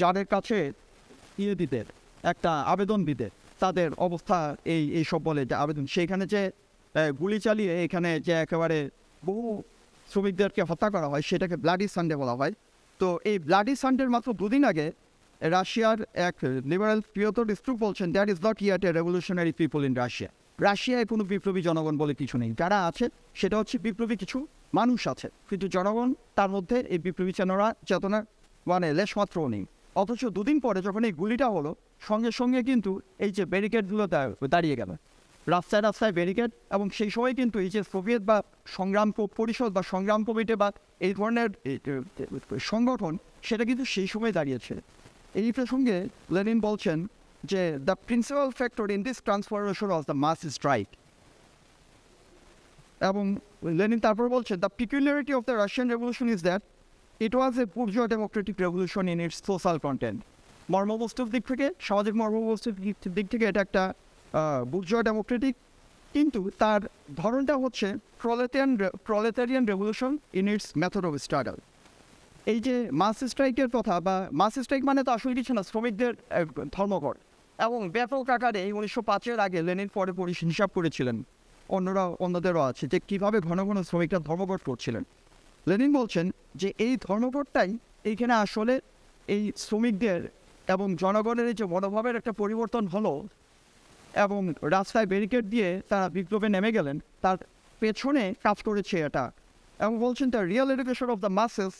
যাদের 0.00 0.26
কাছে 0.34 0.58
ইয়ে 1.42 1.54
দিতে 1.60 1.78
একটা 2.32 2.50
আবেদন 2.72 3.00
দিতে, 3.08 3.26
তাদের 3.62 3.88
অবস্থা 4.06 4.38
এই 4.74 4.82
এইসব 4.98 5.20
বলে 5.28 5.42
যে 5.50 5.54
আবেদন। 5.64 5.84
সেইখানে 5.94 6.24
যে 6.34 6.42
গুলি 7.20 7.38
চালিয়ে 7.46 7.72
এখানে 7.86 8.10
যে 8.26 8.34
একেবারে 8.44 8.78
বহু 9.22 9.46
শ্রমিকদেরকে 10.08 10.62
হত্যা 10.70 10.88
করা 10.94 11.08
হয়, 11.12 11.24
সেটাকে 11.28 11.56
ব্লাডি 11.62 11.86
সানডে 11.94 12.16
বলা 12.22 12.34
হয়। 12.40 12.54
তো 13.04 13.10
এই 13.30 13.36
ব্লাডি 13.46 13.74
সানডের 13.82 14.10
মাত্র 14.14 14.28
দুদিন 14.40 14.62
আগে 14.70 14.86
রাশিয়ার 15.40 15.98
এক 16.28 16.36
লিবারাল 16.70 17.00
প্রিয়তর 17.12 17.46
স্ট্রুক 17.58 17.76
বলছেন 17.84 18.08
that 18.14 18.28
is 18.32 18.38
not 18.46 18.58
yet 18.64 18.82
a 18.88 18.90
revolutionary 18.98 19.52
people 19.60 19.80
in 19.88 19.94
Russia 20.02 20.30
রাশিয়ায় 20.66 21.06
কোনো 21.10 21.22
বিপ্লবী 21.32 21.60
জনগণ 21.68 21.94
বলে 22.02 22.14
কিছু 22.20 22.36
নেই। 22.42 22.50
যারা 22.60 22.78
আছে, 22.88 23.06
সেটা 23.40 23.56
হচ্ছে 23.60 23.76
বিপ্লবী 23.86 24.16
কিছু 24.22 24.38
মানুষ 24.78 25.00
আছে। 25.12 25.28
কিন্তু 25.50 25.66
জনগণ, 25.76 26.08
তার 26.38 26.50
মধ্যে 26.54 26.76
এই 26.94 27.00
বিপ্লবী 27.06 27.32
চেতনা 27.38 27.66
চেতনা 27.88 28.18
মানে 28.66 28.86
লেশমাত্রও 28.98 29.48
নেই। 29.54 29.64
অথচ 30.02 30.20
দুদিন 30.36 30.56
পরে 30.64 30.80
যখন 30.86 31.02
এই 31.08 31.12
গুলিটা 31.20 31.48
হলো, 31.56 31.70
সঙ্গে 32.08 32.30
সঙ্গে 32.40 32.60
কিন্তু 32.68 32.90
এই 33.24 33.30
যে 33.36 33.44
ব্যারিকেডগুলো 33.52 34.04
দাঁড়িয়ে 34.54 34.76
গেল। 34.80 34.90
রাস্তায় 35.52 35.82
রাস্তায় 35.82 36.14
ব্যারিকেড 36.18 36.50
এবং 36.76 36.86
সেই 36.98 37.10
সময় 37.14 37.34
কিন্তু 37.40 37.56
এই 37.64 37.70
যে 37.74 37.80
সোভিয়েত 37.92 38.22
বা 38.30 38.36
সংগ্রাম 38.76 39.08
পরিষদ 39.38 39.70
বা 39.76 39.82
সংগ্রাম 39.92 40.20
কমিটি 40.28 40.54
বা 40.62 40.68
এই 41.06 41.12
ধরনের 41.18 41.50
সংগঠন, 42.70 43.12
সেটা 43.48 43.64
কিন্তু 43.68 43.84
সেই 43.94 44.08
সময় 44.12 44.32
দাঁড়িয়েছে। 44.38 44.74
এই 45.40 45.48
প্রসঙ্গে 45.56 45.96
লেনিন 46.34 46.58
বলছেন 46.68 46.98
যে 47.50 47.62
the 47.88 47.94
principal 48.06 48.48
factor 48.58 48.86
in 48.96 49.00
this 49.08 49.16
transformation 49.26 49.88
of 49.96 50.02
the 50.10 50.16
mass 50.24 50.40
strike 50.56 50.88
এবং 53.10 53.24
লেনিন 53.78 54.00
তারপর 54.06 54.26
বলছেন 54.36 54.56
the 54.64 54.70
peculiarity 54.80 55.32
of 55.38 55.42
the 55.48 55.54
Russian 55.62 55.86
revolution 55.94 56.26
is 56.34 56.40
that 56.48 56.62
it 57.26 57.32
was 57.38 57.52
a 57.62 57.64
bourgeois 57.76 58.06
democratic 58.14 58.56
revolution 58.64 59.04
in 59.12 59.18
its 59.26 59.38
social 59.50 59.76
content 59.86 60.18
মর্মবস্তুর 60.74 61.28
দিক 61.34 61.44
থেকে, 61.50 61.66
সামাজিক 61.88 62.14
মর্মবস্তুর 62.22 62.74
দিক 63.16 63.26
থেকে, 63.32 63.44
এটা 63.50 63.60
একটা 63.66 63.82
বুর্জুয়া 64.72 65.02
ডেমোক্রেটিক 65.08 65.54
কিন্তু 66.14 66.40
তার 66.62 66.80
ধরনটা 67.16 67.54
হচ্ছে 67.62 67.88
proletarian 68.22 68.70
proletarian 69.08 69.64
revolution 69.72 70.12
in 70.38 70.44
its 70.54 70.68
method 70.82 71.04
of 71.08 71.12
struggle 71.26 71.56
এই 72.52 72.58
যে 72.66 72.74
মাস 73.02 73.18
স্ট্রাইকের 73.30 73.68
কথা 73.76 73.94
বা 74.06 74.14
মাস 74.40 74.54
স্ট্রাইক 74.64 74.82
মানে 74.90 75.00
তো 75.06 75.10
আসলে 75.16 75.34
কিছু 75.40 75.52
না, 75.56 75.62
শ্রমিকদের 75.70 76.12
ধর্মঘট। 76.76 77.16
এবং 77.58 77.80
ব্যাপক 77.96 78.24
আকারে 78.36 78.58
এই 78.66 78.72
উনিশশো 78.78 79.02
পাঁচের 79.10 79.38
আগে 79.46 79.58
লেনিন 79.68 79.88
পরে 79.96 80.12
পরে 80.18 80.32
হিসাব 80.52 80.70
করেছিলেন। 80.76 81.16
অন্যরা, 81.68 82.04
অন্যদেরও 82.24 82.62
আছে 82.70 82.84
যে 82.92 82.98
কীভাবে 83.08 83.38
ঘন 83.48 83.58
ঘন 83.68 83.78
শ্রমিকরা 83.88 84.20
ধর্মঘট 84.28 84.60
করছিলেন। 84.68 85.02
লেনিন 85.66 85.90
বলছেন 85.98 86.26
যে 86.60 86.68
এই 86.86 86.94
ধর্মঘটটাই 87.06 87.70
এইখানে 88.10 88.34
আসলে 88.44 88.74
এই 89.28 89.42
শ্রমিকদের 89.64 90.20
এবং 90.74 90.88
জনগণের 91.02 91.48
যে 91.60 91.64
মনোভাবের 91.74 92.14
একটা 92.20 92.32
পরিবর্তন 92.40 92.84
হলো 92.86 93.12
এবং 94.24 94.40
রাস্তায় 94.62 95.06
ব্যারিকেড 95.06 95.44
দিয়ে 95.44 95.68
তারা 95.88 96.08
বিপ্লবে 96.08 96.48
নেমে 96.48 96.70
গেলেন। 96.72 96.96
তার 97.22 97.36
পেছনে 97.80 98.34
কাজ 98.42 98.62
করেছে 98.62 98.96
এটা। 99.00 99.24
এবং 99.80 99.94
বলছেন 99.98 100.30
the 100.30 100.42
real 100.52 100.68
education 100.70 101.08
of 101.10 101.18
the 101.18 101.32
masses 101.40 101.72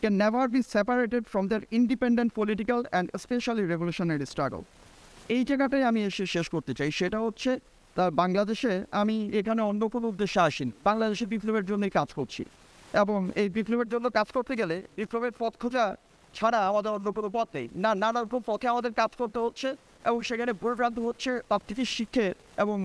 can 0.00 0.14
never 0.22 0.48
be 0.48 0.60
separated 0.62 1.24
from 1.24 1.48
their 1.48 1.60
independent 1.70 2.30
political 2.34 2.80
and 2.90 3.08
specially 3.16 3.64
revolutionary 3.66 4.26
struggle 4.26 4.62
এই 5.28 5.44
জায়গাটাই 5.44 5.82
আমি 5.82 6.00
এসে 6.04 6.24
শেষ 6.26 6.48
করতে 6.48 6.74
চাই। 6.74 6.90
সেটা 6.90 7.18
হচ্ছে 7.20 7.60
তার 7.94 8.10
বাংলাদেশে 8.10 8.84
আমি 8.90 9.16
এখানে 9.32 9.62
অন্য 9.62 9.88
কোনো 9.88 10.08
উদ্দেশ্যে 10.08 10.40
আসিনি। 10.40 10.72
বাংলাদেশে 10.84 11.26
বিপ্লবের 11.26 11.64
জন্যই 11.64 11.90
কাজ 11.90 12.08
করছি। 12.12 12.44
এবং 12.92 13.30
এই 13.34 13.48
বিপ্লবের 13.48 13.88
জন্য 13.88 14.10
কাজ 14.10 14.28
করতে 14.36 14.56
গেলে 14.56 14.82
বিপ্লবের 14.96 15.32
পথ 15.38 15.52
খোঁজা 15.62 15.96
ছাড়া 16.34 16.68
আমাদের 16.68 16.90
অন্য 16.92 17.12
কোনো 17.12 17.28
পথ 17.32 17.48
নেই। 17.54 17.68
না 17.74 17.94
নানা 17.94 18.22
রকম 18.22 18.42
পথে 18.46 18.68
আমাদের 18.68 18.92
কাজ 18.92 19.10
করতে 19.18 19.38
হচ্ছে। 19.38 19.76
এবং 20.08 20.18
সেখানে 20.28 20.52
ভুলভ্রান্ত 20.62 20.96
হচ্ছে 21.06 21.30
তার 21.50 21.62
থেকে 21.68 21.84
শিখে 21.96 22.28
এবং 22.62 22.76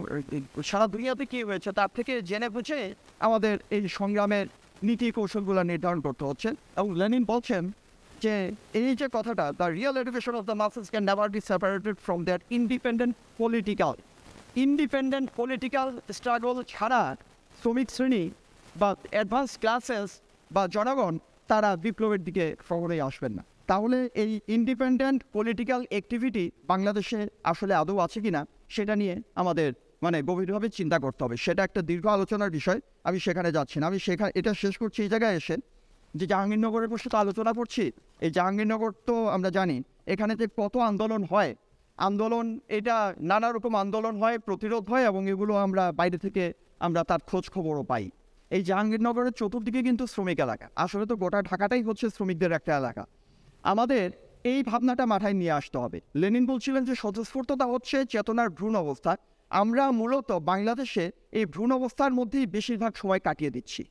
সারা 0.70 0.86
দুনিয়াতে 0.94 1.24
কী 1.32 1.40
হয়েছে, 1.50 1.70
তার 1.80 1.92
থেকে 1.98 2.14
জেনে 2.30 2.48
বুঝে 2.56 2.80
আমাদের 3.28 3.56
এই 3.76 3.82
সংগ্রামের 4.00 4.46
নীতি 4.88 5.08
কৌশলগুলো 5.18 5.62
নির্ধারণ 5.72 6.00
করতে 6.06 6.24
হচ্ছে। 6.30 6.50
এবং 6.80 6.90
লেনিন 7.00 7.24
বলছেন 7.34 7.64
যে, 8.24 8.34
এই 8.80 8.96
যে 9.00 9.08
কথাটা 9.18 9.46
the 9.60 9.68
real 9.78 9.96
education 10.04 10.34
of 10.40 10.44
the 10.50 10.56
masses 10.62 10.86
can 10.94 11.04
never 11.10 11.28
be 11.36 11.40
separated 11.52 11.96
from 12.06 12.20
that 12.30 12.42
independent 12.60 13.14
political 13.42 13.94
independent 14.66 15.28
political 15.40 15.88
struggle 16.18 16.56
ছাড়া 16.74 17.02
শ্রমিক 17.62 17.88
শ্রেণি 17.96 18.24
বা 18.82 18.90
অ্যাডভান্স 19.16 19.52
ক্লাসেস 19.62 20.10
বা 20.56 20.64
জনগণ, 20.76 21.14
তারা 21.52 21.70
বিপ্লবের 21.84 22.22
দিকে 22.28 22.46
কখনোই 22.70 23.02
আসবেন 23.10 23.32
না। 23.38 23.44
তাহলে 23.72 23.98
এই 24.24 24.32
ইন্ডিপেন্ডেন্ট 24.58 25.20
পলিটিক্যাল 25.36 25.82
অ্যাক্টিভিটি 25.92 26.46
বাংলাদেশে 26.72 27.20
আসলে 27.52 27.74
আদৌ 27.82 27.96
আছে 28.06 28.20
কিনা, 28.26 28.42
সেটা 28.76 28.94
নিয়ে 29.02 29.16
আমাদের 29.42 29.70
মানে 30.04 30.18
গভীরভাবে 30.30 30.68
চিন্তা 30.78 30.98
করতে 31.06 31.22
হবে। 31.26 31.36
সেটা 31.46 31.62
একটা 31.68 31.82
দীর্ঘ 31.90 32.06
আলোচনার 32.18 32.52
বিষয়। 32.58 32.80
আমি 33.08 33.18
সেখানে 33.26 33.50
যাচ্ছি 33.58 33.78
না। 33.80 33.86
আমি 33.90 34.00
সেখানে 34.08 34.32
এটা 34.40 34.52
শেষ 34.64 34.74
করছি 34.82 35.00
এই 35.06 35.10
জায়গায় 35.14 35.36
এসে। 35.40 35.56
যে 36.14 36.26
জাহাঙ্গীরনগরের 36.32 36.90
বসে 36.94 37.08
তো 37.14 37.18
আলোচনা 37.24 37.52
করছি। 37.60 37.84
এই 38.26 38.32
জাহাঙ্গীরনগর 38.38 38.92
তো 39.10 39.16
আমরা 39.36 39.50
জানি, 39.58 39.78
এখানে 40.14 40.34
যে 40.42 40.46
কত 40.60 40.76
আন্দোলন 40.90 41.22
হয়, 41.32 41.52
আন্দোলন, 41.98 42.46
এটা 42.78 42.96
নানা 43.32 43.48
রকম 43.56 43.74
আন্দোলন 43.84 44.16
হয়, 44.22 44.38
প্রতিরোধ 44.48 44.84
হয় 44.92 45.06
এবং 45.12 45.22
এগুলো 45.34 45.54
আমরা 45.66 45.84
বাইরে 46.00 46.18
থেকে 46.26 46.44
আমরা 46.86 47.02
তার 47.10 47.22
খোঁজ 47.30 47.46
খবরও 47.54 47.84
পাই। 47.92 48.06
এই 48.52 48.62
জাহাঙ্গীরনগরের 48.70 49.34
চতুর্দিকে 49.40 49.82
কিন্তু 49.88 50.04
শ্রমিক 50.14 50.40
এলাকা। 50.46 50.68
আসলে 50.84 51.06
তো 51.12 51.16
গোটা 51.24 51.40
ঢাকাটাই 51.50 51.82
হচ্ছে 51.88 52.06
শ্রমিকদের 52.16 52.52
একটা 52.60 52.74
এলাকা। 52.82 53.04
আমাদের 53.64 54.12
এই 54.43 54.64
ভাবনাটা 54.64 55.05
মাথায় 55.05 55.34
নিয়ে 55.34 55.51
আসতে 55.51 55.78
হবে। 55.78 56.01
লেনিন 56.16 56.45
বলছিলেন 56.45 56.86
যে 56.86 56.95
স্বতঃস্ফূর্ততা 56.95 57.66
হচ্ছে 57.66 58.05
চেতনার 58.05 58.49
ভ্রূণ 58.49 58.76
অবস্থা। 58.76 59.16
আমরা 59.49 59.91
মূলত 59.91 60.32
বাংলাদেশে 60.32 61.12
এই 61.32 61.45
ভ্রূণ 61.45 61.72
অবস্থার 61.72 62.14
মধ্যেই 62.14 62.45
বেশিরভাগ 62.45 62.93
সময় 62.95 63.20
কাটিয়ে 63.20 63.51
দিচ্ছি। 63.51 63.84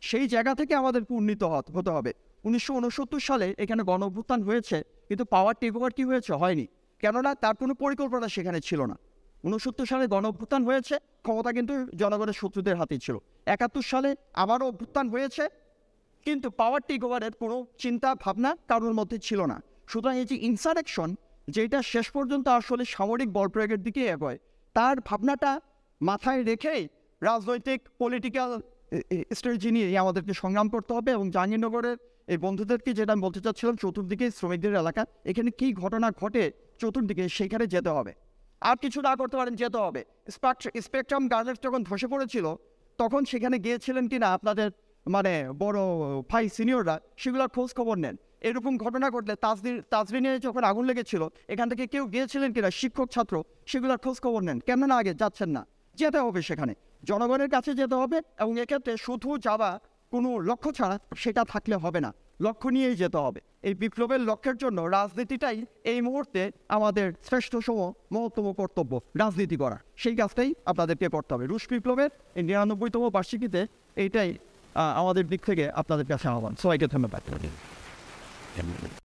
সেই 0.00 0.28
জায়গা 0.28 0.54
থেকে 0.54 0.74
আমাদের 0.74 1.02
উন্নীত 1.10 1.42
হত- 1.42 1.72
হবে। 1.90 2.12
উনিশশো 2.44 2.74
উনসত্তর 2.74 3.20
সালে 3.20 3.54
এখানে 3.58 3.82
গণ 3.82 4.02
হয়েছে, 4.42 4.82
কিন্তু 5.08 5.24
পাওয়ার 5.24 5.54
টেক 5.60 5.76
ওভার 5.76 5.90
কি 5.90 6.04
হয়েছে 6.04 6.32
হয়নি। 6.32 6.66
কেননা 6.98 7.34
তার 7.34 7.54
কোনো 7.54 7.74
পরিকল্পনা 7.74 8.28
সেখানে 8.28 8.60
ছিল 8.60 8.84
না। 8.84 8.98
উনসত্তর 9.44 9.86
সালে 9.86 10.06
গণ 10.06 10.24
হয়েছে, 10.64 10.98
ক্ষমতা 11.22 11.52
কিন্তু 11.52 11.86
জনগণের 11.86 12.32
শত্রুদের 12.32 12.76
হাতে 12.76 12.98
ছিল। 12.98 13.18
একাত্তর 13.46 13.82
সালে 13.82 14.16
আবারও 14.34 14.68
অভ্যুত্থান 14.68 15.08
হয়েছে 15.08 15.48
কিন্তু 16.26 16.48
পাওয়ার 16.60 16.82
টেক 16.88 17.02
ওভারের 17.06 17.34
কোনো 17.42 17.56
চিন্তা, 17.82 18.08
ভাবনা 18.24 18.50
কারোর 18.70 18.94
মধ্যে 19.00 19.18
ছিল 19.26 19.40
না। 19.52 19.56
সুতরাং 19.90 20.14
এই 20.22 20.26
যে 20.30 20.36
ইনসারেকশন 20.48 21.08
যেটা 21.54 21.78
শেষ 21.92 22.06
পর্যন্ত 22.16 22.46
আসলে 22.58 22.84
সামরিক 22.94 23.28
বল 23.36 23.48
প্রয়োগের 23.54 23.80
দিকে 23.86 24.02
এগোয়, 24.14 24.38
তার 24.76 24.96
ভাবনাটা 25.08 25.50
মাথায় 26.00 26.40
রেখেই 26.50 26.82
রাজনৈতিক 27.22 27.80
পলিটিক্যাল 28.00 28.50
স্ট্র্যাটেজি 29.36 29.70
নিয়ে 29.76 29.86
আমাদেরকে 30.04 30.32
সংগ্রাম 30.42 30.68
করতে 30.74 30.92
হবে 30.96 31.10
এবং 31.16 31.26
জাহাঙ্গীরনগরের 31.34 31.96
এই 32.32 32.38
বন্ধুদেরকে 32.44 32.90
যেটা 32.98 33.10
আমি 33.14 33.22
বলতে 33.26 33.40
চাচ্ছিলাম, 33.44 33.74
চতুর্দিকে 33.82 34.26
শ্রমিকদের 34.38 34.72
এলাকা, 34.82 35.02
এখানে 35.30 35.50
কী 35.60 35.68
ঘটনা 35.82 36.08
ঘটে 36.20 36.44
চতুর্দিকে 36.80 37.24
সেখানে 37.38 37.64
যেতে 37.74 37.90
হবে। 37.96 38.12
আর 38.62 38.76
কিছু 38.82 38.98
না 39.06 39.12
করতে 39.20 39.36
পারেন, 39.40 39.54
যেতে 39.62 39.78
হবে। 39.84 40.00
স্পেকট্রাম 40.86 41.22
গার্মেন্টস 41.32 41.60
যখন 41.66 41.80
ধসে 41.88 42.08
পড়েছিল, 42.12 42.46
তখন 42.98 43.22
সেখানে 43.30 43.56
গিয়েছিলেন 43.64 44.04
কিনা 44.12 44.28
আপনাদের 44.36 44.68
মানে 45.06 45.32
বড় 45.58 45.78
ভাই 46.30 46.48
সিনিয়ররা 46.48 47.00
সেগুলোর 47.16 47.48
খোঁজ 47.48 47.74
খবর 47.74 47.96
নেন। 47.96 48.16
এরকম 48.40 48.78
ঘটনা 48.78 49.10
ঘটলে 49.10 49.34
তাজদির 49.34 49.82
তাজরিনে 49.90 50.38
যখন 50.38 50.64
আগুন 50.64 50.84
লেগেছিল, 50.84 51.28
এখান 51.48 51.68
থেকে 51.68 51.86
কেউ 51.86 52.06
গিয়েছিলেন 52.06 52.52
কিনা, 52.52 52.70
শিক্ষক, 52.70 53.08
ছাত্র, 53.10 53.42
সেগুলোর 53.66 53.98
খোঁজ 53.98 54.20
খবর 54.20 54.40
নেন। 54.40 54.60
কেন 54.60 54.84
না, 54.86 54.96
আগে 54.96 55.14
যাচ্ছেন 55.14 55.48
না। 55.48 55.66
যেতে 55.94 56.18
হবে 56.18 56.42
সেখানে। 56.42 56.74
জনগণের 57.04 57.50
কাছে 57.50 57.74
যেতে 57.74 57.94
হবে 57.94 58.20
এবং 58.38 58.60
এক্ষেত্রে 58.60 58.96
শুধু 58.96 59.38
যাওয়া 59.38 59.80
কোনো 60.10 60.38
লক্ষ্য 60.38 60.72
ছাড়া 60.72 60.98
সেটা 61.16 61.44
থাকলে 61.44 61.76
হবে 61.76 62.00
না। 62.00 62.14
লক্ষ্য 62.40 62.68
নিয়েই 62.68 62.96
যেতে 62.96 63.18
হবে। 63.18 63.40
এই 63.62 63.74
বিপ্লবের 63.74 64.20
লক্ষ্যের 64.20 64.56
জন্য 64.56 64.80
রাজনীতিটাই 64.80 65.66
এই 65.84 66.00
মুহূর্তে 66.00 66.50
আমাদের 66.68 67.12
শ্রেষ্ঠ 67.24 67.56
সম, 67.56 67.92
মহত্তম 68.12 68.52
কর্তব্য, 68.52 69.00
রাজনীতি 69.16 69.56
করা 69.56 69.78
সেই 69.96 70.16
কাজটাই 70.16 70.54
আপনাদেরকে 70.64 71.08
করতে 71.08 71.34
হবে। 71.34 71.46
রুশ 71.46 71.68
বিপ্লবের 71.70 72.10
এই 72.34 72.42
নিরানব্বইতম 72.42 73.10
বার্ষিকীতে 73.10 73.66
এইটাই 73.96 74.38
আমাদের 74.74 75.26
দিক 75.26 75.40
থেকে 75.44 75.70
আপনাদের 75.70 76.06
কাছে 76.06 76.28
আহ্বান। 76.28 76.54
সবাইকে 76.62 76.86
ধন্যবাদ। 76.86 77.22